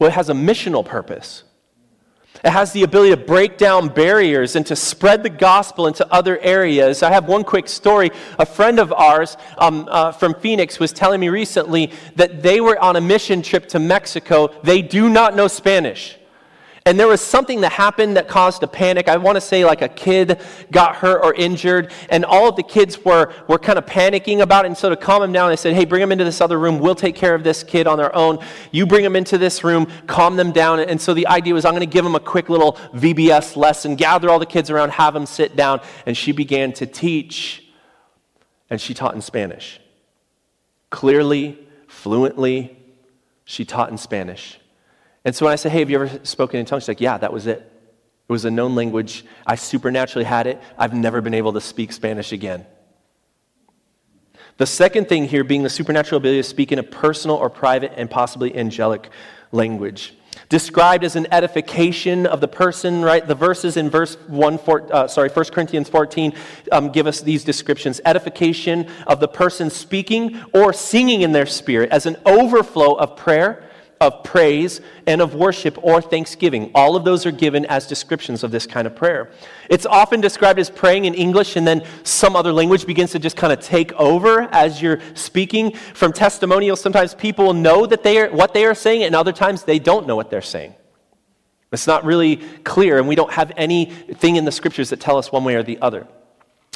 Well, 0.00 0.08
it 0.08 0.14
has 0.14 0.30
a 0.30 0.34
missional 0.34 0.84
purpose. 0.84 1.44
It 2.44 2.50
has 2.50 2.72
the 2.72 2.82
ability 2.82 3.10
to 3.10 3.16
break 3.16 3.56
down 3.56 3.88
barriers 3.88 4.56
and 4.56 4.66
to 4.66 4.74
spread 4.74 5.22
the 5.22 5.30
gospel 5.30 5.86
into 5.86 6.10
other 6.12 6.38
areas. 6.40 7.02
I 7.02 7.12
have 7.12 7.28
one 7.28 7.44
quick 7.44 7.68
story. 7.68 8.10
A 8.38 8.46
friend 8.46 8.80
of 8.80 8.92
ours 8.92 9.36
um, 9.58 9.86
uh, 9.88 10.10
from 10.10 10.34
Phoenix 10.34 10.80
was 10.80 10.92
telling 10.92 11.20
me 11.20 11.28
recently 11.28 11.92
that 12.16 12.42
they 12.42 12.60
were 12.60 12.78
on 12.78 12.96
a 12.96 13.00
mission 13.00 13.42
trip 13.42 13.68
to 13.68 13.78
Mexico. 13.78 14.48
They 14.64 14.82
do 14.82 15.08
not 15.08 15.36
know 15.36 15.46
Spanish. 15.46 16.18
And 16.84 16.98
there 16.98 17.06
was 17.06 17.20
something 17.20 17.60
that 17.60 17.70
happened 17.70 18.16
that 18.16 18.26
caused 18.26 18.64
a 18.64 18.66
panic. 18.66 19.08
I 19.08 19.16
want 19.16 19.36
to 19.36 19.40
say 19.40 19.64
like 19.64 19.82
a 19.82 19.88
kid 19.88 20.40
got 20.72 20.96
hurt 20.96 21.22
or 21.22 21.32
injured, 21.34 21.92
and 22.10 22.24
all 22.24 22.48
of 22.48 22.56
the 22.56 22.64
kids 22.64 23.04
were, 23.04 23.32
were 23.46 23.58
kind 23.58 23.78
of 23.78 23.86
panicking 23.86 24.40
about 24.40 24.64
it. 24.64 24.68
And 24.68 24.76
so 24.76 24.90
to 24.90 24.96
calm 24.96 25.22
them 25.22 25.32
down, 25.32 25.50
they 25.50 25.56
said, 25.56 25.74
Hey, 25.74 25.84
bring 25.84 26.00
them 26.00 26.10
into 26.10 26.24
this 26.24 26.40
other 26.40 26.58
room. 26.58 26.80
We'll 26.80 26.96
take 26.96 27.14
care 27.14 27.36
of 27.36 27.44
this 27.44 27.62
kid 27.62 27.86
on 27.86 27.98
their 27.98 28.14
own. 28.16 28.44
You 28.72 28.84
bring 28.84 29.04
them 29.04 29.14
into 29.14 29.38
this 29.38 29.62
room, 29.62 29.86
calm 30.08 30.34
them 30.34 30.50
down. 30.50 30.80
And 30.80 31.00
so 31.00 31.14
the 31.14 31.28
idea 31.28 31.54
was, 31.54 31.64
I'm 31.64 31.72
going 31.72 31.80
to 31.80 31.86
give 31.86 32.04
them 32.04 32.16
a 32.16 32.20
quick 32.20 32.48
little 32.48 32.72
VBS 32.94 33.56
lesson, 33.56 33.94
gather 33.94 34.28
all 34.28 34.40
the 34.40 34.46
kids 34.46 34.68
around, 34.68 34.90
have 34.90 35.14
them 35.14 35.26
sit 35.26 35.54
down. 35.54 35.80
And 36.04 36.16
she 36.16 36.32
began 36.32 36.72
to 36.74 36.86
teach, 36.86 37.64
and 38.68 38.80
she 38.80 38.92
taught 38.92 39.14
in 39.14 39.20
Spanish. 39.20 39.80
Clearly, 40.90 41.58
fluently, 41.86 42.76
she 43.44 43.64
taught 43.64 43.90
in 43.90 43.98
Spanish. 43.98 44.58
And 45.24 45.34
so 45.34 45.46
when 45.46 45.52
I 45.52 45.56
say, 45.56 45.68
hey, 45.68 45.80
have 45.80 45.90
you 45.90 46.02
ever 46.02 46.24
spoken 46.24 46.58
in 46.58 46.66
tongues? 46.66 46.84
She's 46.84 46.88
like, 46.88 47.00
yeah, 47.00 47.16
that 47.18 47.32
was 47.32 47.46
it. 47.46 47.58
It 47.58 48.32
was 48.32 48.44
a 48.44 48.50
known 48.50 48.74
language. 48.74 49.24
I 49.46 49.54
supernaturally 49.54 50.24
had 50.24 50.46
it. 50.46 50.60
I've 50.78 50.94
never 50.94 51.20
been 51.20 51.34
able 51.34 51.52
to 51.52 51.60
speak 51.60 51.92
Spanish 51.92 52.32
again. 52.32 52.66
The 54.58 54.66
second 54.66 55.08
thing 55.08 55.26
here 55.26 55.44
being 55.44 55.62
the 55.62 55.70
supernatural 55.70 56.18
ability 56.18 56.40
to 56.40 56.48
speak 56.48 56.72
in 56.72 56.78
a 56.78 56.82
personal 56.82 57.36
or 57.36 57.48
private 57.50 57.92
and 57.96 58.10
possibly 58.10 58.56
angelic 58.56 59.10
language. 59.50 60.14
Described 60.48 61.04
as 61.04 61.16
an 61.16 61.26
edification 61.32 62.26
of 62.26 62.40
the 62.40 62.48
person, 62.48 63.02
right? 63.02 63.26
The 63.26 63.34
verses 63.34 63.76
in 63.76 63.90
verse 63.90 64.16
1, 64.28 64.58
four, 64.58 64.94
uh, 64.94 65.08
sorry, 65.08 65.30
1 65.30 65.44
Corinthians 65.46 65.88
14 65.88 66.34
um, 66.70 66.90
give 66.90 67.06
us 67.06 67.20
these 67.20 67.44
descriptions 67.44 68.00
edification 68.04 68.88
of 69.06 69.20
the 69.20 69.28
person 69.28 69.70
speaking 69.70 70.40
or 70.52 70.72
singing 70.72 71.22
in 71.22 71.32
their 71.32 71.46
spirit 71.46 71.90
as 71.90 72.06
an 72.06 72.16
overflow 72.26 72.94
of 72.94 73.16
prayer 73.16 73.68
of 74.02 74.24
praise 74.24 74.80
and 75.06 75.20
of 75.20 75.34
worship 75.34 75.78
or 75.82 76.02
thanksgiving. 76.02 76.70
All 76.74 76.96
of 76.96 77.04
those 77.04 77.24
are 77.24 77.30
given 77.30 77.64
as 77.66 77.86
descriptions 77.86 78.42
of 78.42 78.50
this 78.50 78.66
kind 78.66 78.86
of 78.86 78.96
prayer. 78.96 79.30
It's 79.70 79.86
often 79.86 80.20
described 80.20 80.58
as 80.58 80.68
praying 80.68 81.04
in 81.04 81.14
English 81.14 81.56
and 81.56 81.66
then 81.66 81.84
some 82.02 82.34
other 82.34 82.52
language 82.52 82.84
begins 82.84 83.12
to 83.12 83.18
just 83.18 83.36
kind 83.36 83.52
of 83.52 83.60
take 83.60 83.92
over 83.94 84.48
as 84.52 84.82
you're 84.82 85.00
speaking. 85.14 85.72
From 85.94 86.12
testimonials, 86.12 86.80
sometimes 86.80 87.14
people 87.14 87.54
know 87.54 87.86
that 87.86 88.02
they 88.02 88.18
are 88.18 88.30
what 88.30 88.52
they 88.52 88.64
are 88.64 88.74
saying 88.74 89.04
and 89.04 89.14
other 89.14 89.32
times 89.32 89.62
they 89.62 89.78
don't 89.78 90.06
know 90.06 90.16
what 90.16 90.30
they're 90.30 90.42
saying. 90.42 90.74
It's 91.72 91.86
not 91.86 92.04
really 92.04 92.36
clear, 92.64 92.98
and 92.98 93.08
we 93.08 93.14
don't 93.14 93.32
have 93.32 93.50
anything 93.56 94.36
in 94.36 94.44
the 94.44 94.52
scriptures 94.52 94.90
that 94.90 95.00
tell 95.00 95.16
us 95.16 95.32
one 95.32 95.42
way 95.42 95.54
or 95.54 95.62
the 95.62 95.78
other. 95.80 96.06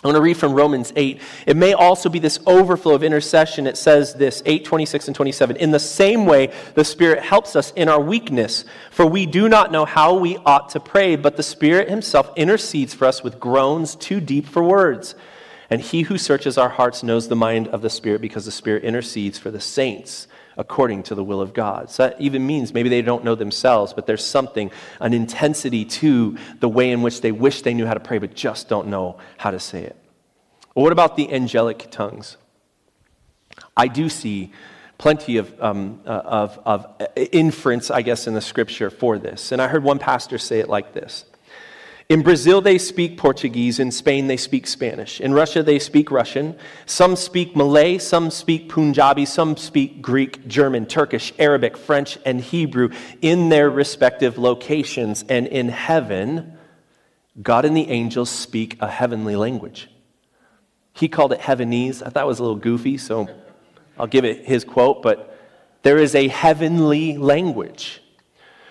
I 0.04 0.08
want 0.08 0.16
to 0.16 0.22
read 0.22 0.36
from 0.36 0.52
Romans 0.52 0.92
8. 0.94 1.22
It 1.46 1.56
may 1.56 1.72
also 1.72 2.10
be 2.10 2.18
this 2.18 2.38
overflow 2.46 2.94
of 2.94 3.02
intercession. 3.02 3.66
It 3.66 3.78
says 3.78 4.12
this 4.12 4.42
8, 4.44 4.62
26 4.62 5.08
and 5.08 5.16
27. 5.16 5.56
In 5.56 5.70
the 5.70 5.78
same 5.78 6.26
way, 6.26 6.52
the 6.74 6.84
Spirit 6.84 7.22
helps 7.22 7.56
us 7.56 7.72
in 7.72 7.88
our 7.88 8.00
weakness, 8.00 8.66
for 8.90 9.06
we 9.06 9.24
do 9.24 9.48
not 9.48 9.72
know 9.72 9.86
how 9.86 10.14
we 10.14 10.36
ought 10.44 10.68
to 10.70 10.80
pray, 10.80 11.16
but 11.16 11.38
the 11.38 11.42
Spirit 11.42 11.88
Himself 11.88 12.30
intercedes 12.36 12.92
for 12.92 13.06
us 13.06 13.24
with 13.24 13.40
groans 13.40 13.96
too 13.96 14.20
deep 14.20 14.46
for 14.46 14.62
words. 14.62 15.14
And 15.70 15.80
He 15.80 16.02
who 16.02 16.18
searches 16.18 16.58
our 16.58 16.68
hearts 16.68 17.02
knows 17.02 17.28
the 17.28 17.34
mind 17.34 17.66
of 17.68 17.80
the 17.80 17.90
Spirit, 17.90 18.20
because 18.20 18.44
the 18.44 18.52
Spirit 18.52 18.84
intercedes 18.84 19.38
for 19.38 19.50
the 19.50 19.62
saints 19.62 20.28
according 20.56 21.02
to 21.04 21.14
the 21.14 21.22
will 21.22 21.40
of 21.40 21.52
God. 21.52 21.90
So 21.90 22.08
that 22.08 22.20
even 22.20 22.46
means 22.46 22.72
maybe 22.72 22.88
they 22.88 23.02
don't 23.02 23.24
know 23.24 23.34
themselves, 23.34 23.92
but 23.92 24.06
there's 24.06 24.24
something, 24.24 24.70
an 25.00 25.12
intensity 25.12 25.84
to 25.84 26.36
the 26.60 26.68
way 26.68 26.90
in 26.90 27.02
which 27.02 27.20
they 27.20 27.32
wish 27.32 27.62
they 27.62 27.74
knew 27.74 27.86
how 27.86 27.94
to 27.94 28.00
pray, 28.00 28.18
but 28.18 28.34
just 28.34 28.68
don't 28.68 28.88
know 28.88 29.18
how 29.36 29.50
to 29.50 29.60
say 29.60 29.82
it. 29.82 29.96
Well, 30.74 30.82
what 30.82 30.92
about 30.92 31.16
the 31.16 31.32
angelic 31.32 31.90
tongues? 31.90 32.36
I 33.76 33.88
do 33.88 34.08
see 34.08 34.52
plenty 34.98 35.36
of, 35.36 35.54
um, 35.62 36.00
uh, 36.06 36.10
of, 36.10 36.58
of 36.64 36.86
inference, 37.32 37.90
I 37.90 38.02
guess, 38.02 38.26
in 38.26 38.34
the 38.34 38.40
scripture 38.40 38.90
for 38.90 39.18
this. 39.18 39.52
And 39.52 39.60
I 39.60 39.68
heard 39.68 39.84
one 39.84 39.98
pastor 39.98 40.38
say 40.38 40.60
it 40.60 40.68
like 40.68 40.92
this 40.92 41.24
in 42.08 42.22
Brazil, 42.22 42.60
they 42.60 42.78
speak 42.78 43.18
Portuguese. 43.18 43.80
In 43.80 43.90
Spain, 43.90 44.28
they 44.28 44.36
speak 44.36 44.68
Spanish. 44.68 45.20
In 45.20 45.34
Russia, 45.34 45.62
they 45.62 45.80
speak 45.80 46.12
Russian. 46.12 46.56
Some 46.86 47.16
speak 47.16 47.56
Malay, 47.56 47.98
some 47.98 48.30
speak 48.30 48.68
Punjabi, 48.68 49.24
some 49.24 49.56
speak 49.56 50.00
Greek, 50.00 50.46
German, 50.46 50.86
Turkish, 50.86 51.32
Arabic, 51.38 51.76
French, 51.76 52.16
and 52.24 52.40
Hebrew 52.40 52.90
in 53.22 53.48
their 53.48 53.68
respective 53.68 54.38
locations. 54.38 55.24
And 55.28 55.48
in 55.48 55.68
heaven, 55.68 56.56
God 57.42 57.64
and 57.64 57.76
the 57.76 57.90
angels 57.90 58.30
speak 58.30 58.76
a 58.80 58.88
heavenly 58.88 59.34
language. 59.34 59.90
He 60.92 61.08
called 61.08 61.32
it 61.32 61.40
heavenese. 61.40 62.06
I 62.06 62.10
thought 62.10 62.22
it 62.22 62.28
was 62.28 62.38
a 62.38 62.42
little 62.42 62.56
goofy, 62.56 62.98
so 62.98 63.28
I'll 63.98 64.06
give 64.06 64.24
it 64.24 64.46
his 64.46 64.62
quote, 64.62 65.02
but 65.02 65.36
there 65.82 65.98
is 65.98 66.14
a 66.14 66.28
heavenly 66.28 67.16
language. 67.18 68.00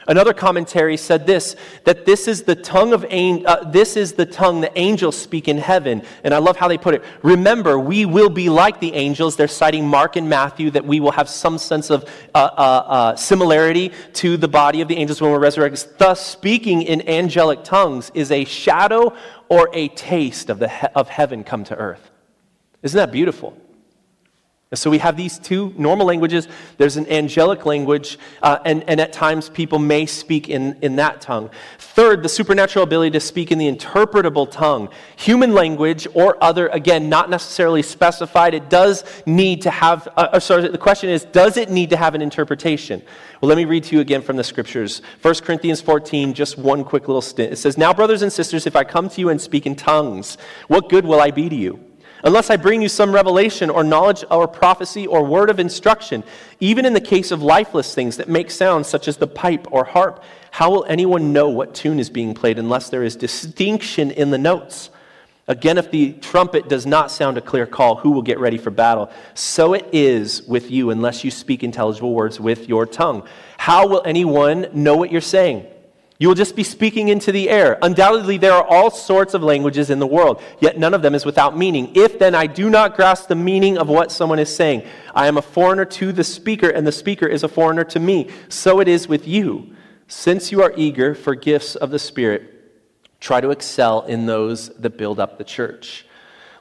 Another 0.07 0.33
commentary 0.33 0.97
said 0.97 1.25
this 1.25 1.55
that 1.83 2.05
this 2.05 2.27
is 2.27 2.43
the 2.43 2.55
tongue 2.55 2.93
of 2.93 3.03
uh, 3.05 3.63
this 3.71 3.97
is 3.97 4.13
the 4.13 4.25
tongue 4.25 4.61
the 4.61 4.77
angels 4.77 5.17
speak 5.17 5.47
in 5.47 5.57
heaven. 5.57 6.03
And 6.23 6.33
I 6.33 6.37
love 6.37 6.57
how 6.57 6.67
they 6.67 6.77
put 6.77 6.93
it. 6.93 7.03
Remember, 7.23 7.79
we 7.79 8.05
will 8.05 8.29
be 8.29 8.49
like 8.49 8.79
the 8.79 8.93
angels. 8.93 9.35
They're 9.35 9.47
citing 9.47 9.87
Mark 9.87 10.15
and 10.15 10.29
Matthew 10.29 10.69
that 10.71 10.85
we 10.85 10.99
will 10.99 11.11
have 11.11 11.27
some 11.27 11.57
sense 11.57 11.89
of 11.89 12.03
uh, 12.35 12.37
uh, 12.37 12.61
uh 12.61 13.15
similarity 13.15 13.91
to 14.13 14.37
the 14.37 14.47
body 14.47 14.81
of 14.81 14.87
the 14.87 14.95
angels 14.95 15.21
when 15.21 15.31
we're 15.31 15.39
resurrected. 15.39 15.97
Thus, 15.97 16.23
speaking 16.23 16.83
in 16.83 17.07
angelic 17.09 17.63
tongues 17.63 18.11
is 18.13 18.31
a 18.31 18.45
shadow 18.45 19.15
or 19.49 19.69
a 19.73 19.87
taste 19.89 20.51
of 20.51 20.59
the 20.59 20.69
he- 20.69 20.87
of 20.93 21.09
heaven 21.09 21.43
come 21.43 21.63
to 21.65 21.75
earth. 21.75 22.11
Isn't 22.83 22.97
that 22.97 23.11
beautiful? 23.11 23.57
So 24.73 24.89
we 24.89 24.97
have 24.97 25.15
these 25.15 25.37
two 25.37 25.73
normal 25.77 26.07
languages. 26.07 26.47
There's 26.77 26.97
an 26.97 27.07
angelic 27.07 27.67
language, 27.67 28.17
uh, 28.41 28.57
and, 28.65 28.83
and 28.89 28.99
at 28.99 29.13
times 29.13 29.47
people 29.47 29.77
may 29.77 30.07
speak 30.07 30.49
in, 30.49 30.75
in 30.81 30.95
that 30.95 31.21
tongue. 31.21 31.51
Third, 31.77 32.23
the 32.23 32.29
supernatural 32.29 32.81
ability 32.83 33.11
to 33.11 33.19
speak 33.19 33.51
in 33.51 33.59
the 33.59 33.71
interpretable 33.71 34.49
tongue. 34.49 34.89
Human 35.17 35.53
language 35.53 36.07
or 36.15 36.43
other, 36.43 36.67
again, 36.69 37.09
not 37.09 37.29
necessarily 37.29 37.83
specified. 37.83 38.55
It 38.55 38.67
does 38.67 39.03
need 39.27 39.61
to 39.61 39.69
have, 39.69 40.07
uh, 40.17 40.29
uh 40.33 40.39
sorry, 40.39 40.67
the 40.67 40.79
question 40.79 41.11
is, 41.11 41.25
does 41.25 41.57
it 41.57 41.69
need 41.69 41.91
to 41.91 41.97
have 41.97 42.15
an 42.15 42.23
interpretation? 42.23 43.03
Well, 43.41 43.49
let 43.49 43.57
me 43.57 43.65
read 43.65 43.83
to 43.85 43.95
you 43.95 44.01
again 44.01 44.23
from 44.23 44.35
the 44.35 44.43
scriptures. 44.43 45.03
1 45.21 45.35
Corinthians 45.35 45.79
14, 45.79 46.33
just 46.33 46.57
one 46.57 46.83
quick 46.83 47.07
little 47.07 47.21
stint. 47.21 47.53
It 47.53 47.57
says, 47.57 47.77
Now, 47.77 47.93
brothers 47.93 48.23
and 48.23 48.33
sisters, 48.33 48.65
if 48.65 48.75
I 48.75 48.83
come 48.83 49.09
to 49.09 49.21
you 49.21 49.29
and 49.29 49.39
speak 49.39 49.67
in 49.67 49.75
tongues, 49.75 50.39
what 50.67 50.89
good 50.89 51.05
will 51.05 51.21
I 51.21 51.29
be 51.29 51.49
to 51.49 51.55
you? 51.55 51.94
Unless 52.25 52.49
I 52.49 52.57
bring 52.57 52.81
you 52.81 52.89
some 52.89 53.13
revelation 53.13 53.69
or 53.69 53.83
knowledge 53.83 54.25
or 54.29 54.47
prophecy 54.47 55.05
or 55.05 55.23
word 55.23 55.49
of 55.49 55.59
instruction, 55.59 56.23
even 56.59 56.83
in 56.83 56.93
the 56.93 56.99
case 56.99 57.31
of 57.31 57.43
lifeless 57.43 57.93
things 57.93 58.17
that 58.17 58.27
make 58.27 58.49
sounds 58.49 58.87
such 58.87 59.07
as 59.07 59.17
the 59.17 59.27
pipe 59.27 59.67
or 59.71 59.85
harp, 59.85 60.23
how 60.51 60.71
will 60.71 60.85
anyone 60.85 61.31
know 61.31 61.47
what 61.49 61.75
tune 61.75 61.99
is 61.99 62.09
being 62.09 62.33
played 62.33 62.57
unless 62.57 62.89
there 62.89 63.03
is 63.03 63.15
distinction 63.15 64.09
in 64.09 64.31
the 64.31 64.37
notes? 64.39 64.89
Again, 65.47 65.77
if 65.77 65.91
the 65.91 66.13
trumpet 66.13 66.67
does 66.67 66.87
not 66.87 67.11
sound 67.11 67.37
a 67.37 67.41
clear 67.41 67.67
call, 67.67 67.97
who 67.97 68.09
will 68.09 68.23
get 68.23 68.39
ready 68.39 68.57
for 68.57 68.71
battle? 68.71 69.11
So 69.35 69.73
it 69.73 69.87
is 69.93 70.41
with 70.47 70.71
you 70.71 70.89
unless 70.89 71.23
you 71.23 71.29
speak 71.29 71.63
intelligible 71.63 72.15
words 72.15 72.39
with 72.39 72.67
your 72.67 72.87
tongue. 72.87 73.27
How 73.59 73.87
will 73.87 74.01
anyone 74.03 74.67
know 74.73 74.97
what 74.97 75.11
you're 75.11 75.21
saying? 75.21 75.67
You 76.17 76.29
will 76.29 76.35
just 76.35 76.55
be 76.55 76.63
speaking 76.63 77.09
into 77.09 77.33
the 77.33 77.49
air. 77.49 77.77
Undoubtedly, 77.81 78.37
there 78.37 78.53
are 78.53 78.63
all 78.63 78.89
sorts 78.89 79.33
of 79.33 79.43
languages 79.43 79.89
in 79.89 79.99
the 79.99 80.07
world, 80.07 80.41
yet 80.61 80.79
none 80.79 80.93
of 80.93 81.01
them 81.01 81.13
is 81.13 81.25
without 81.25 81.57
meaning. 81.57 81.91
If 81.93 82.19
then 82.19 82.33
I 82.33 82.47
do 82.47 82.69
not 82.69 82.95
grasp 82.95 83.27
the 83.27 83.35
meaning 83.35 83.77
of 83.77 83.89
what 83.89 84.13
someone 84.13 84.39
is 84.39 84.55
saying, 84.55 84.83
I 85.13 85.27
am 85.27 85.37
a 85.37 85.41
foreigner 85.41 85.83
to 85.85 86.13
the 86.13 86.23
speaker, 86.23 86.69
and 86.69 86.87
the 86.87 86.93
speaker 86.93 87.27
is 87.27 87.43
a 87.43 87.49
foreigner 87.49 87.83
to 87.85 87.99
me. 87.99 88.29
So 88.47 88.79
it 88.79 88.87
is 88.87 89.09
with 89.09 89.27
you. 89.27 89.75
Since 90.07 90.53
you 90.53 90.61
are 90.61 90.73
eager 90.77 91.15
for 91.15 91.35
gifts 91.35 91.75
of 91.75 91.91
the 91.91 91.99
Spirit, 91.99 92.49
try 93.19 93.41
to 93.41 93.49
excel 93.49 94.03
in 94.03 94.25
those 94.25 94.69
that 94.75 94.97
build 94.97 95.19
up 95.19 95.37
the 95.37 95.43
church. 95.43 96.05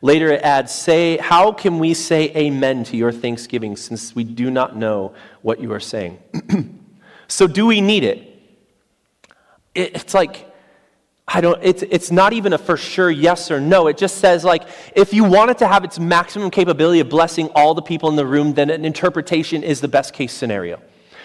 Later 0.03 0.33
it 0.33 0.43
adds, 0.43 0.73
Say, 0.73 1.17
how 1.19 1.53
can 1.53 1.79
we 1.79 1.95
say 1.95 2.35
amen 2.35 2.83
to 2.85 2.97
your 2.97 3.13
thanksgiving 3.13 3.77
since 3.77 4.17
we 4.17 4.25
do 4.25 4.51
not 4.51 4.77
know 4.77 5.15
what 5.43 5.61
you 5.61 5.73
are 5.73 5.81
saying? 5.81 6.19
so, 7.29 7.47
do 7.47 7.67
we 7.67 7.81
need 7.81 8.03
it? 8.03 8.34
It's 9.75 10.15
like, 10.15 10.51
I 11.27 11.41
don't, 11.41 11.59
it's, 11.63 11.83
it's 11.83 12.11
not 12.11 12.33
even 12.33 12.53
a 12.53 12.59
for 12.59 12.77
sure 12.77 13.11
yes 13.11 13.51
or 13.51 13.61
no. 13.61 13.87
It 13.87 13.97
just 13.97 14.19
says, 14.19 14.45
like, 14.45 14.65
if 14.95 15.15
you 15.15 15.25
want 15.25 15.51
it 15.51 15.59
to 15.59 15.67
have 15.67 15.83
its 15.83 15.99
maximum 15.99 16.51
capability 16.51 17.01
of 17.01 17.09
blessing 17.09 17.49
all 17.55 17.75
the 17.75 17.83
people 17.83 18.09
in 18.11 18.17
the 18.17 18.27
room, 18.27 18.55
then 18.55 18.71
an 18.71 18.85
interpretation 18.85 19.63
is 19.63 19.81
the 19.81 19.89
best 19.89 20.13
case 20.13 20.33
scenario. 20.33 20.81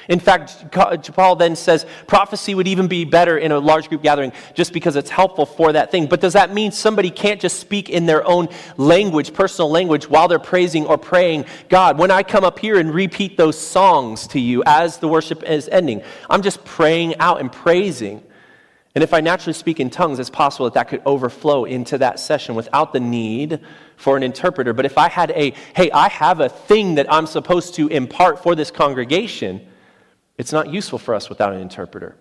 In 0.08 0.20
fact, 0.20 0.72
Paul 0.72 1.36
then 1.36 1.56
says 1.56 1.86
prophecy 2.08 2.56
would 2.56 2.68
even 2.68 2.88
be 2.88 3.06
better 3.06 3.38
in 3.38 3.52
a 3.52 3.60
large 3.60 3.90
group 3.90 4.02
gathering 4.02 4.32
just 4.56 4.74
because 4.74 4.96
it's 4.96 5.12
helpful 5.12 5.46
for 5.46 5.74
that 5.74 5.92
thing. 5.92 6.08
But 6.08 6.20
does 6.20 6.34
that 6.34 6.52
mean 6.52 6.72
somebody 6.72 7.12
can't 7.12 7.40
just 7.40 7.60
speak 7.60 7.92
in 7.92 8.08
their 8.08 8.28
own 8.28 8.50
language, 8.78 9.34
personal 9.34 9.70
language, 9.70 10.10
while 10.10 10.28
they're 10.28 10.40
praising 10.40 10.88
or 10.88 10.98
praying 10.98 11.46
God? 11.70 12.00
When 12.00 12.10
I 12.10 12.24
come 12.24 12.44
up 12.44 12.58
here 12.58 12.80
and 12.80 12.92
repeat 12.92 13.38
those 13.38 13.60
songs 13.60 14.26
to 14.28 14.40
you 14.40 14.64
as 14.66 14.98
the 14.98 15.08
worship 15.08 15.44
is 15.44 15.70
ending, 15.70 16.02
I'm 16.28 16.42
just 16.42 16.66
praying 16.66 17.20
out 17.20 17.40
and 17.40 17.52
praising. 17.52 18.24
And 18.96 19.04
if 19.04 19.14
I 19.14 19.22
naturally 19.22 19.54
speak 19.54 19.80
in 19.80 19.90
tongues, 19.90 20.20
it's 20.20 20.32
possible 20.32 20.66
that 20.66 20.74
that 20.74 20.88
could 20.88 21.02
overflow 21.06 21.66
into 21.66 21.98
that 22.00 22.20
session 22.20 22.56
without 22.56 22.92
the 22.92 23.00
need 23.00 23.60
for 23.98 24.18
an 24.18 24.24
interpreter. 24.24 24.74
But 24.74 24.86
if 24.86 24.98
I 24.98 25.10
had 25.10 25.32
a, 25.32 25.52
hey, 25.76 25.92
I 25.92 26.10
have 26.10 26.40
a 26.40 26.50
thing 26.50 26.96
that 26.96 27.12
I'm 27.12 27.28
supposed 27.28 27.76
to 27.76 27.88
impart 27.88 28.42
for 28.42 28.56
this 28.56 28.72
congregation, 28.72 29.66
it's 30.38 30.52
not 30.52 30.70
useful 30.70 30.98
for 30.98 31.14
us 31.14 31.30
without 31.30 31.54
an 31.54 31.60
interpreter. 31.60 32.16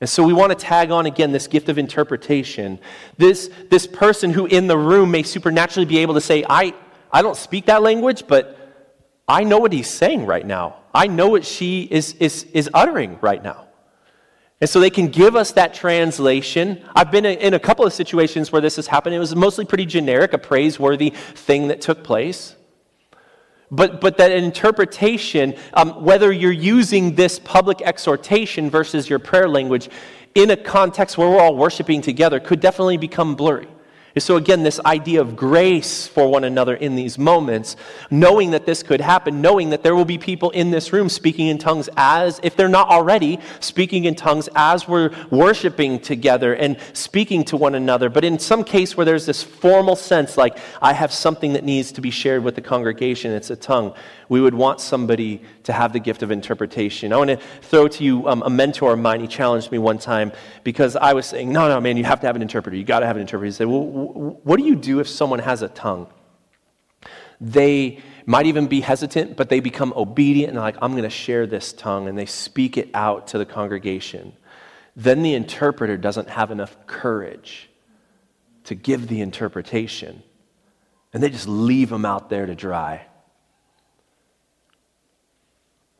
And 0.00 0.10
so 0.10 0.24
we 0.24 0.32
want 0.32 0.50
to 0.50 0.56
tag 0.56 0.90
on 0.90 1.06
again 1.06 1.32
this 1.32 1.46
gift 1.46 1.68
of 1.68 1.78
interpretation. 1.78 2.78
This, 3.16 3.50
this 3.68 3.86
person 3.86 4.32
who 4.32 4.46
in 4.46 4.66
the 4.66 4.78
room 4.78 5.10
may 5.10 5.22
supernaturally 5.22 5.86
be 5.86 5.98
able 5.98 6.14
to 6.14 6.20
say, 6.20 6.44
I, 6.48 6.74
I 7.12 7.22
don't 7.22 7.36
speak 7.36 7.66
that 7.66 7.82
language, 7.82 8.24
but 8.26 8.56
I 9.28 9.44
know 9.44 9.58
what 9.58 9.72
he's 9.72 9.90
saying 9.90 10.26
right 10.26 10.46
now. 10.46 10.76
I 10.94 11.06
know 11.06 11.28
what 11.28 11.44
she 11.44 11.82
is, 11.82 12.14
is, 12.14 12.44
is 12.52 12.70
uttering 12.74 13.18
right 13.20 13.42
now. 13.42 13.67
And 14.60 14.68
so 14.68 14.80
they 14.80 14.90
can 14.90 15.06
give 15.06 15.36
us 15.36 15.52
that 15.52 15.72
translation. 15.72 16.84
I've 16.96 17.12
been 17.12 17.24
in 17.24 17.54
a 17.54 17.60
couple 17.60 17.84
of 17.84 17.92
situations 17.92 18.50
where 18.50 18.60
this 18.60 18.76
has 18.76 18.88
happened. 18.88 19.14
It 19.14 19.20
was 19.20 19.36
mostly 19.36 19.64
pretty 19.64 19.86
generic, 19.86 20.32
a 20.32 20.38
praiseworthy 20.38 21.10
thing 21.10 21.68
that 21.68 21.80
took 21.80 22.02
place. 22.02 22.56
But, 23.70 24.00
but 24.00 24.16
that 24.16 24.32
interpretation, 24.32 25.54
um, 25.74 26.02
whether 26.02 26.32
you're 26.32 26.50
using 26.50 27.14
this 27.14 27.38
public 27.38 27.82
exhortation 27.82 28.70
versus 28.70 29.08
your 29.08 29.18
prayer 29.18 29.48
language 29.48 29.90
in 30.34 30.50
a 30.50 30.56
context 30.56 31.18
where 31.18 31.28
we're 31.28 31.40
all 31.40 31.56
worshiping 31.56 32.00
together, 32.00 32.40
could 32.40 32.60
definitely 32.60 32.96
become 32.96 33.36
blurry. 33.36 33.68
So, 34.16 34.36
again, 34.36 34.62
this 34.62 34.80
idea 34.84 35.20
of 35.20 35.36
grace 35.36 36.06
for 36.06 36.28
one 36.28 36.44
another 36.44 36.74
in 36.74 36.96
these 36.96 37.18
moments, 37.18 37.76
knowing 38.10 38.50
that 38.52 38.66
this 38.66 38.82
could 38.82 39.00
happen, 39.00 39.40
knowing 39.40 39.70
that 39.70 39.82
there 39.82 39.94
will 39.94 40.04
be 40.04 40.18
people 40.18 40.50
in 40.50 40.70
this 40.70 40.92
room 40.92 41.08
speaking 41.08 41.48
in 41.48 41.58
tongues 41.58 41.88
as, 41.96 42.40
if 42.42 42.56
they're 42.56 42.68
not 42.68 42.88
already, 42.88 43.38
speaking 43.60 44.06
in 44.06 44.14
tongues 44.14 44.48
as 44.56 44.88
we're 44.88 45.10
worshiping 45.30 46.00
together 46.00 46.54
and 46.54 46.78
speaking 46.94 47.44
to 47.44 47.56
one 47.56 47.74
another. 47.74 48.08
But 48.08 48.24
in 48.24 48.38
some 48.38 48.64
case 48.64 48.96
where 48.96 49.04
there's 49.04 49.26
this 49.26 49.42
formal 49.42 49.94
sense, 49.94 50.36
like, 50.36 50.58
I 50.82 50.94
have 50.94 51.12
something 51.12 51.52
that 51.52 51.64
needs 51.64 51.92
to 51.92 52.00
be 52.00 52.10
shared 52.10 52.42
with 52.42 52.54
the 52.54 52.62
congregation, 52.62 53.32
it's 53.32 53.50
a 53.50 53.56
tongue, 53.56 53.94
we 54.28 54.40
would 54.40 54.54
want 54.54 54.80
somebody 54.80 55.42
to 55.64 55.72
have 55.72 55.92
the 55.92 55.98
gift 55.98 56.22
of 56.22 56.30
interpretation. 56.30 57.12
I 57.12 57.16
want 57.16 57.30
to 57.30 57.36
throw 57.62 57.88
to 57.88 58.04
you 58.04 58.28
um, 58.28 58.42
a 58.42 58.50
mentor 58.50 58.92
of 58.92 58.98
mine. 58.98 59.20
He 59.20 59.26
challenged 59.26 59.72
me 59.72 59.78
one 59.78 59.98
time 59.98 60.32
because 60.64 60.96
I 60.96 61.14
was 61.14 61.26
saying, 61.26 61.52
No, 61.52 61.68
no, 61.68 61.80
man, 61.80 61.96
you 61.96 62.04
have 62.04 62.20
to 62.20 62.26
have 62.26 62.36
an 62.36 62.42
interpreter. 62.42 62.76
You 62.76 62.84
got 62.84 63.00
to 63.00 63.06
have 63.06 63.16
an 63.16 63.22
interpreter. 63.22 63.46
He 63.46 63.52
said, 63.52 63.66
Well, 63.66 63.84
what 64.42 64.58
do 64.58 64.64
you 64.64 64.76
do 64.76 65.00
if 65.00 65.08
someone 65.08 65.38
has 65.38 65.62
a 65.62 65.68
tongue? 65.68 66.08
They 67.40 68.00
might 68.26 68.46
even 68.46 68.66
be 68.66 68.80
hesitant, 68.80 69.36
but 69.36 69.48
they 69.48 69.60
become 69.60 69.92
obedient 69.96 70.50
and 70.50 70.58
like, 70.58 70.76
I'm 70.82 70.92
going 70.92 71.04
to 71.04 71.10
share 71.10 71.46
this 71.46 71.72
tongue, 71.72 72.08
and 72.08 72.18
they 72.18 72.26
speak 72.26 72.76
it 72.76 72.90
out 72.92 73.28
to 73.28 73.38
the 73.38 73.46
congregation. 73.46 74.34
then 74.96 75.22
the 75.22 75.34
interpreter 75.34 75.96
doesn't 75.96 76.28
have 76.28 76.50
enough 76.50 76.76
courage 76.86 77.70
to 78.64 78.74
give 78.74 79.08
the 79.08 79.20
interpretation. 79.20 80.22
And 81.12 81.22
they 81.22 81.30
just 81.30 81.48
leave 81.48 81.88
them 81.88 82.04
out 82.04 82.28
there 82.28 82.44
to 82.44 82.54
dry. 82.54 83.06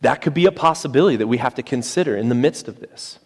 That 0.00 0.22
could 0.22 0.34
be 0.34 0.46
a 0.46 0.52
possibility 0.52 1.16
that 1.16 1.26
we 1.26 1.38
have 1.38 1.54
to 1.56 1.62
consider 1.62 2.16
in 2.16 2.28
the 2.28 2.34
midst 2.34 2.68
of 2.68 2.80
this. 2.80 3.18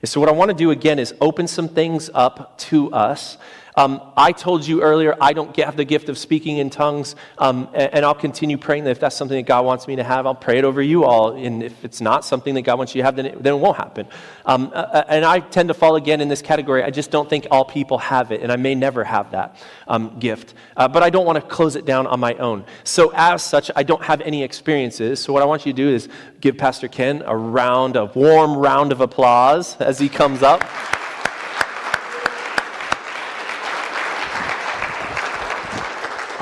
And 0.00 0.08
so, 0.08 0.20
what 0.20 0.28
I 0.28 0.32
want 0.32 0.50
to 0.50 0.56
do 0.56 0.70
again 0.70 0.98
is 0.98 1.14
open 1.20 1.46
some 1.46 1.68
things 1.68 2.10
up 2.14 2.58
to 2.58 2.92
us 2.92 3.38
um, 3.74 4.12
I 4.18 4.32
told 4.32 4.66
you 4.66 4.82
earlier, 4.82 5.16
I 5.18 5.32
don't 5.32 5.56
have 5.56 5.78
the 5.78 5.84
gift 5.84 6.10
of 6.10 6.18
speaking 6.18 6.58
in 6.58 6.68
tongues, 6.68 7.16
um, 7.38 7.68
and, 7.72 7.94
and, 7.94 8.04
I'll 8.04 8.14
continue 8.14 8.58
praying 8.58 8.84
that 8.84 8.90
if 8.90 9.00
that's 9.00 9.16
something 9.16 9.36
that 9.36 9.46
God 9.46 9.64
wants 9.64 9.88
me 9.88 9.96
to 9.96 10.04
have, 10.04 10.26
I'll 10.26 10.34
pray 10.34 10.58
it 10.58 10.64
over 10.64 10.82
you 10.82 11.04
all. 11.04 11.32
And 11.32 11.62
if 11.62 11.82
it's 11.82 12.00
not 12.00 12.24
something 12.24 12.54
that 12.54 12.62
God 12.62 12.76
wants 12.76 12.94
you 12.94 13.00
to 13.00 13.04
have, 13.06 13.16
then 13.16 13.26
it, 13.26 13.42
then 13.42 13.54
it 13.54 13.56
won't 13.56 13.78
happen. 13.78 14.06
Um, 14.44 14.70
uh, 14.74 14.76
uh 14.76 15.04
and 15.08 15.24
I 15.24 15.40
tend 15.40 15.68
to 15.68 15.74
fall 15.74 15.96
again 15.96 16.20
in 16.20 16.28
this 16.28 16.42
category. 16.42 16.82
I 16.82 16.90
just 16.90 17.10
don't 17.10 17.30
think 17.30 17.46
all 17.50 17.64
people 17.64 17.96
have 17.98 18.30
it, 18.30 18.42
and 18.42 18.52
I 18.52 18.56
may 18.56 18.74
never 18.74 19.04
have 19.04 19.30
that 19.30 19.56
um, 19.88 20.18
gift. 20.18 20.52
Uh, 20.76 20.86
but 20.86 21.02
I 21.02 21.08
don't 21.08 21.24
want 21.24 21.36
to 21.36 21.42
close 21.42 21.74
it 21.74 21.86
down 21.86 22.06
on 22.06 22.20
my 22.20 22.34
own. 22.34 22.66
So, 22.84 23.10
as 23.14 23.42
such, 23.42 23.70
I 23.74 23.84
don't 23.84 24.02
have 24.02 24.20
any 24.20 24.42
experiences. 24.42 25.20
So, 25.20 25.32
what 25.32 25.42
I 25.42 25.46
want 25.46 25.64
you 25.64 25.72
to 25.72 25.76
do 25.76 25.88
is 25.88 26.10
give 26.42 26.58
Pastor 26.58 26.88
Ken 26.88 27.22
a 27.24 27.34
round, 27.34 27.96
a 27.96 28.04
warm 28.04 28.54
round 28.54 28.92
of 28.92 29.00
applause 29.00 29.76
as 29.80 29.98
he 29.98 30.10
comes 30.10 30.42
up. 30.42 30.62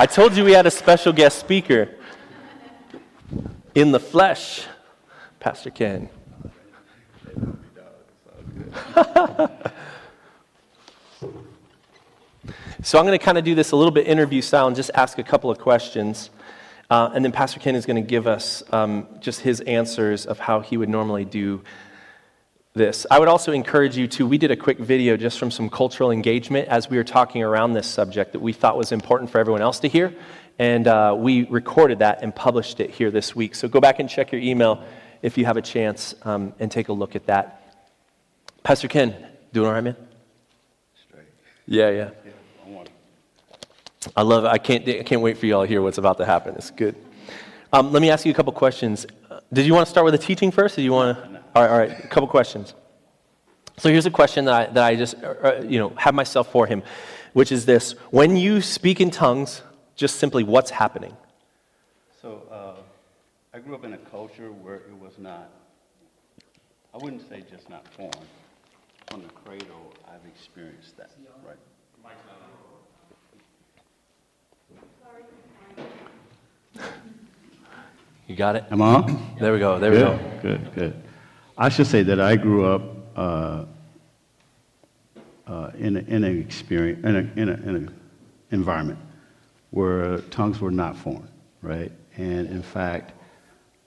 I 0.01 0.07
told 0.07 0.35
you 0.35 0.47
we 0.47 0.53
had 0.53 0.65
a 0.65 0.71
special 0.71 1.13
guest 1.13 1.39
speaker 1.39 1.91
in 3.75 3.93
the 3.93 4.01
flesh, 4.01 4.67
Pastor 5.41 5.69
Ken. 5.69 6.09
so 12.83 12.99
I'm 12.99 13.05
going 13.05 13.09
to 13.09 13.19
kind 13.19 13.37
of 13.37 13.45
do 13.45 13.55
this 13.55 13.73
a 13.73 13.77
little 13.77 13.91
bit 13.91 14.07
interview 14.07 14.41
style 14.41 14.69
and 14.69 14.75
just 14.75 14.91
ask 14.95 15.19
a 15.19 15.23
couple 15.23 15.51
of 15.51 15.59
questions. 15.59 16.31
Uh, 16.89 17.11
and 17.13 17.23
then 17.23 17.31
Pastor 17.31 17.61
Ken 17.61 17.75
is 17.75 17.85
going 17.85 18.03
to 18.03 18.09
give 18.09 18.27
us 18.27 18.63
um, 18.73 19.07
just 19.21 19.43
his 19.43 19.61
answers 19.61 20.25
of 20.25 20.39
how 20.39 20.61
he 20.61 20.79
would 20.79 20.89
normally 20.89 21.27
do 21.27 21.61
this. 22.75 23.05
I 23.11 23.19
would 23.19 23.29
also 23.29 23.53
encourage 23.53 23.97
you 23.97 24.07
to, 24.09 24.27
we 24.27 24.39
did 24.39 24.51
a 24.51 24.57
quick 24.57 24.79
video 24.79 25.17
just 25.17 25.39
from 25.39 25.51
some 25.51 25.69
cultural 25.69 26.13
engagement 26.13 26.69
as 26.69 26.89
we 26.89 26.97
were 26.97 27.05
talking 27.05 27.43
around 27.43 27.73
this 27.73 27.87
subject 27.87 28.33
that 28.33 28.41
we 28.41 28.53
thought 28.53 28.77
was 28.77 28.93
important 28.93 29.31
for 29.31 29.39
everyone 29.39 29.61
else 29.61 29.81
to 29.81 29.89
hear. 29.89 30.15
And 30.59 30.87
uh, 30.87 31.17
we 31.19 31.45
recorded 31.45 31.99
that 31.99 32.23
and 32.23 32.35
published 32.35 32.81
it 32.81 32.91
here 32.91 33.11
this 33.11 33.35
week. 33.35 33.55
So 33.55 33.67
go 33.67 33.81
back 33.81 33.99
and 33.99 34.09
check 34.09 34.31
your 34.31 34.41
email 34.41 34.85
if 35.23 35.37
you 35.37 35.47
have 35.47 35.57
a 35.57 35.63
chance 35.63 36.15
um, 36.23 36.53
and 36.61 36.71
take 36.71 36.89
a 36.89 36.93
look 36.93 37.17
at 37.17 37.27
that. 37.27 37.75
Pastor 38.63 38.87
Ken, 38.87 39.17
doing 39.53 39.67
all 39.67 39.73
right, 39.73 39.81
man? 39.83 39.97
Straight. 41.09 41.25
Yeah, 41.67 41.91
yeah. 41.91 42.11
yeah 42.25 42.33
I, 44.17 44.21
I 44.21 44.23
love 44.23 44.45
it. 44.45 44.49
I 44.49 44.59
can't, 44.59 44.89
I 44.89 45.03
can't 45.03 45.23
wait 45.23 45.39
for 45.39 45.47
you 45.47 45.57
all 45.57 45.63
to 45.63 45.69
hear 45.69 45.83
what's 45.83 45.99
about 45.99 46.19
to 46.19 46.27
happen. 46.27 46.55
It's 46.55 46.71
good. 46.71 46.95
Um, 47.73 47.91
let 47.93 48.01
me 48.01 48.11
ask 48.11 48.25
you 48.25 48.33
a 48.33 48.35
couple 48.35 48.53
questions. 48.53 49.07
Did 49.53 49.67
you 49.67 49.75
want 49.75 49.87
to 49.87 49.91
start 49.91 50.05
with 50.05 50.13
the 50.13 50.19
teaching 50.19 50.51
first, 50.51 50.75
or 50.75 50.77
do 50.77 50.83
you 50.83 50.93
want 50.93 51.19
to? 51.19 51.30
All 51.55 51.63
right, 51.63 51.71
all 51.71 51.79
right. 51.79 52.05
A 52.05 52.09
couple 52.09 52.29
questions. 52.29 52.75
So 53.77 53.89
here's 53.89 54.07
a 54.07 54.11
question 54.11 54.45
that 54.45 54.55
I, 54.55 54.73
that 54.73 54.85
I 54.85 54.95
just, 54.95 55.17
uh, 55.23 55.35
uh, 55.43 55.65
you 55.67 55.79
know, 55.79 55.91
have 55.97 56.15
myself 56.15 56.53
for 56.53 56.67
him, 56.67 56.83
which 57.33 57.51
is 57.51 57.67
this: 57.67 57.93
When 58.11 58.37
you 58.37 58.61
speak 58.61 59.01
in 59.01 59.11
tongues, 59.11 59.63
just 59.97 60.17
simply 60.17 60.45
what's 60.45 60.71
happening? 60.71 61.17
So 62.23 62.43
uh, 62.51 62.83
I 63.53 63.59
grew 63.59 63.75
up 63.75 63.85
in 63.85 63.95
a 63.95 63.99
culture 63.99 64.53
where 64.53 64.77
it 64.77 64.97
was 65.01 65.19
not. 65.19 65.51
I 66.95 66.99
wouldn't 66.99 67.29
say 67.29 67.43
just 67.51 67.69
not 67.69 67.87
formed. 67.89 68.17
From 69.11 69.23
the 69.23 69.29
cradle, 69.29 69.93
I've 70.07 70.25
experienced 70.29 70.97
that. 70.99 71.11
Right. 71.45 71.57
You 78.29 78.37
got 78.37 78.55
it? 78.55 78.65
Am 78.71 78.81
I 78.81 78.95
on? 78.95 79.37
There 79.41 79.53
we 79.53 79.59
go. 79.59 79.81
There 79.81 79.91
good, 79.91 79.99
we 79.99 80.19
go. 80.19 80.41
Good, 80.43 80.75
good. 80.75 81.10
I 81.61 81.69
should 81.69 81.87
say 81.87 82.03
that 82.05 82.19
I 82.19 82.37
grew 82.37 82.65
up 82.65 82.83
uh, 83.15 83.65
uh, 85.47 85.71
in, 85.79 85.99
a, 85.99 86.01
in 86.01 86.25
an 86.25 86.41
experience, 86.41 87.05
in 87.05 87.17
an 87.17 87.33
in 87.37 87.49
a, 87.51 87.53
in 87.53 87.87
a 87.87 88.55
environment 88.55 88.99
where 89.69 90.23
tongues 90.31 90.59
were 90.59 90.71
not 90.71 90.97
formed, 90.97 91.29
right? 91.61 91.93
And 92.17 92.49
in 92.49 92.63
fact, 92.63 93.13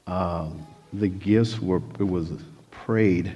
um, 0.06 0.68
the 0.94 1.08
gifts 1.08 1.60
were, 1.60 1.82
it 2.00 2.08
was 2.08 2.30
prayed 2.70 3.34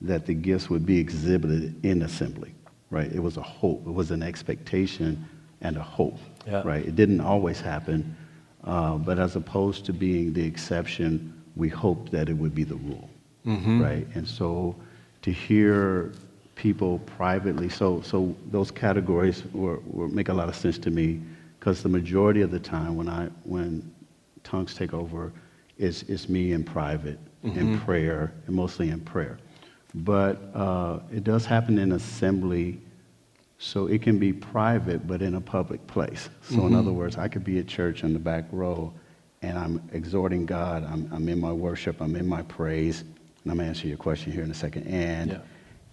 that 0.00 0.26
the 0.26 0.34
gifts 0.34 0.68
would 0.68 0.84
be 0.84 0.98
exhibited 0.98 1.84
in 1.84 2.02
assembly, 2.02 2.52
right? 2.90 3.10
It 3.12 3.22
was 3.22 3.36
a 3.36 3.42
hope, 3.42 3.86
it 3.86 3.92
was 3.92 4.10
an 4.10 4.24
expectation 4.24 5.28
and 5.60 5.76
a 5.76 5.82
hope, 5.82 6.18
yeah. 6.44 6.62
right? 6.64 6.84
It 6.84 6.96
didn't 6.96 7.20
always 7.20 7.60
happen, 7.60 8.16
uh, 8.64 8.96
but 8.96 9.20
as 9.20 9.36
opposed 9.36 9.84
to 9.86 9.92
being 9.92 10.32
the 10.32 10.44
exception, 10.44 11.40
we 11.54 11.68
hoped 11.68 12.10
that 12.10 12.28
it 12.28 12.34
would 12.34 12.54
be 12.54 12.64
the 12.64 12.74
rule 12.74 13.08
mm-hmm. 13.46 13.82
right? 13.82 14.06
And 14.14 14.26
so 14.26 14.76
to 15.22 15.32
hear 15.32 16.12
people 16.54 16.98
privately, 17.00 17.68
so, 17.68 18.00
so 18.02 18.34
those 18.50 18.70
categories 18.70 19.44
were, 19.52 19.80
were 19.86 20.08
make 20.08 20.28
a 20.28 20.34
lot 20.34 20.48
of 20.48 20.56
sense 20.56 20.78
to 20.78 20.90
me 20.90 21.20
because 21.58 21.82
the 21.82 21.88
majority 21.88 22.40
of 22.40 22.50
the 22.50 22.58
time 22.58 22.96
when, 22.96 23.08
I, 23.08 23.28
when 23.44 23.90
tongues 24.44 24.74
take 24.74 24.94
over, 24.94 25.32
it's, 25.78 26.02
it's 26.04 26.28
me 26.28 26.52
in 26.52 26.64
private, 26.64 27.18
mm-hmm. 27.44 27.58
in 27.58 27.80
prayer, 27.80 28.32
and 28.46 28.54
mostly 28.54 28.90
in 28.90 29.00
prayer. 29.00 29.38
But 29.94 30.40
uh, 30.54 31.00
it 31.12 31.24
does 31.24 31.44
happen 31.44 31.78
in 31.78 31.92
assembly, 31.92 32.80
so 33.58 33.86
it 33.86 34.02
can 34.02 34.18
be 34.18 34.32
private, 34.32 35.06
but 35.06 35.20
in 35.20 35.34
a 35.34 35.40
public 35.40 35.86
place. 35.86 36.30
So, 36.42 36.56
mm-hmm. 36.56 36.68
in 36.68 36.74
other 36.74 36.92
words, 36.92 37.18
I 37.18 37.28
could 37.28 37.44
be 37.44 37.58
at 37.58 37.66
church 37.66 38.04
in 38.04 38.12
the 38.12 38.18
back 38.18 38.44
row, 38.52 38.92
and 39.42 39.58
I'm 39.58 39.82
exhorting 39.92 40.46
God. 40.46 40.84
I'm, 40.84 41.10
I'm 41.12 41.28
in 41.28 41.40
my 41.40 41.52
worship. 41.52 42.00
I'm 42.00 42.16
in 42.16 42.26
my 42.26 42.42
praise. 42.42 43.04
And 43.44 43.50
I'm 43.50 43.56
going 43.56 43.66
to 43.66 43.68
answer 43.68 43.88
your 43.88 43.96
question 43.96 44.32
here 44.32 44.42
in 44.42 44.50
a 44.50 44.54
second. 44.54 44.86
And, 44.86 45.32
yeah. 45.32 45.38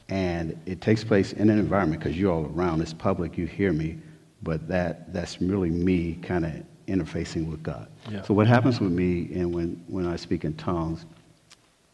and 0.09 0.59
it 0.65 0.81
takes 0.81 1.03
place 1.03 1.33
in 1.33 1.49
an 1.49 1.59
environment 1.59 2.01
because 2.01 2.17
you're 2.17 2.31
all 2.31 2.45
around. 2.45 2.81
It's 2.81 2.93
public. 2.93 3.37
You 3.37 3.45
hear 3.45 3.73
me. 3.73 3.97
But 4.43 4.67
that, 4.67 5.13
that's 5.13 5.41
really 5.41 5.69
me 5.69 6.15
kind 6.21 6.45
of 6.45 6.53
interfacing 6.87 7.49
with 7.49 7.63
God. 7.63 7.87
Yeah. 8.09 8.21
So 8.23 8.33
what 8.33 8.47
happens 8.47 8.79
with 8.79 8.91
me 8.91 9.29
and 9.33 9.53
when, 9.53 9.83
when 9.87 10.05
I 10.05 10.15
speak 10.15 10.45
in 10.45 10.53
tongues, 10.55 11.05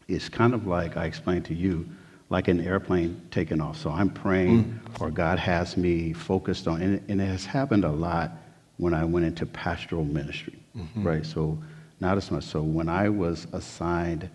it's 0.08 0.28
kind 0.28 0.54
of 0.54 0.66
like 0.66 0.96
I 0.96 1.06
explained 1.06 1.44
to 1.46 1.54
you, 1.54 1.88
like 2.30 2.48
an 2.48 2.60
airplane 2.60 3.20
taking 3.30 3.60
off. 3.60 3.76
So 3.76 3.90
I'm 3.90 4.10
praying, 4.10 4.64
mm. 4.64 5.00
or 5.00 5.10
God 5.10 5.38
has 5.38 5.76
me 5.76 6.12
focused 6.12 6.68
on, 6.68 6.82
and, 6.82 7.02
and, 7.08 7.20
it 7.20 7.26
has 7.26 7.44
happened 7.44 7.84
a 7.84 7.90
lot 7.90 8.32
when 8.76 8.92
I 8.92 9.04
went 9.04 9.24
into 9.24 9.46
pastoral 9.46 10.04
ministry, 10.04 10.58
mm-hmm. 10.76 11.06
right? 11.06 11.24
So 11.24 11.58
not 12.00 12.16
as 12.16 12.30
much. 12.30 12.44
So 12.44 12.62
when 12.62 12.88
I 12.88 13.08
was 13.08 13.46
assigned 13.52 14.28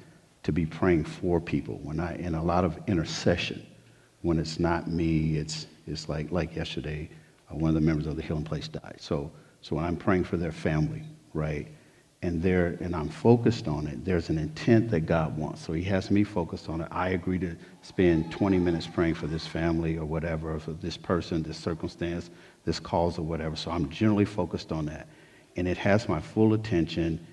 to 0.44 0.52
be 0.52 0.66
praying 0.66 1.04
for 1.04 1.40
people. 1.40 1.80
When 1.84 2.00
I 2.00 2.16
in 2.18 2.36
a 2.36 2.44
lot 2.44 2.64
of 2.64 2.80
intercession, 2.88 3.66
when 4.22 4.40
it's 4.40 4.60
not 4.60 4.88
me, 4.88 5.36
it's 5.38 5.68
it's 5.88 6.10
like 6.10 6.32
like 6.32 6.56
yesterday, 6.56 7.10
uh, 7.52 7.56
one 7.56 7.70
of 7.70 7.76
the 7.76 7.82
members 7.82 8.08
of 8.08 8.16
the 8.16 8.22
Healing 8.22 8.44
Place 8.44 8.68
died. 8.68 8.98
So 9.00 9.32
so 9.62 9.76
when 9.76 9.86
I'm 9.86 9.98
praying 9.98 10.24
for 10.24 10.38
their 10.38 10.52
family, 10.52 11.04
right, 11.34 11.68
and 12.22 12.42
there 12.42 12.78
and 12.80 12.96
I'm 12.96 13.10
focused 13.10 13.68
on 13.68 13.88
it, 13.88 14.06
there's 14.06 14.30
an 14.30 14.38
intent 14.38 14.90
that 14.92 15.02
God 15.02 15.38
wants. 15.38 15.62
So 15.62 15.74
He 15.74 15.84
has 15.84 16.10
me 16.10 16.24
focused 16.24 16.70
on 16.70 16.82
it. 16.82 16.88
I 16.92 17.10
agree 17.10 17.40
to 17.40 17.56
spend 17.82 18.32
20 18.32 18.60
minutes 18.60 18.88
praying 18.88 19.16
for 19.16 19.28
this 19.28 19.46
family 19.46 19.98
or 19.98 20.06
whatever, 20.06 20.58
for 20.60 20.72
this 20.74 20.98
person, 20.98 21.44
this 21.44 21.58
circumstance, 21.58 22.30
this 22.66 22.80
cause 22.80 23.18
or 23.18 23.24
whatever. 23.24 23.56
So 23.56 23.72
I'm 23.72 23.90
generally 23.90 24.26
focused 24.26 24.72
on 24.72 24.86
that, 24.86 25.08
and 25.58 25.68
it 25.68 25.78
has 25.78 26.08
my 26.08 26.22
full 26.22 26.54
attention 26.54 27.26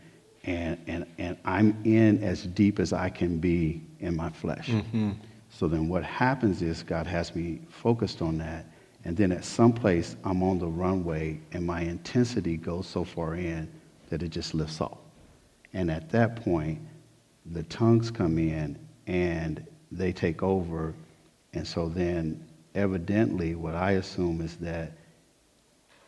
and, 0.46 0.78
and, 0.86 1.06
and 1.18 1.36
I'm 1.44 1.76
in 1.84 2.22
as 2.22 2.44
deep 2.44 2.78
as 2.78 2.92
I 2.92 3.10
can 3.10 3.38
be 3.38 3.82
in 4.00 4.16
my 4.16 4.30
flesh. 4.30 4.68
Mm-hmm. 4.68 5.12
So 5.50 5.68
then 5.68 5.88
what 5.88 6.04
happens 6.04 6.62
is 6.62 6.82
God 6.82 7.06
has 7.06 7.34
me 7.34 7.60
focused 7.68 8.22
on 8.22 8.38
that, 8.38 8.66
and 9.04 9.16
then 9.16 9.32
at 9.32 9.44
some 9.44 9.72
place 9.72 10.16
I'm 10.24 10.42
on 10.42 10.58
the 10.58 10.66
runway, 10.66 11.40
and 11.52 11.66
my 11.66 11.80
intensity 11.80 12.56
goes 12.56 12.86
so 12.86 13.04
far 13.04 13.34
in 13.34 13.68
that 14.08 14.22
it 14.22 14.28
just 14.28 14.54
lifts 14.54 14.80
off. 14.80 14.98
And 15.72 15.90
at 15.90 16.10
that 16.10 16.36
point, 16.36 16.80
the 17.52 17.64
tongues 17.64 18.10
come 18.10 18.38
in 18.38 18.78
and 19.06 19.66
they 19.90 20.12
take 20.12 20.42
over. 20.42 20.94
And 21.52 21.66
so 21.66 21.88
then, 21.88 22.44
evidently, 22.74 23.54
what 23.54 23.74
I 23.74 23.92
assume 23.92 24.40
is 24.40 24.56
that 24.56 24.92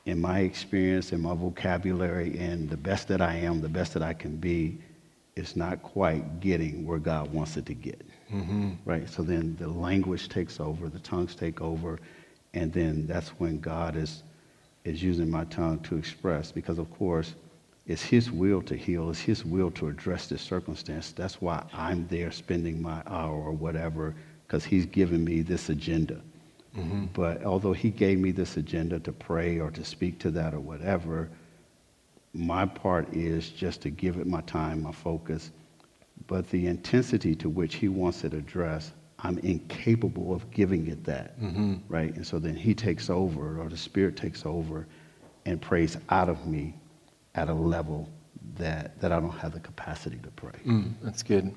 in 0.09 0.19
my 0.19 0.41
experience, 0.41 1.13
in 1.13 1.21
my 1.21 1.35
vocabulary, 1.35 2.39
and 2.39 2.71
the 2.71 2.79
best 2.79 3.09
that 3.09 3.21
I 3.21 3.35
am, 3.35 3.61
the 3.61 3.69
best 3.69 3.93
that 3.93 4.03
I 4.03 4.15
can 4.15 4.37
be, 4.37 4.79
it's 5.37 5.55
not 5.55 5.83
quite 5.83 6.41
getting 6.41 6.87
where 6.87 6.99
God 6.99 7.31
wants 7.31 7.59
it 7.59 7.67
to 7.67 7.75
get. 7.75 8.01
Mm-hmm. 8.33 8.71
Right? 8.87 9.07
So 9.07 9.23
then 9.23 9.55
the 9.57 9.69
language 9.69 10.31
takes 10.31 10.61
over, 10.61 10.89
the 10.89 10.99
tongues 11.01 11.35
take 11.35 11.61
over, 11.61 11.99
and 12.55 12.73
then 12.73 13.07
that's 13.07 13.29
when 13.39 13.61
God 13.61 13.97
is, 13.97 14.23
is 14.85 15.03
using 15.03 15.31
my 15.31 15.45
tongue 15.45 15.79
to 15.81 15.99
express, 15.99 16.53
because 16.53 16.79
of 16.79 16.91
course, 16.91 17.35
it's 17.87 18.03
His 18.03 18.31
will 18.31 18.63
to 18.63 18.77
heal, 18.77 19.11
it's 19.11 19.21
His 19.21 19.45
will 19.45 19.71
to 19.73 19.89
address 19.89 20.27
this 20.27 20.41
circumstance. 20.41 21.13
That's 21.13 21.43
why 21.43 21.63
I'm 21.75 22.09
there 22.09 22.31
spending 22.31 22.81
my 22.81 23.03
hour 23.07 23.35
or 23.35 23.53
whatever 23.53 24.15
because 24.49 24.65
he's 24.65 24.87
given 24.87 25.23
me 25.23 25.43
this 25.43 25.69
agenda. 25.69 26.23
But 27.12 27.45
although 27.45 27.73
he 27.73 27.91
gave 27.91 28.19
me 28.19 28.31
this 28.31 28.57
agenda 28.57 29.01
to 29.01 29.12
pray 29.12 29.59
or 29.59 29.71
to 29.73 29.85
speak 29.85 30.19
to 30.21 30.31
that 30.33 30.55
or 30.55 30.61
whatever, 30.61 31.29
my 32.35 32.66
part 32.66 33.12
is 33.12 33.49
just 33.51 33.81
to 33.83 33.91
give 33.91 34.16
it 34.19 34.27
my 34.27 34.41
time, 34.43 34.83
my 34.83 34.93
focus. 34.93 35.51
But 36.27 36.49
the 36.51 36.66
intensity 36.66 37.35
to 37.37 37.49
which 37.49 37.77
he 37.77 37.89
wants 37.89 38.23
it 38.25 38.35
addressed, 38.35 38.93
I'm 39.21 39.39
incapable 39.39 40.33
of 40.35 40.49
giving 40.51 40.87
it 40.87 41.03
that, 41.05 41.35
right? 41.89 42.14
And 42.14 42.25
so 42.27 42.39
then 42.39 42.55
he 42.55 42.75
takes 42.75 43.11
over, 43.11 43.61
or 43.61 43.69
the 43.69 43.77
Spirit 43.77 44.16
takes 44.16 44.47
over, 44.47 44.87
and 45.47 45.61
prays 45.61 45.97
out 46.11 46.29
of 46.29 46.47
me 46.47 46.75
at 47.35 47.49
a 47.49 47.55
level 47.55 48.09
that, 48.57 49.01
that 49.01 49.11
I 49.11 49.19
don't 49.19 49.31
have 49.39 49.53
the 49.53 49.61
capacity 49.61 50.19
to 50.19 50.31
pray. 50.33 50.61
Mm, 50.66 50.93
that's 51.03 51.23
good. 51.23 51.53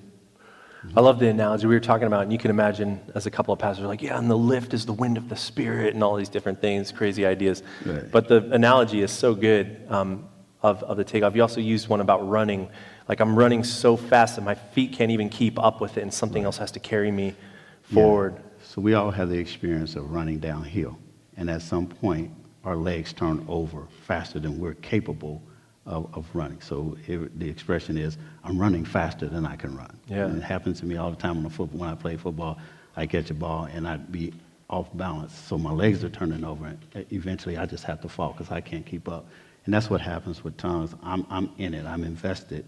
I 0.96 1.02
love 1.02 1.20
the 1.20 1.28
analogy 1.28 1.68
we 1.68 1.76
were 1.76 1.80
talking 1.80 2.08
about, 2.08 2.24
and 2.24 2.32
you 2.32 2.40
can 2.40 2.50
imagine 2.50 3.00
as 3.14 3.28
a 3.28 3.32
couple 3.32 3.54
of 3.54 3.60
pastors, 3.60 3.86
like, 3.86 4.02
yeah, 4.02 4.18
and 4.18 4.30
the 4.30 4.38
lift 4.38 4.74
is 4.74 4.86
the 4.86 4.94
wind 4.94 5.16
of 5.16 5.30
the 5.30 5.36
Spirit, 5.36 5.94
and 5.94 6.04
all 6.04 6.16
these 6.16 6.30
different 6.30 6.60
things, 6.60 6.92
crazy 6.92 7.26
ideas. 7.26 7.62
Right. 7.86 8.10
But 8.10 8.28
the 8.28 8.50
analogy 8.52 9.02
is 9.02 9.12
so 9.12 9.36
good 9.36 9.86
um, 9.90 10.28
of, 10.64 10.82
of 10.84 10.98
the 10.98 11.04
takeoff. 11.04 11.36
You 11.36 11.44
also 11.44 11.62
used 11.62 11.88
one 11.88 12.02
about 12.02 12.28
running. 12.28 12.70
Like, 13.08 13.20
I'm 13.20 13.38
running 13.38 13.64
so 13.64 13.96
fast 13.96 14.38
that 14.38 14.42
my 14.42 14.56
feet 14.56 14.94
can't 14.94 15.12
even 15.12 15.30
keep 15.30 15.60
up 15.60 15.82
with 15.82 15.98
it, 15.98 16.02
and 16.02 16.14
something 16.14 16.44
else 16.44 16.58
has 16.58 16.72
to 16.72 16.80
carry 16.80 17.12
me 17.12 17.36
forward. 17.84 18.36
Yeah. 18.36 18.66
So 18.66 18.82
we 18.82 18.96
all 18.96 19.12
have 19.12 19.30
the 19.30 19.38
experience 19.38 19.96
of 19.96 20.12
running 20.12 20.40
downhill, 20.40 20.98
and 21.38 21.50
at 21.50 21.62
some 21.62 21.86
point, 21.86 22.32
our 22.64 22.76
legs 22.76 23.14
turn 23.14 23.46
over 23.48 23.88
faster 24.08 24.40
than 24.40 24.60
we're 24.60 24.76
capable 24.76 25.44
of, 25.86 26.16
of 26.16 26.28
running. 26.34 26.62
So 26.62 26.98
it, 27.08 27.40
the 27.40 27.50
expression 27.50 27.98
is, 27.98 28.18
I'm 28.44 28.60
running 28.60 28.86
faster 28.86 29.28
than 29.28 29.46
I 29.46 29.56
can 29.56 29.76
run. 29.76 29.98
Yeah. 30.08 30.26
And 30.26 30.38
it 30.38 30.44
happens 30.44 30.80
to 30.82 30.86
me 30.86 30.98
all 30.98 31.10
the 31.10 31.18
time 31.18 31.38
on 31.38 31.44
the 31.44 31.50
football. 31.50 31.80
When 31.80 31.90
I 31.90 31.96
play 31.96 32.18
football, 32.18 32.60
I 32.96 33.06
catch 33.06 33.30
a 33.30 33.34
ball 33.34 33.66
and 33.66 33.88
I'd 33.88 34.12
be 34.12 34.34
off 34.70 34.88
balance. 34.94 35.34
So 35.34 35.58
my 35.58 35.72
legs 35.72 36.04
are 36.04 36.10
turning 36.10 36.44
over. 36.44 36.66
And 36.66 37.06
eventually, 37.12 37.58
I 37.58 37.66
just 37.66 37.84
have 37.86 38.02
to 38.02 38.10
fall 38.10 38.32
because 38.32 38.52
I 38.52 38.62
can't 38.62 38.86
keep 38.86 39.10
up. 39.10 39.28
And 39.66 39.74
that's 39.74 39.90
what 39.90 40.02
happens 40.02 40.44
with 40.44 40.58
tongues. 40.58 40.96
I'm, 41.04 41.26
I'm 41.30 41.52
in 41.58 41.74
it. 41.74 41.86
I'm 41.86 42.04
invested. 42.04 42.66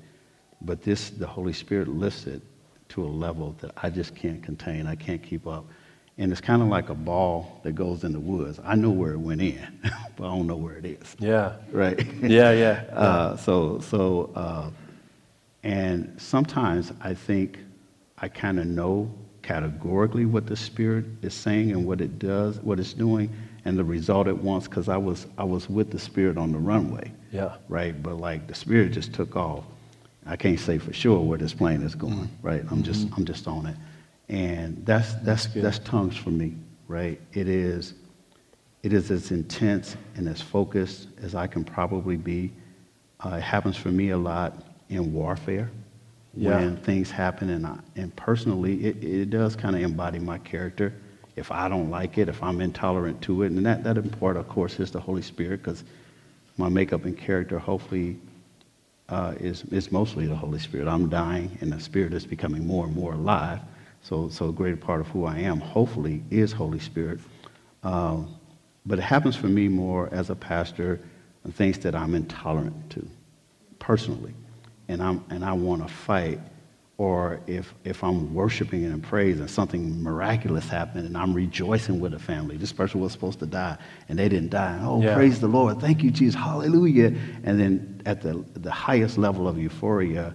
But 0.61 0.81
this, 0.83 1.09
the 1.09 1.27
Holy 1.27 1.53
Spirit 1.53 1.87
lifts 1.87 2.27
it 2.27 2.41
to 2.89 3.03
a 3.03 3.07
level 3.07 3.55
that 3.59 3.71
I 3.77 3.89
just 3.89 4.15
can't 4.15 4.43
contain. 4.43 4.85
I 4.85 4.95
can't 4.95 5.21
keep 5.21 5.47
up. 5.47 5.65
And 6.17 6.31
it's 6.31 6.41
kind 6.41 6.61
of 6.61 6.67
like 6.67 6.89
a 6.89 6.95
ball 6.95 7.59
that 7.63 7.73
goes 7.73 8.03
in 8.03 8.11
the 8.11 8.19
woods. 8.19 8.59
I 8.63 8.75
know 8.75 8.91
where 8.91 9.13
it 9.13 9.19
went 9.19 9.41
in, 9.41 9.79
but 10.15 10.25
I 10.25 10.27
don't 10.27 10.45
know 10.45 10.55
where 10.55 10.75
it 10.75 10.85
is. 10.85 11.15
Yeah. 11.19 11.53
Right? 11.71 12.05
Yeah, 12.21 12.51
yeah. 12.51 12.83
Uh, 12.93 13.35
so, 13.37 13.79
so, 13.79 14.31
uh, 14.35 14.69
and 15.63 16.13
sometimes 16.21 16.91
I 17.01 17.13
think 17.13 17.57
I 18.19 18.27
kind 18.27 18.59
of 18.59 18.67
know 18.67 19.11
categorically 19.41 20.25
what 20.25 20.45
the 20.45 20.55
Spirit 20.55 21.05
is 21.21 21.33
saying 21.33 21.71
and 21.71 21.85
what 21.85 21.99
it 21.99 22.19
does, 22.19 22.59
what 22.59 22.79
it's 22.79 22.93
doing, 22.93 23.29
and 23.65 23.77
the 23.77 23.83
result 23.83 24.27
it 24.27 24.37
wants, 24.37 24.67
because 24.67 24.89
I 24.89 24.97
was, 24.97 25.25
I 25.37 25.43
was 25.43 25.69
with 25.69 25.91
the 25.91 25.99
Spirit 25.99 26.37
on 26.37 26.51
the 26.51 26.59
runway. 26.59 27.11
Yeah. 27.31 27.55
Right? 27.69 28.01
But 28.01 28.17
like 28.19 28.47
the 28.47 28.55
Spirit 28.55 28.91
just 28.91 29.13
took 29.13 29.35
off. 29.35 29.63
I 30.25 30.35
can't 30.35 30.59
say 30.59 30.77
for 30.77 30.93
sure 30.93 31.19
where 31.19 31.37
this 31.37 31.53
plane 31.53 31.81
is 31.81 31.95
going, 31.95 32.29
right? 32.41 32.63
I'm 32.71 32.83
just, 32.83 33.07
I'm 33.17 33.25
just 33.25 33.47
on 33.47 33.65
it. 33.65 33.75
And 34.29 34.85
that's, 34.85 35.13
that's, 35.15 35.47
good. 35.47 35.63
that's 35.63 35.79
tongues 35.79 36.15
for 36.17 36.29
me, 36.29 36.55
right? 36.87 37.19
It 37.33 37.47
is, 37.47 37.93
it 38.81 38.93
is 38.93 39.11
as 39.11 39.31
intense 39.31 39.95
and 40.15 40.27
as 40.27 40.41
focused 40.41 41.07
as 41.21 41.35
I 41.35 41.47
can 41.47 41.63
probably 41.63 42.17
be. 42.17 42.51
Uh, 43.19 43.35
it 43.35 43.41
happens 43.41 43.77
for 43.77 43.89
me 43.89 44.09
a 44.09 44.17
lot 44.17 44.63
in 44.89 45.13
warfare 45.13 45.71
Yeah. 46.35 46.57
when 46.57 46.77
things 46.77 47.11
happen, 47.11 47.49
and, 47.49 47.65
I, 47.65 47.77
and 47.95 48.15
personally, 48.15 48.85
it, 48.85 49.03
it 49.03 49.29
does 49.29 49.55
kind 49.55 49.75
of 49.75 49.81
embody 49.81 50.19
my 50.19 50.37
character. 50.39 50.93
If 51.35 51.51
I 51.51 51.67
don't 51.67 51.89
like 51.89 52.17
it, 52.17 52.29
if 52.29 52.41
I'm 52.43 52.61
intolerant 52.61 53.21
to 53.23 53.43
it, 53.43 53.51
and 53.51 53.65
that, 53.65 53.83
that 53.83 53.97
in 53.97 54.09
part, 54.09 54.37
of 54.37 54.47
course, 54.47 54.79
is 54.79 54.91
the 54.91 54.99
Holy 54.99 55.21
Spirit, 55.21 55.63
because 55.63 55.83
my 56.57 56.69
makeup 56.69 57.05
and 57.05 57.17
character 57.17 57.59
hopefully 57.59 58.17
uh, 59.09 59.33
is, 59.39 59.63
is 59.71 59.91
mostly 59.91 60.27
the 60.27 60.35
Holy 60.35 60.59
Spirit. 60.59 60.87
I'm 60.87 61.09
dying, 61.09 61.57
and 61.61 61.71
the 61.71 61.79
Spirit 61.79 62.13
is 62.13 62.25
becoming 62.25 62.65
more 62.67 62.85
and 62.85 62.95
more 62.95 63.13
alive. 63.13 63.59
So, 64.03 64.27
so 64.29 64.49
a 64.49 64.51
greater 64.51 64.75
part 64.77 64.99
of 64.99 65.07
who 65.07 65.25
I 65.25 65.37
am, 65.39 65.59
hopefully, 65.59 66.23
is 66.29 66.51
Holy 66.51 66.79
Spirit. 66.79 67.19
Um, 67.83 68.35
but 68.85 68.99
it 68.99 69.03
happens 69.03 69.35
for 69.35 69.47
me 69.47 69.69
more 69.69 70.09
as 70.13 70.29
a 70.29 70.35
pastor 70.35 70.99
and 71.45 71.55
things 71.55 71.79
that 71.79 71.95
I'm 71.95 72.13
intolerant 72.13 72.89
to, 72.91 73.07
personally, 73.79 74.33
and 74.89 75.01
I'm 75.01 75.23
and 75.29 75.43
I 75.43 75.53
want 75.53 75.87
to 75.87 75.93
fight. 75.93 76.39
Or 76.97 77.39
if 77.47 77.73
if 77.83 78.03
I'm 78.03 78.33
worshiping 78.33 78.83
and 78.85 78.93
in 78.93 79.01
praise 79.01 79.39
and 79.39 79.49
something 79.49 80.01
miraculous 80.03 80.69
happened 80.69 81.07
and 81.07 81.17
I'm 81.17 81.33
rejoicing 81.33 81.99
with 81.99 82.11
the 82.11 82.19
family, 82.19 82.55
this 82.55 82.71
person 82.71 82.99
was 83.01 83.11
supposed 83.11 83.39
to 83.39 83.45
die 83.47 83.77
and 84.09 84.19
they 84.19 84.29
didn't 84.29 84.51
die. 84.51 84.79
Oh, 84.83 85.01
Yeah. 85.01 85.15
praise 85.15 85.39
the 85.41 85.47
Lord! 85.47 85.79
Thank 85.79 86.03
you, 86.03 86.11
Jesus! 86.11 86.35
Hallelujah! 86.35 87.13
And 87.43 87.59
then 87.59 88.01
at 88.05 88.21
the 88.21 88.43
the 88.53 88.71
highest 88.71 89.17
level 89.17 89.47
of 89.47 89.57
euphoria, 89.57 90.33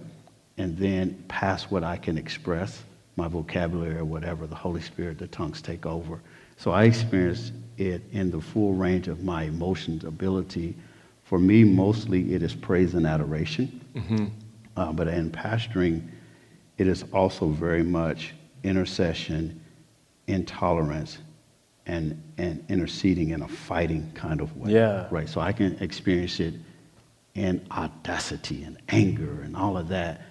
and 0.57 0.77
then 0.77 1.23
past 1.27 1.71
what 1.71 1.83
I 1.83 1.97
can 1.97 2.17
express, 2.17 2.83
my 3.19 3.27
vocabulary 3.27 3.97
or 3.97 4.05
whatever, 4.05 4.47
the 4.47 4.55
Holy 4.55 4.81
Spirit, 4.81 5.19
the 5.19 5.27
tongues 5.27 5.61
take 5.61 5.85
over. 5.85 6.19
So 6.57 6.71
I 6.71 6.85
experience 6.85 7.51
it 7.77 8.01
in 8.11 8.31
the 8.31 8.41
full 8.41 8.73
range 8.73 9.07
of 9.07 9.23
my 9.23 9.43
emotions 9.43 10.03
ability. 10.03 10.75
For 11.23 11.37
me, 11.37 11.63
mostly 11.63 12.33
it 12.33 12.41
is 12.41 12.55
praise 12.55 12.95
and 12.95 13.05
adoration. 13.05 13.81
Uh, 14.75 14.91
but 14.93 15.07
in 15.07 15.29
pastoring, 15.29 16.01
it 16.77 16.87
is 16.87 17.03
also 17.13 17.49
very 17.49 17.83
much 17.83 18.33
intercession, 18.63 19.61
intolerance, 20.27 21.17
and, 21.85 22.21
and 22.37 22.63
interceding 22.69 23.31
in 23.31 23.41
a 23.41 23.47
fighting 23.47 24.11
kind 24.13 24.41
of 24.41 24.55
way. 24.55 24.71
Yeah. 24.71 25.07
Right. 25.11 25.27
So 25.27 25.41
I 25.41 25.51
can 25.51 25.77
experience 25.81 26.39
it 26.39 26.53
in 27.35 27.65
audacity 27.71 28.63
and 28.63 28.77
anger 28.89 29.41
and 29.41 29.55
all 29.55 29.77
of 29.77 29.89
that, 29.89 30.21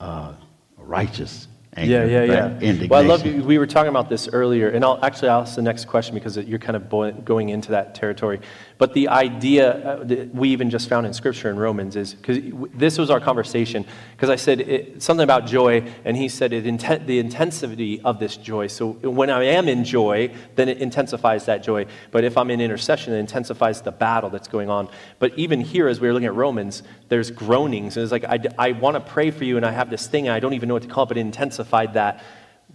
uh, 0.00 0.34
righteous. 0.76 1.48
Yeah, 1.86 2.04
yeah, 2.04 2.24
yeah. 2.24 2.46
Indignation. 2.54 2.88
Well, 2.88 3.02
I 3.02 3.06
love 3.06 3.24
you. 3.26 3.42
We 3.42 3.58
were 3.58 3.66
talking 3.66 3.90
about 3.90 4.08
this 4.08 4.28
earlier, 4.28 4.70
and 4.70 4.84
I'll 4.84 4.98
actually 5.04 5.28
I'll 5.28 5.42
ask 5.42 5.56
the 5.56 5.62
next 5.62 5.86
question 5.86 6.14
because 6.14 6.36
you're 6.36 6.58
kind 6.58 6.76
of 6.76 7.24
going 7.24 7.48
into 7.50 7.70
that 7.72 7.94
territory. 7.94 8.40
But 8.78 8.94
the 8.94 9.08
idea 9.08 9.72
uh, 9.72 10.04
that 10.04 10.34
we 10.34 10.50
even 10.50 10.70
just 10.70 10.88
found 10.88 11.04
in 11.06 11.12
Scripture 11.12 11.50
in 11.50 11.58
Romans 11.58 11.96
is 11.96 12.14
because 12.14 12.38
this 12.74 12.96
was 12.96 13.10
our 13.10 13.20
conversation. 13.20 13.84
Because 14.12 14.30
I 14.30 14.36
said 14.36 14.60
it, 14.60 15.02
something 15.02 15.24
about 15.24 15.46
joy, 15.46 15.84
and 16.04 16.16
he 16.16 16.28
said 16.28 16.52
it 16.52 16.64
inten- 16.64 17.04
the 17.06 17.18
intensity 17.18 18.00
of 18.02 18.20
this 18.20 18.36
joy. 18.36 18.68
So 18.68 18.92
when 18.92 19.30
I 19.30 19.44
am 19.44 19.68
in 19.68 19.84
joy, 19.84 20.32
then 20.54 20.68
it 20.68 20.78
intensifies 20.78 21.46
that 21.46 21.62
joy. 21.62 21.86
But 22.12 22.24
if 22.24 22.38
I'm 22.38 22.50
in 22.50 22.60
intercession, 22.60 23.12
it 23.14 23.18
intensifies 23.18 23.82
the 23.82 23.92
battle 23.92 24.30
that's 24.30 24.48
going 24.48 24.70
on. 24.70 24.88
But 25.18 25.36
even 25.36 25.60
here, 25.60 25.88
as 25.88 26.00
we 26.00 26.06
were 26.06 26.14
looking 26.14 26.26
at 26.26 26.34
Romans, 26.34 26.82
there's 27.08 27.30
groanings. 27.30 27.96
And 27.96 28.04
it's 28.04 28.12
like 28.12 28.24
I, 28.24 28.38
I 28.58 28.72
want 28.72 28.94
to 28.94 29.00
pray 29.00 29.30
for 29.32 29.44
you, 29.44 29.56
and 29.56 29.66
I 29.66 29.72
have 29.72 29.90
this 29.90 30.06
thing, 30.06 30.28
and 30.28 30.34
I 30.34 30.40
don't 30.40 30.54
even 30.54 30.68
know 30.68 30.74
what 30.74 30.84
to 30.84 30.88
call 30.88 31.04
it, 31.04 31.08
but 31.08 31.16
it 31.16 31.22
intensified 31.68 31.94
that 31.94 32.22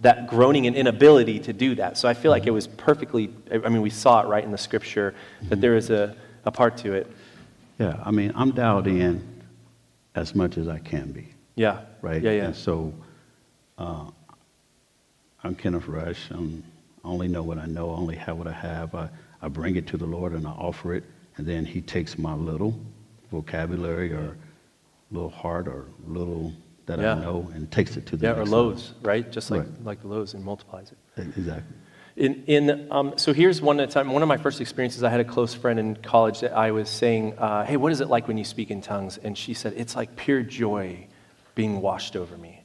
that 0.00 0.26
groaning 0.26 0.66
and 0.66 0.74
inability 0.74 1.38
to 1.38 1.52
do 1.52 1.76
that. 1.76 1.96
So 1.96 2.08
I 2.08 2.14
feel 2.14 2.32
like 2.32 2.48
it 2.48 2.50
was 2.50 2.66
perfectly, 2.66 3.30
I 3.48 3.68
mean, 3.68 3.80
we 3.80 3.90
saw 3.90 4.22
it 4.22 4.26
right 4.26 4.42
in 4.42 4.50
the 4.50 4.58
scripture 4.58 5.14
that 5.44 5.60
there 5.60 5.76
is 5.76 5.88
a, 5.88 6.16
a 6.44 6.50
part 6.50 6.76
to 6.78 6.94
it. 6.94 7.06
Yeah, 7.78 8.02
I 8.04 8.10
mean, 8.10 8.32
I'm 8.34 8.50
dialed 8.50 8.88
in 8.88 9.22
as 10.16 10.34
much 10.34 10.58
as 10.58 10.66
I 10.66 10.80
can 10.80 11.12
be. 11.12 11.28
Yeah. 11.54 11.82
right? 12.02 12.20
Yeah, 12.20 12.32
yeah. 12.32 12.44
And 12.46 12.56
so 12.56 12.92
uh, 13.78 14.06
I'm 15.44 15.54
Kenneth 15.54 15.86
Rush. 15.86 16.28
I'm, 16.30 16.64
I 17.04 17.08
only 17.08 17.28
know 17.28 17.44
what 17.44 17.58
I 17.58 17.66
know, 17.66 17.90
I 17.90 17.96
only 17.96 18.16
have 18.16 18.36
what 18.36 18.48
I 18.48 18.52
have. 18.52 18.96
I, 18.96 19.08
I 19.42 19.46
bring 19.46 19.76
it 19.76 19.86
to 19.88 19.96
the 19.96 20.06
Lord 20.06 20.32
and 20.32 20.44
I 20.44 20.50
offer 20.50 20.92
it, 20.94 21.04
and 21.36 21.46
then 21.46 21.64
He 21.64 21.80
takes 21.80 22.18
my 22.18 22.34
little 22.34 22.76
vocabulary 23.30 24.12
or 24.12 24.36
little 25.12 25.30
heart 25.30 25.68
or 25.68 25.84
little 26.04 26.52
that 26.86 26.98
Yeah. 26.98 27.14
I 27.14 27.20
know 27.20 27.50
and 27.54 27.70
takes 27.70 27.96
it 27.96 28.06
to 28.06 28.16
the 28.16 28.26
Yeah, 28.26 28.32
or 28.32 28.36
next 28.38 28.50
level. 28.50 28.66
loaves, 28.68 28.94
right? 29.02 29.30
Just 29.30 29.50
like, 29.50 29.60
Right. 29.60 29.84
like 29.84 30.00
the 30.02 30.08
loaves 30.08 30.34
and 30.34 30.44
multiplies 30.44 30.92
it. 30.92 30.98
Exactly. 31.36 31.76
In, 32.16 32.44
in, 32.46 32.86
um, 32.92 33.14
so 33.16 33.32
here's 33.32 33.60
one 33.60 33.80
at 33.80 33.88
a 33.88 33.92
time. 33.92 34.12
One 34.12 34.22
of 34.22 34.28
my 34.28 34.36
first 34.36 34.60
experiences, 34.60 35.02
I 35.02 35.10
had 35.10 35.18
a 35.20 35.24
close 35.24 35.52
friend 35.52 35.80
in 35.80 35.96
college 35.96 36.40
that 36.40 36.52
I 36.52 36.70
was 36.70 36.88
saying, 36.88 37.36
uh, 37.38 37.64
"Hey, 37.64 37.76
what 37.76 37.90
is 37.90 38.00
it 38.00 38.08
like 38.08 38.28
when 38.28 38.38
you 38.38 38.44
speak 38.44 38.70
in 38.70 38.80
tongues?" 38.80 39.18
And 39.18 39.36
she 39.36 39.52
said, 39.52 39.72
"It's 39.76 39.96
like 39.96 40.14
pure 40.14 40.42
joy 40.42 41.08
being 41.56 41.80
washed 41.80 42.14
over 42.14 42.36
me." 42.36 42.62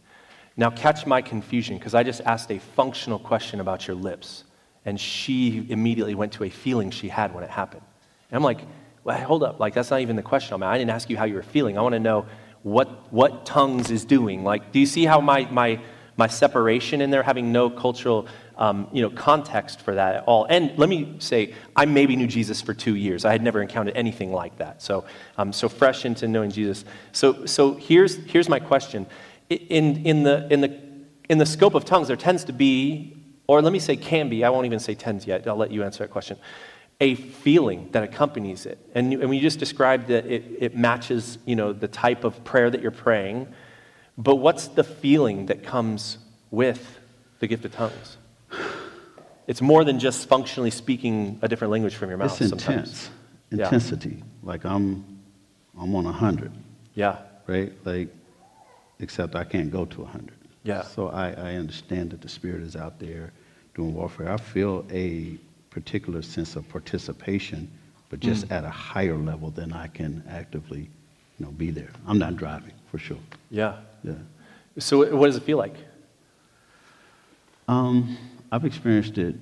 Now, 0.56 0.70
catch 0.70 1.08
my 1.08 1.24
confusion 1.24 1.78
because 1.78 1.96
I 1.96 2.04
just 2.04 2.22
asked 2.26 2.52
a 2.52 2.60
functional 2.60 3.18
question 3.18 3.60
about 3.60 3.88
your 3.88 3.96
lips, 3.96 4.44
and 4.86 5.00
she 5.00 5.66
immediately 5.70 6.14
went 6.14 6.34
to 6.34 6.44
a 6.44 6.50
feeling 6.50 6.92
she 6.92 7.08
had 7.10 7.34
when 7.34 7.44
it 7.44 7.50
happened. 7.50 7.82
And 8.30 8.38
I'm 8.38 8.44
like, 8.44 8.60
well, 9.04 9.18
hold 9.18 9.42
up, 9.42 9.60
like 9.60 9.74
that's 9.74 9.90
not 9.90 10.02
even 10.02 10.16
the 10.16 10.22
question. 10.22 10.54
I, 10.54 10.58
mean, 10.58 10.70
I 10.70 10.78
didn't 10.78 10.92
ask 10.92 11.10
you 11.10 11.18
how 11.18 11.24
you 11.26 11.34
were 11.36 11.42
feeling. 11.42 11.76
I 11.76 11.82
want 11.82 11.94
to 11.94 12.00
know 12.00 12.26
what 12.64 13.12
what 13.12 13.46
tongues 13.46 13.92
is 13.92 14.06
doing. 14.06 14.44
Like, 14.44 14.72
do 14.72 14.80
you 14.80 14.86
see 14.86 15.06
how 15.06 15.22
my 15.22 15.48
my 15.52 15.80
my 16.18 16.28
separation 16.28 17.00
in 17.00 17.10
there, 17.10 17.24
having 17.24 17.52
no 17.52 17.70
cultural 17.70 18.28
um, 18.58 18.90
you 18.92 19.02
know, 19.02 19.10
context 19.10 19.80
for 19.80 19.96
that 19.96 20.16
at 20.16 20.24
all. 20.26 20.46
And 20.50 20.78
let 20.78 20.90
me 20.90 21.16
say, 21.20 21.54
I 21.78 21.86
maybe 21.86 22.18
knew 22.18 22.28
Jesus 22.28 22.62
for 22.62 22.74
two 22.74 22.96
years. 22.96 23.24
I 23.24 23.32
had 23.32 23.42
never 23.42 23.62
encountered 23.62 23.96
anything 23.96 24.34
like 24.34 24.58
that. 24.58 24.82
So 24.82 25.06
I'm 25.38 25.54
so 25.54 25.70
fresh 25.70 26.04
into 26.04 26.28
knowing 26.28 26.52
Jesus. 26.52 26.84
So, 27.14 27.46
so 27.46 27.76
here's, 27.76 28.18
here's 28.26 28.50
my 28.50 28.60
question. 28.60 29.08
In, 29.50 30.06
in, 30.06 30.24
the, 30.24 30.46
in, 30.52 30.60
the, 30.60 30.78
in 31.30 31.38
the 31.38 31.46
scope 31.46 31.74
of 31.74 31.86
tongues, 31.86 32.10
there 32.10 32.18
tends 32.18 32.44
to 32.44 32.52
be 32.52 33.16
or 33.50 33.64
let 33.64 33.74
me 33.74 33.80
say 33.80 33.96
can 33.98 34.30
be, 34.30 34.44
I 34.44 34.52
won't 34.52 34.68
even 34.68 34.78
say 34.78 34.94
tends 34.94 35.26
yet, 35.26 35.48
I'll 35.48 35.56
let 35.56 35.72
you 35.72 35.84
answer 35.84 36.04
that 36.04 36.12
question, 36.12 36.38
a 37.02 37.16
feeling 37.16 37.88
that 37.92 38.04
accompanies 38.04 38.66
it. 38.66 38.78
And, 38.94 39.14
and 39.14 39.30
we 39.30 39.40
just 39.40 39.58
described 39.60 40.08
that 40.08 40.26
it, 40.26 40.44
it 40.60 40.76
matches, 40.76 41.38
you 41.46 41.56
know, 41.56 41.72
the 41.72 41.88
type 41.88 42.24
of 42.24 42.44
prayer 42.44 42.70
that 42.70 42.82
you're 42.82 42.92
praying, 42.92 43.48
but 44.18 44.36
what's 44.36 44.68
the 44.68 44.84
feeling 44.84 45.46
that 45.46 45.64
comes 45.64 46.18
with 46.52 47.00
the 47.40 47.48
gift 47.48 47.64
of 47.64 47.74
tongues? 47.74 48.18
It's 49.48 49.62
more 49.62 49.84
than 49.84 49.98
just 50.00 50.28
functionally 50.28 50.72
speaking 50.72 51.40
a 51.42 51.48
different 51.48 51.72
language 51.72 51.96
from 51.96 52.10
your 52.10 52.18
mouth 52.18 52.40
It's 52.42 52.50
sometimes. 52.50 52.78
intense, 52.78 53.10
Yeah. 53.52 53.64
intensity. 53.66 54.24
Like 54.44 54.66
I'm, 54.66 55.22
I'm 55.80 55.96
on 55.96 56.06
a 56.06 56.12
hundred, 56.12 56.52
Yeah, 56.96 57.18
right? 57.48 57.72
Like, 57.86 58.10
except 59.00 59.36
I 59.36 59.46
can't 59.46 59.72
go 59.72 59.86
to 59.86 60.04
a 60.04 60.06
hundred. 60.06 60.36
Yeah. 60.64 60.82
So 60.84 61.08
I, 61.08 61.30
I 61.30 61.54
understand 61.56 62.12
that 62.12 62.20
the 62.22 62.28
spirit 62.30 62.62
is 62.62 62.76
out 62.76 63.00
there 63.00 63.32
doing 63.74 63.94
warfare. 63.96 64.30
I 64.30 64.38
feel 64.38 64.86
a 64.92 65.38
particular 65.70 66.22
sense 66.22 66.56
of 66.56 66.68
participation, 66.70 67.70
but 68.10 68.20
just 68.20 68.48
Mm. 68.48 68.52
at 68.58 68.64
a 68.64 68.70
higher 68.70 69.18
level 69.18 69.52
than 69.52 69.72
I 69.74 69.88
can 69.88 70.24
actively, 70.28 70.90
you 71.38 71.46
know, 71.46 71.52
be 71.52 71.70
there. 71.72 71.90
I'm 72.08 72.18
not 72.18 72.36
driving 72.38 72.74
for 72.92 72.98
sure. 72.98 73.18
yeah. 73.52 73.78
Yeah. 74.04 74.14
So 74.78 74.98
what 75.16 75.26
does 75.28 75.36
it 75.36 75.44
feel 75.44 75.58
like? 75.58 75.76
Um, 77.68 78.18
I've 78.52 78.66
experienced 78.66 79.18
it 79.18 79.36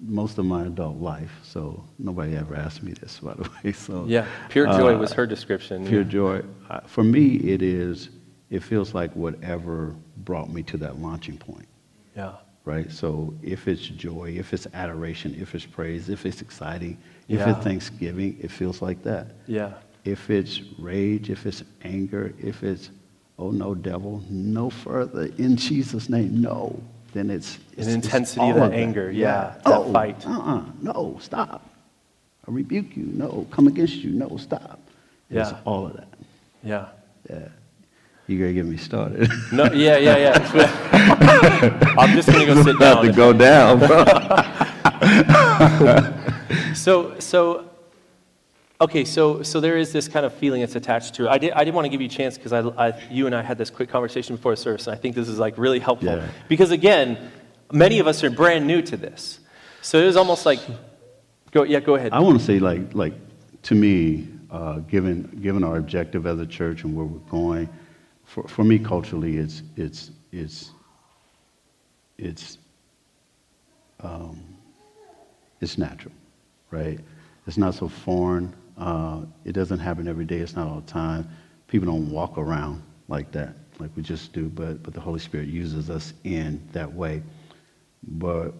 most 0.00 0.38
of 0.38 0.44
my 0.46 0.62
adult 0.66 0.96
life, 0.96 1.30
so 1.44 1.84
nobody 1.98 2.36
ever 2.36 2.56
asked 2.56 2.82
me 2.82 2.92
this, 2.92 3.20
by 3.22 3.34
the 3.34 3.48
way. 3.64 3.72
So 3.72 4.04
Yeah, 4.06 4.26
pure 4.48 4.66
joy 4.66 4.94
uh, 4.94 4.98
was 4.98 5.12
her 5.12 5.26
description. 5.26 5.86
Pure 5.86 6.02
yeah. 6.02 6.08
joy. 6.08 6.42
Uh, 6.68 6.80
For 6.80 7.04
me, 7.04 7.36
it 7.36 7.62
is. 7.62 8.08
It 8.50 8.62
feels 8.62 8.94
like 8.94 9.14
whatever 9.14 9.94
brought 10.24 10.50
me 10.50 10.62
to 10.64 10.76
that 10.78 10.98
launching 11.00 11.38
point, 11.38 11.68
Yeah, 12.16 12.34
right? 12.64 12.90
So 12.90 13.34
if 13.42 13.68
it's 13.68 13.82
joy, 13.82 14.34
if 14.38 14.52
it's 14.52 14.66
adoration, 14.74 15.36
if 15.40 15.54
it's 15.54 15.66
praise, 15.66 16.08
if 16.08 16.24
it's 16.26 16.40
exciting, 16.40 16.96
if 17.28 17.40
Yeah. 17.40 17.50
it's 17.56 17.64
thanksgiving, 17.64 18.36
it 18.40 18.50
feels 18.50 18.80
like 18.82 19.02
that. 19.04 19.26
yeah, 19.46 19.72
If 20.04 20.30
it's 20.30 20.60
rage, 20.78 21.30
if 21.30 21.46
it's 21.46 21.62
anger, 21.84 22.34
if 22.40 22.62
it's 22.64 22.90
oh 23.38 23.50
no, 23.50 23.74
devil, 23.74 24.22
no 24.30 24.70
further 24.70 25.26
in 25.38 25.56
Jesus' 25.56 26.08
name, 26.08 26.40
no. 26.40 26.80
Then 27.12 27.28
it's, 27.30 27.58
it's 27.76 27.86
it's 27.86 27.88
intensity 27.88 28.40
of 28.50 28.56
all 28.56 28.68
that 28.68 28.72
anger, 28.72 29.10
yeah, 29.10 29.54
that 29.64 29.66
Oh, 29.66 29.92
fight. 29.92 30.26
Uh-uh, 30.26 30.64
no, 30.80 31.18
stop. 31.20 31.68
I 32.48 32.50
rebuke 32.50 32.96
you. 32.96 33.04
No, 33.14 33.46
come 33.50 33.66
against 33.68 33.96
you. 33.96 34.10
No, 34.12 34.36
stop. 34.38 34.80
It's 35.30 35.50
Yeah. 35.50 35.58
all 35.64 35.86
of 35.86 35.94
that. 35.96 36.08
yeah. 36.64 36.88
Yeah. 37.30 37.48
You 38.32 38.38
gotta 38.38 38.52
get 38.54 38.64
me 38.64 38.78
started. 38.78 39.28
No, 39.52 39.64
yeah, 39.72 39.98
yeah, 39.98 40.16
yeah. 40.16 41.94
I'm 41.98 42.16
just 42.16 42.28
gonna 42.28 42.46
go 42.46 42.62
sit 42.62 42.78
down. 42.78 42.92
about 42.92 43.02
to 43.02 43.12
go 43.12 43.32
down, 43.34 43.78
bro. 43.78 44.04
So, 46.74 47.18
so, 47.20 47.68
okay, 48.80 49.04
so 49.04 49.42
so 49.42 49.60
there 49.60 49.76
is 49.76 49.92
this 49.92 50.08
kind 50.08 50.24
of 50.24 50.32
feeling 50.32 50.60
that's 50.60 50.74
attached 50.76 51.14
to 51.14 51.26
it. 51.26 51.28
I 51.28 51.38
did 51.38 51.52
I 51.52 51.64
did 51.64 51.74
want 51.74 51.84
to 51.84 51.88
give 51.90 52.00
you 52.00 52.06
a 52.06 52.10
chance 52.10 52.38
because 52.38 52.52
I, 52.52 52.60
I 52.88 53.00
you 53.10 53.26
and 53.26 53.34
I 53.34 53.42
had 53.42 53.58
this 53.58 53.70
quick 53.70 53.90
conversation 53.90 54.36
before 54.36 54.56
service, 54.56 54.86
and 54.86 54.96
I 54.96 54.98
think 54.98 55.14
this 55.14 55.28
is 55.28 55.38
like 55.38 55.58
really 55.58 55.78
helpful 55.78 56.08
Yeah. 56.08 56.26
because 56.48 56.70
again, 56.70 57.30
many 57.70 57.98
of 57.98 58.06
us 58.06 58.24
are 58.24 58.30
brand 58.30 58.66
new 58.66 58.80
to 58.82 58.96
this, 58.96 59.40
so 59.82 59.98
it 59.98 60.06
was 60.06 60.16
almost 60.16 60.46
like, 60.46 60.60
go 61.50 61.62
yeah, 61.64 61.80
go 61.80 61.96
ahead. 61.96 62.12
I 62.12 62.20
want 62.20 62.38
to 62.38 62.44
say, 62.44 62.58
like, 62.58 62.94
like 62.94 63.12
to 63.64 63.74
me, 63.74 64.28
uh, 64.50 64.78
given 64.78 65.24
given 65.42 65.62
our 65.64 65.76
objective 65.76 66.26
as 66.26 66.40
a 66.40 66.46
church 66.46 66.84
and 66.84 66.96
where 66.96 67.04
we're 67.06 67.18
going, 67.30 67.68
for, 68.32 68.48
for 68.48 68.64
me 68.64 68.78
culturally, 68.78 69.36
it's 69.36 69.62
it's 69.76 70.10
it's 70.32 70.70
it's 72.16 72.56
um, 74.00 74.42
it's 75.60 75.76
natural, 75.76 76.14
right? 76.70 76.98
It's 77.46 77.58
not 77.58 77.74
so 77.74 77.88
foreign. 77.88 78.54
Uh, 78.78 79.20
it 79.44 79.52
doesn't 79.52 79.80
happen 79.80 80.08
every 80.08 80.24
day. 80.24 80.38
It's 80.38 80.56
not 80.56 80.66
all 80.66 80.80
the 80.80 80.90
time. 80.90 81.28
People 81.68 81.86
don't 81.92 82.10
walk 82.10 82.38
around 82.38 82.82
like 83.08 83.30
that, 83.32 83.54
like 83.78 83.90
we 83.96 84.02
just 84.02 84.32
do. 84.32 84.48
But 84.48 84.82
but 84.82 84.94
the 84.94 85.00
Holy 85.00 85.20
Spirit 85.20 85.48
uses 85.48 85.90
us 85.90 86.14
in 86.24 86.66
that 86.72 86.90
way. 86.90 87.22
But 88.02 88.54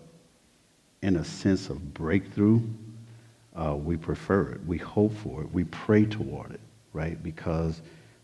in 1.00 1.16
a 1.16 1.24
sense 1.24 1.70
of 1.70 1.94
breakthrough, 1.94 2.60
uh, 3.56 3.74
we 3.74 3.96
prefer 3.96 4.50
it. 4.50 4.66
We 4.66 4.76
hope 4.76 5.14
for 5.16 5.40
it. 5.40 5.50
We 5.50 5.64
pray 5.64 6.04
toward 6.04 6.50
it, 6.52 6.60
right? 6.92 7.20
Because 7.22 7.80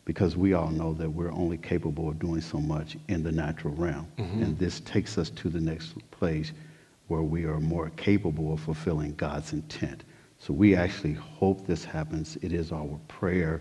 because 0.09 0.39
we 0.39 0.55
all 0.55 0.71
know 0.71 0.95
that 0.95 1.11
we're 1.11 1.31
only 1.33 1.59
capable 1.59 2.09
of 2.09 2.19
doing 2.19 2.41
so 2.41 2.59
much 2.59 2.97
in 3.09 3.23
the 3.23 3.31
natural 3.31 3.75
realm, 3.75 4.09
and 4.17 4.59
this 4.59 4.81
takes 4.81 5.19
us 5.19 5.29
to 5.29 5.51
the 5.51 5.61
next 5.61 5.93
place 6.11 6.53
where 7.09 7.21
we 7.21 7.45
are 7.45 7.61
more 7.61 7.91
capable 7.91 8.55
of 8.55 8.59
fulfilling 8.59 9.15
God's 9.17 9.53
intent. 9.53 10.05
So 10.39 10.55
we 10.55 10.75
actually 10.75 11.13
hope 11.13 11.67
this 11.67 11.85
happens. 11.85 12.39
It 12.41 12.55
is 12.55 12.73
our 12.73 12.99
prayer. 13.09 13.61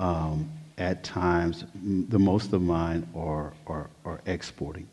Um, 0.00 0.50
at 0.78 1.04
times, 1.04 1.64
the 1.74 2.18
most 2.18 2.52
of 2.52 2.60
mine 2.60 3.06
are, 3.14 3.52
are, 3.68 3.88
are 4.04 4.20
exporting 4.26 4.88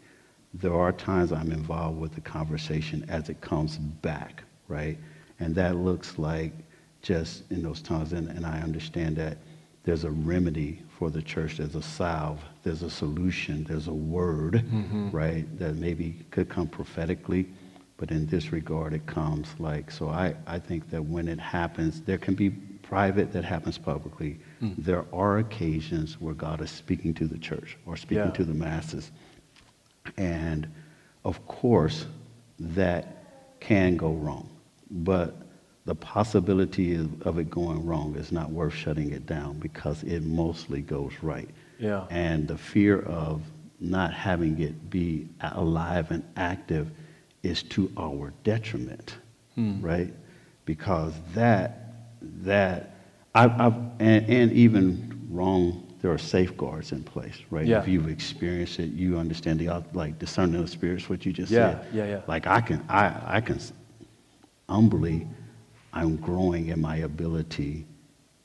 there 0.61 0.73
are 0.73 0.93
times 0.93 1.33
I'm 1.33 1.51
involved 1.51 1.99
with 1.99 2.15
the 2.15 2.21
conversation 2.21 3.05
as 3.09 3.27
it 3.27 3.41
comes 3.41 3.77
back, 3.77 4.43
right? 4.69 4.97
And 5.39 5.53
that 5.55 5.75
looks 5.75 6.17
like 6.17 6.53
just 7.01 7.43
in 7.51 7.61
those 7.61 7.81
times, 7.81 8.13
and, 8.13 8.29
and 8.29 8.45
I 8.45 8.61
understand 8.61 9.17
that 9.17 9.37
there's 9.85 10.03
a 10.03 10.11
remedy 10.11 10.81
for 10.97 11.09
the 11.09 11.21
church, 11.21 11.57
there's 11.57 11.75
a 11.75 11.81
salve, 11.81 12.41
there's 12.63 12.81
a 12.81 12.89
solution, 12.89 13.63
there's 13.63 13.87
a 13.87 13.93
word, 13.93 14.53
mm-hmm. 14.53 15.11
right, 15.11 15.45
that 15.59 15.75
maybe 15.75 16.25
could 16.31 16.49
come 16.49 16.67
prophetically, 16.67 17.47
but 17.97 18.11
in 18.11 18.25
this 18.25 18.51
regard, 18.51 18.93
it 18.93 19.05
comes 19.05 19.47
like, 19.59 19.91
so 19.91 20.09
I, 20.09 20.35
I 20.47 20.59
think 20.59 20.89
that 20.89 21.03
when 21.03 21.27
it 21.27 21.39
happens, 21.39 22.01
there 22.01 22.17
can 22.17 22.33
be 22.33 22.49
private 22.49 23.31
that 23.31 23.45
happens 23.45 23.77
publicly. 23.77 24.37
Hmm. 24.59 24.71
There 24.77 25.05
are 25.13 25.37
occasions 25.37 26.19
where 26.19 26.33
God 26.33 26.61
is 26.61 26.71
speaking 26.71 27.13
to 27.15 27.25
the 27.25 27.37
church 27.37 27.77
or 27.85 27.95
speaking 27.95 28.25
Yeah. 28.25 28.31
to 28.31 28.43
the 28.43 28.53
masses. 28.53 29.11
And 30.17 30.67
of 31.23 31.45
course, 31.47 32.05
that 32.59 33.59
can 33.59 33.97
go 33.97 34.13
wrong. 34.13 34.49
But 34.91 35.35
the 35.85 35.95
possibility 35.95 36.95
of, 36.95 37.37
it 37.37 37.49
going 37.49 37.85
wrong 37.85 38.15
is 38.15 38.31
not 38.31 38.49
worth 38.49 38.73
shutting 38.73 39.11
it 39.11 39.25
down 39.25 39.59
because 39.59 40.01
it 40.03 40.23
mostly 40.23 40.81
goes 40.81 41.13
right. 41.21 41.49
Yeah. 41.79 42.05
And 42.09 42.47
the 42.47 42.57
fear 42.57 43.01
of 43.01 43.41
not 43.79 44.13
having 44.13 44.59
it 44.61 44.89
be 44.89 45.27
alive 45.41 46.09
and 46.09 46.23
active 46.37 46.89
is 47.43 47.61
to 47.63 47.91
our 47.97 48.33
detriment, 48.43 49.17
hmm. 49.53 49.79
right? 49.79 50.11
Because 50.65 51.13
that, 51.35 51.93
that, 52.41 52.95
I've, 53.35 53.51
I've 53.61 53.75
and, 53.99 54.27
and 54.27 54.51
even 54.53 55.27
wrong, 55.29 55.93
there 56.01 56.11
are 56.11 56.17
safeguards 56.17 56.93
in 56.93 57.03
place, 57.03 57.37
right? 57.51 57.67
Yeah. 57.67 57.79
If 57.79 57.87
you've 57.87 58.09
experienced 58.09 58.79
it, 58.79 58.91
you 58.91 59.19
understand 59.19 59.59
the, 59.59 59.83
like 59.93 60.17
discerning 60.17 60.59
of 60.61 60.69
spirits, 60.69 61.09
what 61.09 61.25
you 61.27 61.33
just 61.33 61.51
Yeah, 61.51 61.73
said. 61.73 61.87
yeah, 61.93 62.03
yeah. 62.05 62.09
yeah. 62.11 62.21
Like 62.27 62.47
I 62.47 62.61
can, 62.61 62.83
I, 62.89 63.21
I 63.23 63.41
can, 63.41 63.59
humbly, 64.67 65.27
I'm 65.95 66.17
growing 66.17 66.67
in 66.67 66.81
my 66.81 66.97
ability 66.97 67.85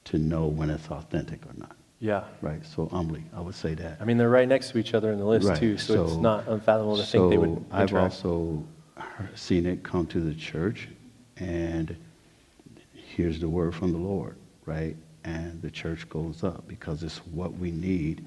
to 0.04 0.18
know 0.18 0.46
when 0.46 0.70
it's 0.70 0.88
authentic 0.88 1.44
or 1.44 1.52
not, 1.56 1.76
yeah. 1.98 2.24
right? 2.40 2.64
So 2.64 2.86
humbly, 2.86 3.24
I 3.34 3.40
would 3.40 3.56
say 3.56 3.74
that. 3.74 3.98
I 4.00 4.04
mean, 4.04 4.16
they're 4.16 4.30
right 4.30 4.48
next 4.48 4.70
to 4.70 4.78
each 4.78 4.94
other 4.94 5.12
in 5.12 5.18
the 5.18 5.24
list 5.24 5.48
Right, 5.48 5.58
too, 5.58 5.76
so, 5.76 6.04
it's 6.04 6.14
not 6.14 6.46
unfathomable 6.46 6.96
to 6.96 7.02
think 7.02 7.30
they 7.30 7.38
would 7.38 7.56
So 7.56 7.64
I've 7.72 7.94
also 7.94 8.64
seen 9.34 9.66
it 9.66 9.82
come 9.82 10.06
to 10.06 10.20
the 10.20 10.34
church, 10.34 10.88
and 11.38 11.96
here's 12.94 13.40
the 13.40 13.48
word 13.48 13.74
from 13.74 13.92
the 13.92 13.98
Lord, 13.98 14.36
right? 14.64 14.96
And 15.24 15.60
the 15.60 15.70
church 15.70 16.08
goes 16.08 16.44
up 16.44 16.66
because 16.68 17.02
it's 17.02 17.18
what 17.18 17.52
we 17.58 17.72
need, 17.72 18.26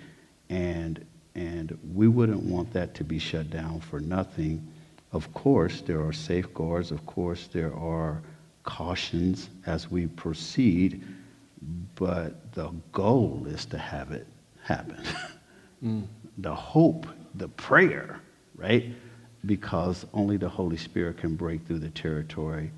and 0.49 1.03
and 1.35 1.77
we 1.95 2.07
wouldn't 2.07 2.43
want 2.43 2.71
that 2.73 2.93
to 2.95 3.03
be 3.03 3.17
shut 3.17 3.49
down 3.49 3.79
for 3.79 3.99
nothing. 3.99 4.71
Of 5.11 5.33
course, 5.33 5.81
there 5.81 6.05
are 6.05 6.13
safeguards. 6.13 6.91
Of 6.91 7.05
course, 7.07 7.47
there 7.51 7.73
are 7.73 8.21
cautions 8.63 9.49
as 9.65 9.91
we 9.91 10.07
proceed, 10.07 11.03
but 11.95 12.51
the 12.53 12.71
goal 12.91 13.45
is 13.47 13.65
to 13.65 13.77
have 13.77 14.11
it 14.11 14.27
happen. 14.61 15.03
The 16.37 16.53
hope, 16.53 17.07
the 17.35 17.49
prayer, 17.49 18.19
right? 18.55 18.85
Because 19.45 20.05
only 20.13 20.37
the 20.37 20.49
Holy 20.49 20.77
Spirit 20.77 21.17
can 21.17 21.35
break 21.35 21.65
through 21.67 21.79
the 21.79 21.89
territory 21.89 22.71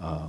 uh, 0.00 0.28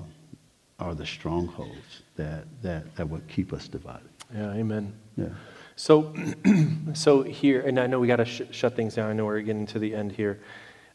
or 0.79 0.95
the 0.95 1.05
strongholds 1.05 2.01
that, 2.15 2.45
that, 2.61 2.95
that 2.95 3.07
would 3.07 3.27
keep 3.27 3.53
us 3.53 3.67
divided. 3.67 4.09
Yeah, 4.33 4.51
amen. 4.51 4.93
Yeah. 5.15 5.29
So, 5.75 6.13
so 6.93 7.23
here, 7.23 7.61
and 7.61 7.79
I 7.79 7.87
know 7.87 7.99
we 7.99 8.07
got 8.07 8.17
to 8.17 8.25
sh- 8.25 8.41
shut 8.51 8.75
things 8.75 8.95
down. 8.95 9.09
I 9.09 9.13
know 9.13 9.25
we're 9.25 9.41
getting 9.41 9.65
to 9.67 9.79
the 9.79 9.93
end 9.95 10.11
here, 10.11 10.39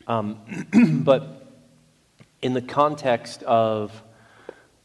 um, 0.06 0.40
but 1.04 1.46
in 2.42 2.52
the 2.52 2.62
context 2.62 3.42
of 3.44 4.02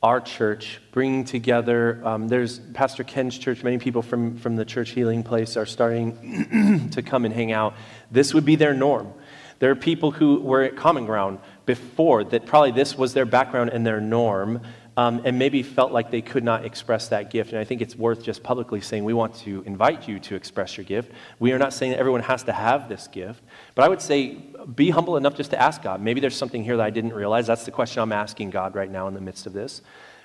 our 0.04 0.20
church 0.20 0.82
bringing 0.92 1.24
together, 1.24 2.02
um, 2.04 2.28
there's 2.28 2.60
Pastor 2.60 3.06
Ken's 3.06 3.38
church. 3.38 3.64
Many 3.64 3.78
people 3.78 4.02
from 4.02 4.38
from 4.38 4.58
the 4.58 4.66
church 4.66 4.90
healing 4.90 5.24
place 5.24 5.56
are 5.56 5.66
starting 5.66 6.90
to 6.92 7.02
come 7.02 7.24
and 7.24 7.34
hang 7.34 7.54
out. 7.54 7.74
This 8.12 8.34
would 8.34 8.44
be 8.44 8.58
their 8.58 8.74
norm. 8.74 9.14
There 9.60 9.72
are 9.72 9.76
people 9.76 10.12
who 10.12 10.42
were 10.42 10.64
at 10.64 10.76
Common 10.76 11.06
Ground 11.06 11.40
before 11.66 12.26
that 12.26 12.46
probably 12.46 12.72
this 12.72 12.98
was 12.98 13.14
their 13.14 13.26
background 13.26 13.70
and 13.70 13.86
their 13.86 14.02
norm, 14.02 14.60
um, 14.96 15.22
and 15.26 15.40
maybe 15.40 15.64
felt 15.64 15.92
like 15.92 16.12
they 16.12 16.22
could 16.22 16.44
not 16.44 16.66
express 16.66 17.08
that 17.08 17.32
gift. 17.32 17.52
And 17.52 17.60
I 17.60 17.64
think 17.64 17.82
it's 17.82 17.96
worth 17.96 18.24
just 18.24 18.44
publicly 18.44 18.80
saying 18.80 19.04
we 19.04 19.14
want 19.14 19.36
to 19.38 19.64
invite 19.66 20.08
you 20.08 20.20
to 20.20 20.36
express 20.36 20.78
your 20.78 20.84
gift. 20.84 21.12
We 21.40 21.52
are 21.52 21.58
not 21.58 21.74
saying 21.74 21.94
that 21.94 22.00
everyone 22.00 22.22
has 22.22 22.44
to 22.44 22.52
have 22.52 22.90
this 22.90 23.08
gift, 23.08 23.42
but 23.76 23.86
I 23.86 23.90
would 23.90 24.02
say 24.02 24.36
be 24.76 24.92
humble 24.92 25.18
enough 25.18 25.36
just 25.36 25.52
to 25.52 25.62
ask 25.62 25.82
God. 25.82 26.02
Maybe 26.02 26.20
there's 26.20 26.36
something 26.36 26.64
here 26.64 26.78
that 26.78 26.86
I 26.86 26.92
didn't 26.92 27.14
realize. 27.14 27.48
That's 27.48 27.66
the 27.66 27.72
question 27.72 28.02
I'm 28.02 28.12
asking 28.12 28.52
God 28.52 28.76
right 28.76 28.90
now 28.90 29.08
in 29.08 29.14
the 29.14 29.22
midst 29.22 29.48
of 29.48 29.54
this. 29.54 29.82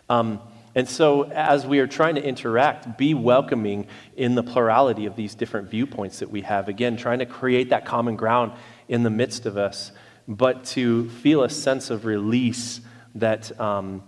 Um, 0.08 0.40
and 0.74 0.88
so, 0.88 1.24
as 1.24 1.66
we 1.66 1.80
are 1.80 1.86
trying 1.86 2.14
to 2.16 2.22
interact, 2.22 2.98
be 2.98 3.14
welcoming 3.14 3.86
in 4.16 4.34
the 4.34 4.42
plurality 4.42 5.06
of 5.06 5.16
these 5.16 5.34
different 5.34 5.70
viewpoints 5.70 6.18
that 6.18 6.30
we 6.30 6.42
have. 6.42 6.68
Again, 6.68 6.96
trying 6.96 7.18
to 7.18 7.26
create 7.26 7.70
that 7.70 7.84
common 7.84 8.16
ground 8.16 8.52
in 8.86 9.02
the 9.02 9.10
midst 9.10 9.46
of 9.46 9.56
us, 9.56 9.92
but 10.28 10.64
to 10.66 11.08
feel 11.08 11.42
a 11.42 11.50
sense 11.50 11.90
of 11.90 12.04
release 12.04 12.80
that, 13.14 13.58
um, 13.60 14.02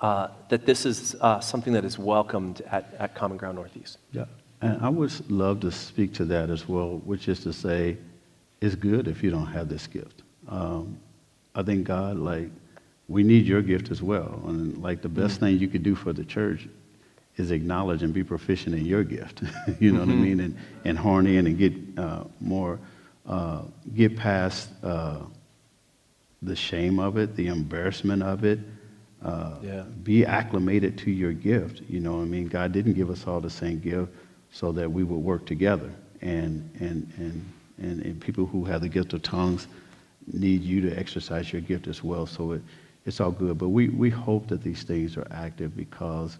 uh, 0.00 0.28
that 0.48 0.66
this 0.66 0.86
is 0.86 1.16
uh, 1.20 1.40
something 1.40 1.72
that 1.72 1.84
is 1.84 1.98
welcomed 1.98 2.62
at, 2.70 2.94
at 2.98 3.14
Common 3.14 3.36
Ground 3.36 3.56
Northeast. 3.56 3.98
Yeah. 4.12 4.24
And 4.60 4.82
I 4.82 4.88
would 4.88 5.30
love 5.30 5.60
to 5.60 5.70
speak 5.70 6.12
to 6.14 6.24
that 6.26 6.50
as 6.50 6.68
well, 6.68 7.00
which 7.04 7.28
is 7.28 7.40
to 7.40 7.52
say, 7.52 7.96
it's 8.60 8.74
good 8.74 9.06
if 9.06 9.22
you 9.22 9.30
don't 9.30 9.46
have 9.46 9.68
this 9.68 9.86
gift. 9.86 10.22
Um, 10.48 10.98
I 11.54 11.62
think 11.62 11.86
God, 11.86 12.16
like, 12.16 12.50
we 13.08 13.22
need 13.22 13.46
your 13.46 13.62
gift 13.62 13.90
as 13.90 14.02
well. 14.02 14.42
And 14.46 14.78
like 14.78 15.00
the 15.02 15.08
best 15.08 15.36
mm-hmm. 15.36 15.46
thing 15.46 15.58
you 15.58 15.68
could 15.68 15.82
do 15.82 15.94
for 15.94 16.12
the 16.12 16.24
church 16.24 16.68
is 17.36 17.50
acknowledge 17.52 18.02
and 18.02 18.12
be 18.12 18.24
proficient 18.24 18.74
in 18.74 18.84
your 18.84 19.04
gift. 19.04 19.42
you 19.80 19.92
know 19.92 20.00
mm-hmm. 20.00 20.08
what 20.08 20.08
I 20.08 20.12
mm-hmm. 20.12 20.22
mean? 20.22 20.40
And, 20.40 20.56
and 20.84 20.98
horn 20.98 21.26
in 21.26 21.46
and 21.46 21.56
get 21.56 21.72
uh, 21.96 22.24
more, 22.40 22.78
uh, 23.26 23.62
get 23.94 24.16
past 24.16 24.70
uh, 24.82 25.20
the 26.42 26.56
shame 26.56 26.98
of 26.98 27.16
it, 27.16 27.36
the 27.36 27.46
embarrassment 27.46 28.22
of 28.22 28.44
it. 28.44 28.58
Uh, 29.24 29.54
yeah. 29.62 29.82
Be 30.02 30.24
acclimated 30.24 30.96
to 30.98 31.10
your 31.10 31.32
gift. 31.32 31.82
You 31.88 32.00
know 32.00 32.16
what 32.16 32.22
I 32.22 32.26
mean? 32.26 32.46
God 32.46 32.72
didn't 32.72 32.94
give 32.94 33.10
us 33.10 33.26
all 33.26 33.40
the 33.40 33.50
same 33.50 33.80
gift 33.80 34.12
so 34.52 34.72
that 34.72 34.90
we 34.90 35.02
would 35.02 35.18
work 35.18 35.46
together. 35.46 35.92
And, 36.20 36.70
and, 36.80 37.12
and, 37.16 37.52
and, 37.78 38.02
and 38.02 38.20
people 38.20 38.46
who 38.46 38.64
have 38.64 38.80
the 38.80 38.88
gift 38.88 39.12
of 39.12 39.22
tongues 39.22 39.66
need 40.32 40.62
you 40.62 40.80
to 40.82 40.98
exercise 40.98 41.52
your 41.52 41.62
gift 41.62 41.86
as 41.86 42.02
well. 42.02 42.26
So 42.26 42.52
it, 42.52 42.62
it's 43.06 43.20
all 43.20 43.30
good. 43.30 43.58
But 43.58 43.68
we, 43.68 43.88
we 43.88 44.10
hope 44.10 44.48
that 44.48 44.62
these 44.62 44.82
things 44.82 45.16
are 45.16 45.26
active 45.30 45.76
because 45.76 46.38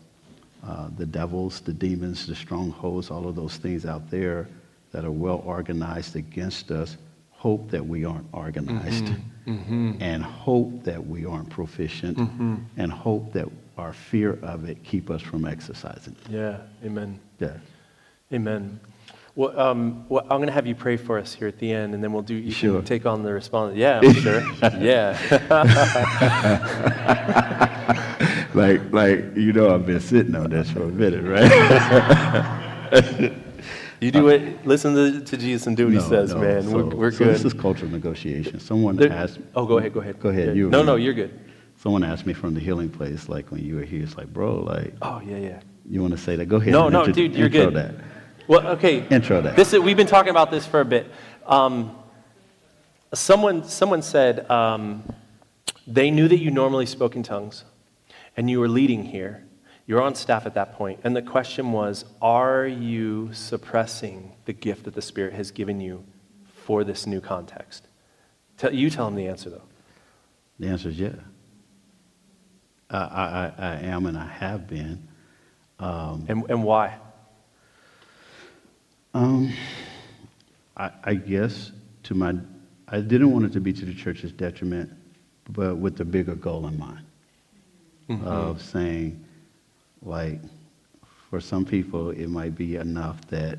uh, 0.66 0.88
the 0.96 1.06
devils, 1.06 1.60
the 1.60 1.72
demons, 1.72 2.26
the 2.26 2.34
strongholds, 2.34 3.10
all 3.10 3.28
of 3.28 3.36
those 3.36 3.56
things 3.56 3.86
out 3.86 4.10
there 4.10 4.48
that 4.92 5.04
are 5.04 5.10
well 5.10 5.42
organized 5.44 6.16
against 6.16 6.70
us, 6.70 6.96
hope 7.30 7.70
that 7.70 7.86
we 7.86 8.04
aren't 8.04 8.26
organized 8.32 9.04
mm-hmm. 9.04 9.22
Mm-hmm. 9.48 9.92
and 10.00 10.22
hope 10.22 10.84
that 10.84 11.06
we 11.06 11.24
aren't 11.24 11.48
proficient 11.48 12.18
mm-hmm. 12.18 12.56
and 12.76 12.92
hope 12.92 13.32
that 13.32 13.48
our 13.78 13.94
fear 13.94 14.38
of 14.42 14.68
it 14.68 14.84
keep 14.84 15.08
us 15.08 15.22
from 15.22 15.46
exercising. 15.46 16.16
Yeah, 16.28 16.58
amen. 16.84 17.18
Yeah. 17.40 17.56
Amen. 18.30 18.78
Well, 19.34 19.58
um, 19.58 20.04
well, 20.08 20.22
I'm 20.24 20.38
going 20.38 20.48
to 20.48 20.52
have 20.52 20.66
you 20.66 20.74
pray 20.74 20.96
for 20.96 21.16
us 21.18 21.32
here 21.32 21.46
at 21.48 21.58
the 21.58 21.72
end, 21.72 21.94
and 21.94 22.02
then 22.02 22.12
we'll 22.12 22.22
do. 22.22 22.34
You 22.34 22.50
sure. 22.50 22.78
can 22.78 22.84
take 22.84 23.06
on 23.06 23.22
the 23.22 23.32
response. 23.32 23.76
Yeah, 23.76 24.00
I'm 24.02 24.12
sure. 24.12 24.40
yeah. 24.80 25.16
like, 28.54 28.92
like 28.92 29.36
you 29.36 29.52
know, 29.52 29.72
I've 29.74 29.86
been 29.86 30.00
sitting 30.00 30.34
on 30.34 30.50
this 30.50 30.70
for 30.70 30.82
a 30.82 30.88
minute, 30.88 31.22
right? 31.24 31.50
you 34.00 34.10
do 34.10 34.28
it. 34.28 34.66
Listen 34.66 34.94
to, 34.94 35.20
to, 35.20 35.36
Jesus 35.36 35.66
and 35.66 35.76
do 35.76 35.86
what 35.86 35.94
no, 35.94 36.00
he 36.00 36.08
says, 36.08 36.34
no. 36.34 36.40
man. 36.40 36.62
So, 36.62 36.70
we're, 36.70 36.84
we're 36.84 37.10
so 37.10 37.18
good. 37.18 37.34
This 37.34 37.44
is 37.44 37.52
cultural 37.52 37.90
negotiation. 37.90 38.60
Someone 38.60 38.96
there, 38.96 39.12
asked. 39.12 39.38
Oh, 39.54 39.66
go 39.66 39.78
ahead. 39.78 39.92
Go 39.92 40.00
ahead. 40.00 40.20
Go 40.20 40.28
ahead. 40.28 40.48
Yeah. 40.48 40.52
You. 40.52 40.70
No, 40.70 40.82
no, 40.82 40.96
you're 40.96 41.14
good. 41.14 41.38
Someone 41.76 42.02
asked 42.02 42.26
me 42.26 42.32
from 42.32 42.54
the 42.54 42.60
healing 42.60 42.90
place, 42.90 43.28
like 43.28 43.50
when 43.50 43.64
you 43.64 43.76
were 43.76 43.84
here, 43.84 44.02
it's 44.02 44.16
like, 44.16 44.32
bro, 44.32 44.56
like. 44.56 44.94
Oh 45.02 45.20
yeah, 45.24 45.36
yeah. 45.36 45.60
You 45.88 46.02
want 46.02 46.12
to 46.12 46.18
say 46.18 46.36
that? 46.36 46.46
Go 46.46 46.56
ahead. 46.56 46.72
No, 46.72 46.88
no, 46.88 47.00
intro, 47.00 47.12
dude, 47.12 47.34
you're 47.34 47.48
good. 47.48 47.74
That. 47.74 47.94
Well, 48.46 48.66
okay. 48.68 49.06
Intro 49.08 49.40
that. 49.42 49.56
This 49.56 49.72
is, 49.72 49.80
we've 49.80 49.96
been 49.96 50.06
talking 50.06 50.30
about 50.30 50.50
this 50.50 50.66
for 50.66 50.80
a 50.80 50.84
bit. 50.84 51.10
Um, 51.46 51.96
someone, 53.14 53.64
someone 53.64 54.02
said 54.02 54.50
um, 54.50 55.02
they 55.86 56.10
knew 56.10 56.28
that 56.28 56.38
you 56.38 56.50
normally 56.50 56.86
spoke 56.86 57.16
in 57.16 57.22
tongues, 57.22 57.64
and 58.36 58.50
you 58.50 58.60
were 58.60 58.68
leading 58.68 59.04
here. 59.04 59.44
You're 59.88 60.02
on 60.02 60.14
staff 60.14 60.44
at 60.44 60.52
that 60.52 60.74
point, 60.74 61.00
and 61.02 61.16
the 61.16 61.22
question 61.22 61.72
was, 61.72 62.04
are 62.20 62.66
you 62.66 63.30
suppressing 63.32 64.32
the 64.44 64.52
gift 64.52 64.84
that 64.84 64.94
the 64.94 65.00
Spirit 65.00 65.32
has 65.32 65.50
given 65.50 65.80
you 65.80 66.04
for 66.44 66.84
this 66.84 67.06
new 67.06 67.22
context? 67.22 67.88
Tell, 68.58 68.70
you 68.72 68.90
tell 68.90 69.06
them 69.06 69.14
the 69.14 69.26
answer, 69.26 69.48
though. 69.48 69.62
The 70.60 70.68
answer 70.68 70.90
is 70.90 71.00
yeah. 71.00 71.14
I, 72.90 72.98
I, 72.98 73.52
I 73.56 73.74
am, 73.76 74.04
and 74.04 74.18
I 74.18 74.26
have 74.26 74.68
been. 74.68 75.08
Um, 75.78 76.26
and, 76.28 76.44
and 76.50 76.62
why? 76.62 76.98
Um, 79.14 79.54
I, 80.76 80.90
I 81.02 81.14
guess 81.14 81.72
to 82.02 82.14
my, 82.14 82.34
I 82.88 83.00
didn't 83.00 83.32
want 83.32 83.46
it 83.46 83.52
to 83.54 83.60
be 83.60 83.72
to 83.72 83.86
the 83.86 83.94
church's 83.94 84.32
detriment, 84.32 84.92
but 85.48 85.76
with 85.76 85.96
the 85.96 86.04
bigger 86.04 86.34
goal 86.34 86.66
in 86.66 86.78
mind 86.78 87.06
mm-hmm. 88.10 88.26
of 88.26 88.60
saying, 88.60 89.24
like, 90.02 90.40
for 91.30 91.40
some 91.40 91.64
people, 91.64 92.10
it 92.10 92.28
might 92.28 92.56
be 92.56 92.76
enough 92.76 93.20
that 93.28 93.58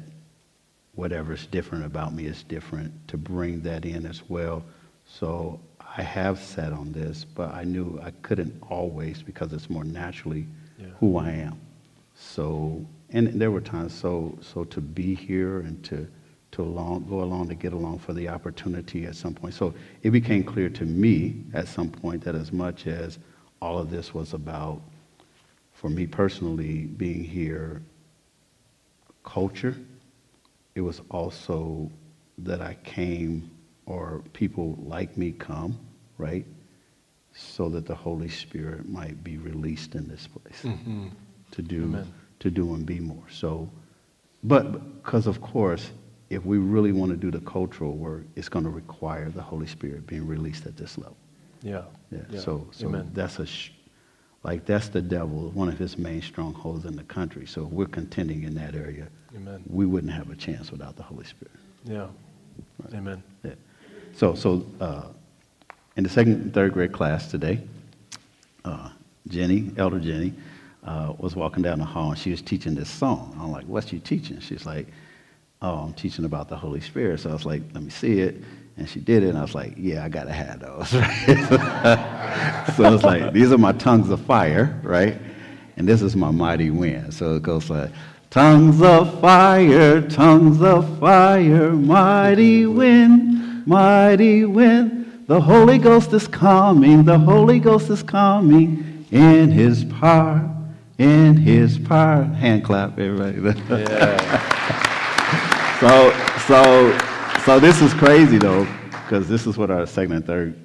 whatever's 0.95 1.45
different 1.47 1.85
about 1.85 2.13
me 2.13 2.25
is 2.25 2.43
different 2.43 2.91
to 3.07 3.17
bring 3.17 3.61
that 3.61 3.85
in 3.85 4.05
as 4.05 4.27
well. 4.27 4.63
So 5.05 5.59
I 5.97 6.01
have 6.01 6.39
sat 6.39 6.73
on 6.73 6.91
this, 6.91 7.23
but 7.23 7.53
I 7.53 7.63
knew 7.63 7.99
I 8.03 8.11
couldn't 8.21 8.53
always 8.69 9.21
because 9.21 9.53
it's 9.53 9.69
more 9.69 9.83
naturally 9.83 10.45
yeah. 10.77 10.87
who 10.99 11.17
I 11.17 11.29
am. 11.29 11.59
So 12.15 12.85
and 13.11 13.27
there 13.41 13.49
were 13.49 13.61
times 13.61 13.93
so 13.93 14.37
so 14.41 14.65
to 14.65 14.81
be 14.81 15.15
here 15.15 15.59
and 15.61 15.83
to 15.85 16.07
to 16.51 16.63
along, 16.63 17.05
go 17.07 17.21
along 17.21 17.47
to 17.49 17.55
get 17.55 17.73
along 17.73 17.99
for 17.99 18.13
the 18.13 18.27
opportunity 18.27 19.05
at 19.05 19.15
some 19.15 19.33
point. 19.33 19.53
So 19.53 19.73
it 20.01 20.09
became 20.09 20.43
clear 20.43 20.69
to 20.69 20.85
me 20.85 21.43
at 21.53 21.67
some 21.67 21.89
point 21.89 22.23
that 22.23 22.35
as 22.35 22.51
much 22.51 22.87
as 22.87 23.19
all 23.61 23.77
of 23.77 23.91
this 23.91 24.13
was 24.13 24.33
about, 24.33 24.81
for 25.79 25.89
me 25.89 26.05
personally, 26.05 26.85
being 26.85 27.23
here, 27.23 27.81
culture, 29.23 29.75
it 30.75 30.81
was 30.81 31.01
also 31.09 31.89
that 32.39 32.61
I 32.61 32.75
came 32.83 33.49
or 33.85 34.23
people 34.33 34.77
like 34.81 35.17
me 35.17 35.31
come, 35.31 35.77
right? 36.17 36.45
So 37.33 37.69
that 37.69 37.85
the 37.85 37.95
Holy 37.95 38.29
Spirit 38.29 38.87
might 38.89 39.23
be 39.23 39.37
released 39.37 39.95
in 39.95 40.07
this 40.07 40.27
place 40.27 40.61
mm-hmm. 40.63 41.07
to 41.51 41.61
do 41.61 41.83
Amen 41.83 42.13
to 42.39 42.49
do 42.49 42.73
and 42.73 42.85
be 42.85 42.99
more. 42.99 43.23
So, 43.29 43.69
but 44.43 45.01
because 45.03 45.27
of 45.27 45.41
course, 45.41 45.91
if 46.29 46.45
we 46.45 46.57
really 46.57 46.91
want 46.91 47.11
to 47.11 47.17
do 47.17 47.31
the 47.31 47.43
cultural 47.45 47.93
work, 47.93 48.23
it's 48.35 48.49
going 48.49 48.65
to 48.65 48.71
require 48.71 49.29
the 49.29 49.41
Holy 49.41 49.67
Spirit 49.67 50.07
being 50.07 50.25
released 50.25 50.65
at 50.65 50.77
this 50.77 50.97
level. 50.97 51.17
Yeah. 51.61 51.83
Yeah. 52.11 52.19
yeah. 52.29 52.39
So, 52.39 52.67
so 52.71 52.87
Amen. 52.87 53.11
that's 53.13 53.39
a, 53.39 53.45
sh- 53.45 53.71
like 54.43 54.65
that's 54.65 54.89
the 54.89 55.01
devil, 55.01 55.51
one 55.51 55.67
of 55.67 55.77
his 55.77 55.97
main 55.97 56.21
strongholds 56.21 56.85
in 56.85 56.95
the 56.95 57.03
country. 57.03 57.45
So 57.45 57.65
if 57.65 57.71
we're 57.71 57.85
contending 57.87 58.43
in 58.43 58.55
that 58.55 58.75
area, 58.75 59.07
Amen. 59.35 59.63
we 59.67 59.85
wouldn't 59.85 60.13
have 60.13 60.29
a 60.29 60.35
chance 60.35 60.71
without 60.71 60.95
the 60.95 61.03
Holy 61.03 61.25
Spirit. 61.25 61.51
Yeah. 61.83 62.07
Right. 62.81 62.93
Amen. 62.95 63.23
Yeah. 63.43 63.51
So, 64.15 64.35
so 64.35 64.65
uh, 64.79 65.07
in 65.97 66.03
the 66.03 66.09
second 66.09 66.33
and 66.33 66.53
third 66.53 66.73
grade 66.73 66.93
class 66.93 67.29
today, 67.29 67.61
uh, 68.63 68.89
Jenny, 69.27 69.71
Elder 69.77 69.99
Jenny, 69.99 70.33
uh, 70.85 71.13
was 71.17 71.35
walking 71.35 71.61
down 71.61 71.79
the 71.79 71.85
hall 71.85 72.11
and 72.11 72.19
she 72.19 72.31
was 72.31 72.41
teaching 72.41 72.75
this 72.75 72.89
song. 72.89 73.37
I'm 73.39 73.51
like, 73.51 73.65
what's 73.65 73.91
you 73.91 73.99
teaching? 73.99 74.39
She's 74.39 74.65
like, 74.65 74.87
oh, 75.61 75.75
I'm 75.75 75.93
teaching 75.93 76.25
about 76.25 76.47
the 76.47 76.55
Holy 76.55 76.79
Spirit. 76.79 77.19
So 77.19 77.29
I 77.29 77.33
was 77.33 77.45
like, 77.45 77.61
let 77.73 77.83
me 77.83 77.89
see 77.89 78.19
it. 78.21 78.37
And 78.79 78.87
she 78.87 79.01
did 79.01 79.23
it, 79.23 79.29
and 79.29 79.37
I 79.37 79.41
was 79.41 79.53
like, 79.53 79.73
yeah, 79.75 80.05
I 80.05 80.09
got 80.09 80.23
to 80.23 80.31
have 80.31 80.61
those. 80.61 80.89
so 82.75 82.83
I 82.85 82.89
was 82.89 83.03
like, 83.03 83.33
these 83.33 83.51
are 83.51 83.57
my 83.57 83.73
tongues 83.73 84.09
of 84.09 84.21
fire, 84.21 84.79
right? 84.83 85.17
And 85.75 85.85
this 85.85 86.01
is 86.01 86.15
my 86.15 86.31
mighty 86.31 86.71
wind. 86.71 87.13
So 87.13 87.35
it 87.35 87.43
goes 87.43 87.69
like, 87.69 87.91
tongues 88.29 88.81
of 88.81 89.19
fire, 89.19 90.01
tongues 90.01 90.61
of 90.61 90.97
fire, 90.97 91.71
mighty 91.73 92.65
wind, 92.67 93.67
mighty 93.67 94.45
wind. 94.45 95.25
The 95.27 95.41
Holy 95.41 95.77
Ghost 95.77 96.13
is 96.13 96.29
coming, 96.29 97.03
the 97.03 97.19
Holy 97.19 97.59
Ghost 97.59 97.89
is 97.89 98.01
coming 98.01 99.05
in 99.11 99.51
his 99.51 99.83
power 99.83 100.49
in 100.97 101.37
his 101.37 101.79
power. 101.79 102.23
Hand 102.23 102.63
clap, 102.63 102.99
everybody. 102.99 103.39
Yeah. 103.69 104.19
so, 105.79 106.11
so, 106.45 107.08
so 107.49 107.59
this 107.59 107.81
is 107.81 107.91
crazy 107.95 108.37
though, 108.37 108.67
because 108.91 109.27
this 109.27 109.47
is 109.47 109.57
what 109.57 109.71
our 109.71 109.87
second 109.87 110.11
and 110.11 110.23
third, 110.23 110.55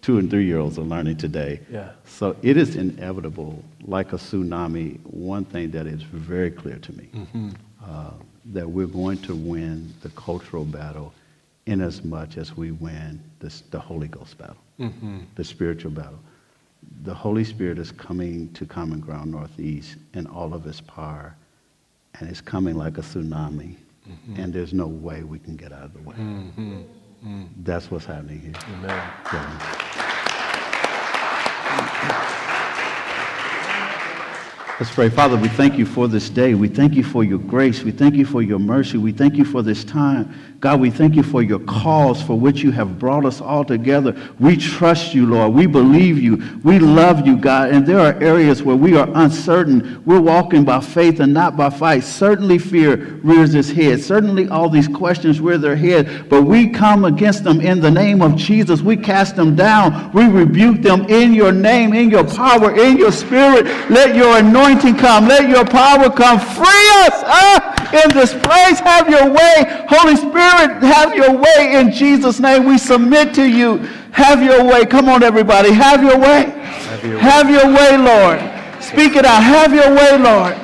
two 0.00 0.18
and 0.18 0.28
three 0.28 0.44
year 0.44 0.58
olds 0.58 0.76
are 0.76 0.82
learning 0.82 1.16
today. 1.16 1.60
Yeah. 1.70 1.90
So 2.04 2.34
it 2.42 2.56
is 2.56 2.74
inevitable, 2.74 3.62
like 3.82 4.12
a 4.12 4.16
tsunami. 4.16 4.98
One 5.04 5.44
thing 5.44 5.70
that 5.70 5.86
is 5.86 6.02
very 6.02 6.50
clear 6.50 6.78
to 6.78 6.92
me 6.94 7.08
mm-hmm. 7.14 7.50
uh, 7.86 8.10
that 8.46 8.68
we're 8.68 8.88
going 8.88 9.18
to 9.18 9.36
win 9.36 9.94
the 10.02 10.08
cultural 10.10 10.64
battle 10.64 11.14
in 11.66 11.80
as 11.80 12.02
much 12.02 12.36
as 12.36 12.56
we 12.56 12.72
win 12.72 13.22
this, 13.38 13.60
the 13.70 13.78
Holy 13.78 14.08
Ghost 14.08 14.36
battle, 14.36 14.56
the 15.36 15.44
spiritual 15.44 15.92
battle. 15.92 16.18
The 17.04 17.14
Holy 17.14 17.44
Spirit 17.44 17.78
is 17.78 17.92
coming 17.92 18.52
to 18.54 18.66
Common 18.66 18.98
Ground 18.98 19.30
Northeast 19.30 19.94
in 20.14 20.26
all 20.26 20.54
of 20.54 20.66
its 20.66 20.80
power, 20.80 21.36
and 22.18 22.28
it's 22.28 22.40
coming 22.40 22.74
like 22.74 22.98
a 22.98 23.02
tsunami, 23.02 23.76
Mm-hmm. 24.08 24.40
and 24.40 24.52
there's 24.52 24.74
no 24.74 24.88
way 24.88 25.22
we 25.22 25.38
can 25.38 25.56
get 25.56 25.72
out 25.72 25.84
of 25.84 25.94
the 25.94 26.00
way. 26.00 26.16
Mm-hmm. 26.16 26.80
Mm-hmm. 27.24 27.44
That's 27.58 27.88
what's 27.88 28.04
happening 28.04 28.40
here. 28.40 28.52
Amen. 28.78 29.10
Yeah. 29.32 29.68
Let's 34.82 34.92
pray. 34.92 35.10
Father, 35.10 35.36
we 35.36 35.46
thank 35.46 35.78
you 35.78 35.86
for 35.86 36.08
this 36.08 36.28
day. 36.28 36.54
We 36.54 36.66
thank 36.66 36.94
you 36.94 37.04
for 37.04 37.22
your 37.22 37.38
grace. 37.38 37.84
We 37.84 37.92
thank 37.92 38.16
you 38.16 38.26
for 38.26 38.42
your 38.42 38.58
mercy. 38.58 38.98
We 38.98 39.12
thank 39.12 39.36
you 39.36 39.44
for 39.44 39.62
this 39.62 39.84
time. 39.84 40.34
God, 40.58 40.80
we 40.80 40.90
thank 40.90 41.14
you 41.14 41.22
for 41.22 41.42
your 41.42 41.58
cause 41.60 42.22
for 42.22 42.38
which 42.38 42.62
you 42.62 42.70
have 42.72 42.98
brought 42.98 43.24
us 43.24 43.40
all 43.40 43.64
together. 43.64 44.16
We 44.38 44.56
trust 44.56 45.12
you, 45.12 45.26
Lord. 45.26 45.54
We 45.54 45.66
believe 45.66 46.18
you. 46.18 46.60
We 46.62 46.78
love 46.80 47.26
you, 47.26 47.36
God. 47.36 47.70
And 47.70 47.86
there 47.86 47.98
are 47.98 48.20
areas 48.22 48.62
where 48.62 48.76
we 48.76 48.96
are 48.96 49.08
uncertain. 49.14 50.02
We're 50.04 50.20
walking 50.20 50.64
by 50.64 50.80
faith 50.80 51.18
and 51.20 51.32
not 51.34 51.56
by 51.56 51.70
sight. 51.70 52.04
Certainly 52.04 52.58
fear 52.58 52.96
rears 53.22 53.54
its 53.56 53.70
head. 53.70 54.00
Certainly 54.00 54.48
all 54.48 54.68
these 54.68 54.86
questions 54.86 55.40
rear 55.40 55.58
their 55.58 55.74
head. 55.76 56.28
But 56.28 56.42
we 56.42 56.68
come 56.68 57.04
against 57.04 57.42
them 57.42 57.60
in 57.60 57.80
the 57.80 57.90
name 57.90 58.22
of 58.22 58.36
Jesus. 58.36 58.82
We 58.82 58.96
cast 58.96 59.34
them 59.34 59.56
down. 59.56 60.12
We 60.12 60.26
rebuke 60.26 60.80
them 60.80 61.06
in 61.08 61.34
your 61.34 61.52
name, 61.52 61.92
in 61.92 62.08
your 62.08 62.24
power, 62.24 62.72
in 62.72 62.98
your 62.98 63.12
spirit. 63.12 63.66
Let 63.90 64.14
your 64.14 64.38
anointing 64.38 64.71
come. 64.78 65.28
Let 65.28 65.48
your 65.48 65.64
power 65.64 66.10
come. 66.10 66.38
Free 66.38 66.86
us 67.04 67.22
ah, 67.26 68.02
in 68.04 68.10
this 68.14 68.32
place. 68.32 68.78
Have 68.80 69.08
your 69.08 69.30
way. 69.30 69.86
Holy 69.88 70.16
Spirit, 70.16 70.82
have 70.82 71.14
your 71.14 71.36
way 71.36 71.74
in 71.74 71.92
Jesus' 71.92 72.40
name. 72.40 72.64
We 72.64 72.78
submit 72.78 73.34
to 73.34 73.44
you. 73.44 73.78
Have 74.12 74.42
your 74.42 74.64
way. 74.64 74.86
Come 74.86 75.08
on, 75.08 75.22
everybody. 75.22 75.72
Have 75.72 76.02
your 76.02 76.18
way. 76.18 76.50
Have 77.20 77.50
your 77.50 77.66
way, 77.66 77.96
Lord. 77.96 78.38
Speak 78.82 79.16
it 79.16 79.24
out. 79.24 79.42
Have 79.42 79.74
your 79.74 79.94
way, 79.94 80.18
Lord. 80.18 80.61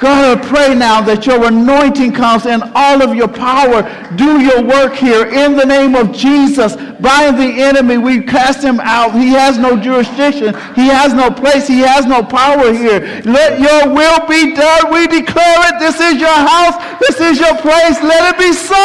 God, 0.00 0.38
I 0.38 0.40
pray 0.46 0.76
now 0.76 1.00
that 1.02 1.26
your 1.26 1.44
anointing 1.44 2.12
comes 2.12 2.46
and 2.46 2.62
all 2.76 3.02
of 3.02 3.16
your 3.16 3.26
power. 3.26 3.82
Do 4.14 4.38
your 4.38 4.62
work 4.62 4.94
here 4.94 5.26
in 5.26 5.56
the 5.56 5.66
name 5.66 5.96
of 5.96 6.12
Jesus. 6.14 6.76
Bind 7.02 7.34
the 7.34 7.50
enemy. 7.66 7.98
We 7.98 8.22
cast 8.22 8.62
him 8.62 8.78
out. 8.78 9.18
He 9.18 9.34
has 9.34 9.58
no 9.58 9.74
jurisdiction. 9.76 10.54
He 10.78 10.86
has 10.86 11.14
no 11.14 11.30
place. 11.34 11.66
He 11.66 11.80
has 11.80 12.06
no 12.06 12.22
power 12.22 12.72
here. 12.72 13.00
Let 13.26 13.58
your 13.58 13.90
will 13.92 14.22
be 14.30 14.54
done. 14.54 14.92
We 14.94 15.10
declare 15.10 15.66
it. 15.66 15.82
This 15.82 15.98
is 15.98 16.20
your 16.22 16.30
house. 16.30 16.78
This 17.02 17.18
is 17.18 17.40
your 17.42 17.58
place. 17.58 17.98
Let 17.98 18.34
it 18.34 18.38
be 18.38 18.54
so. 18.54 18.78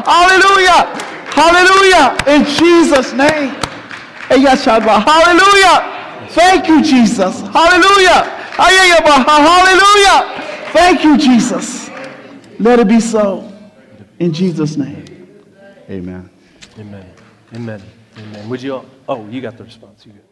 Hallelujah. 0.00 0.88
Hallelujah. 1.36 2.16
In 2.24 2.48
Jesus' 2.48 3.12
name. 3.12 3.52
Hallelujah. 5.04 5.92
Thank 6.32 6.68
you, 6.68 6.80
Jesus. 6.82 7.42
Hallelujah. 7.52 8.24
Hallelujah. 8.56 10.43
Thank 10.74 11.04
you, 11.04 11.16
Jesus. 11.16 11.88
Let 12.58 12.80
it 12.80 12.88
be 12.88 12.98
so. 12.98 13.48
In 14.18 14.32
Jesus' 14.32 14.76
name. 14.76 15.04
Amen. 15.88 16.28
Amen. 16.76 17.12
Amen. 17.54 17.82
Amen. 18.18 18.48
Would 18.48 18.60
you 18.60 18.74
all? 18.74 18.86
Oh, 19.08 19.24
you 19.28 19.40
got 19.40 19.56
the 19.56 19.62
response. 19.62 20.04
You 20.04 20.14
got. 20.14 20.23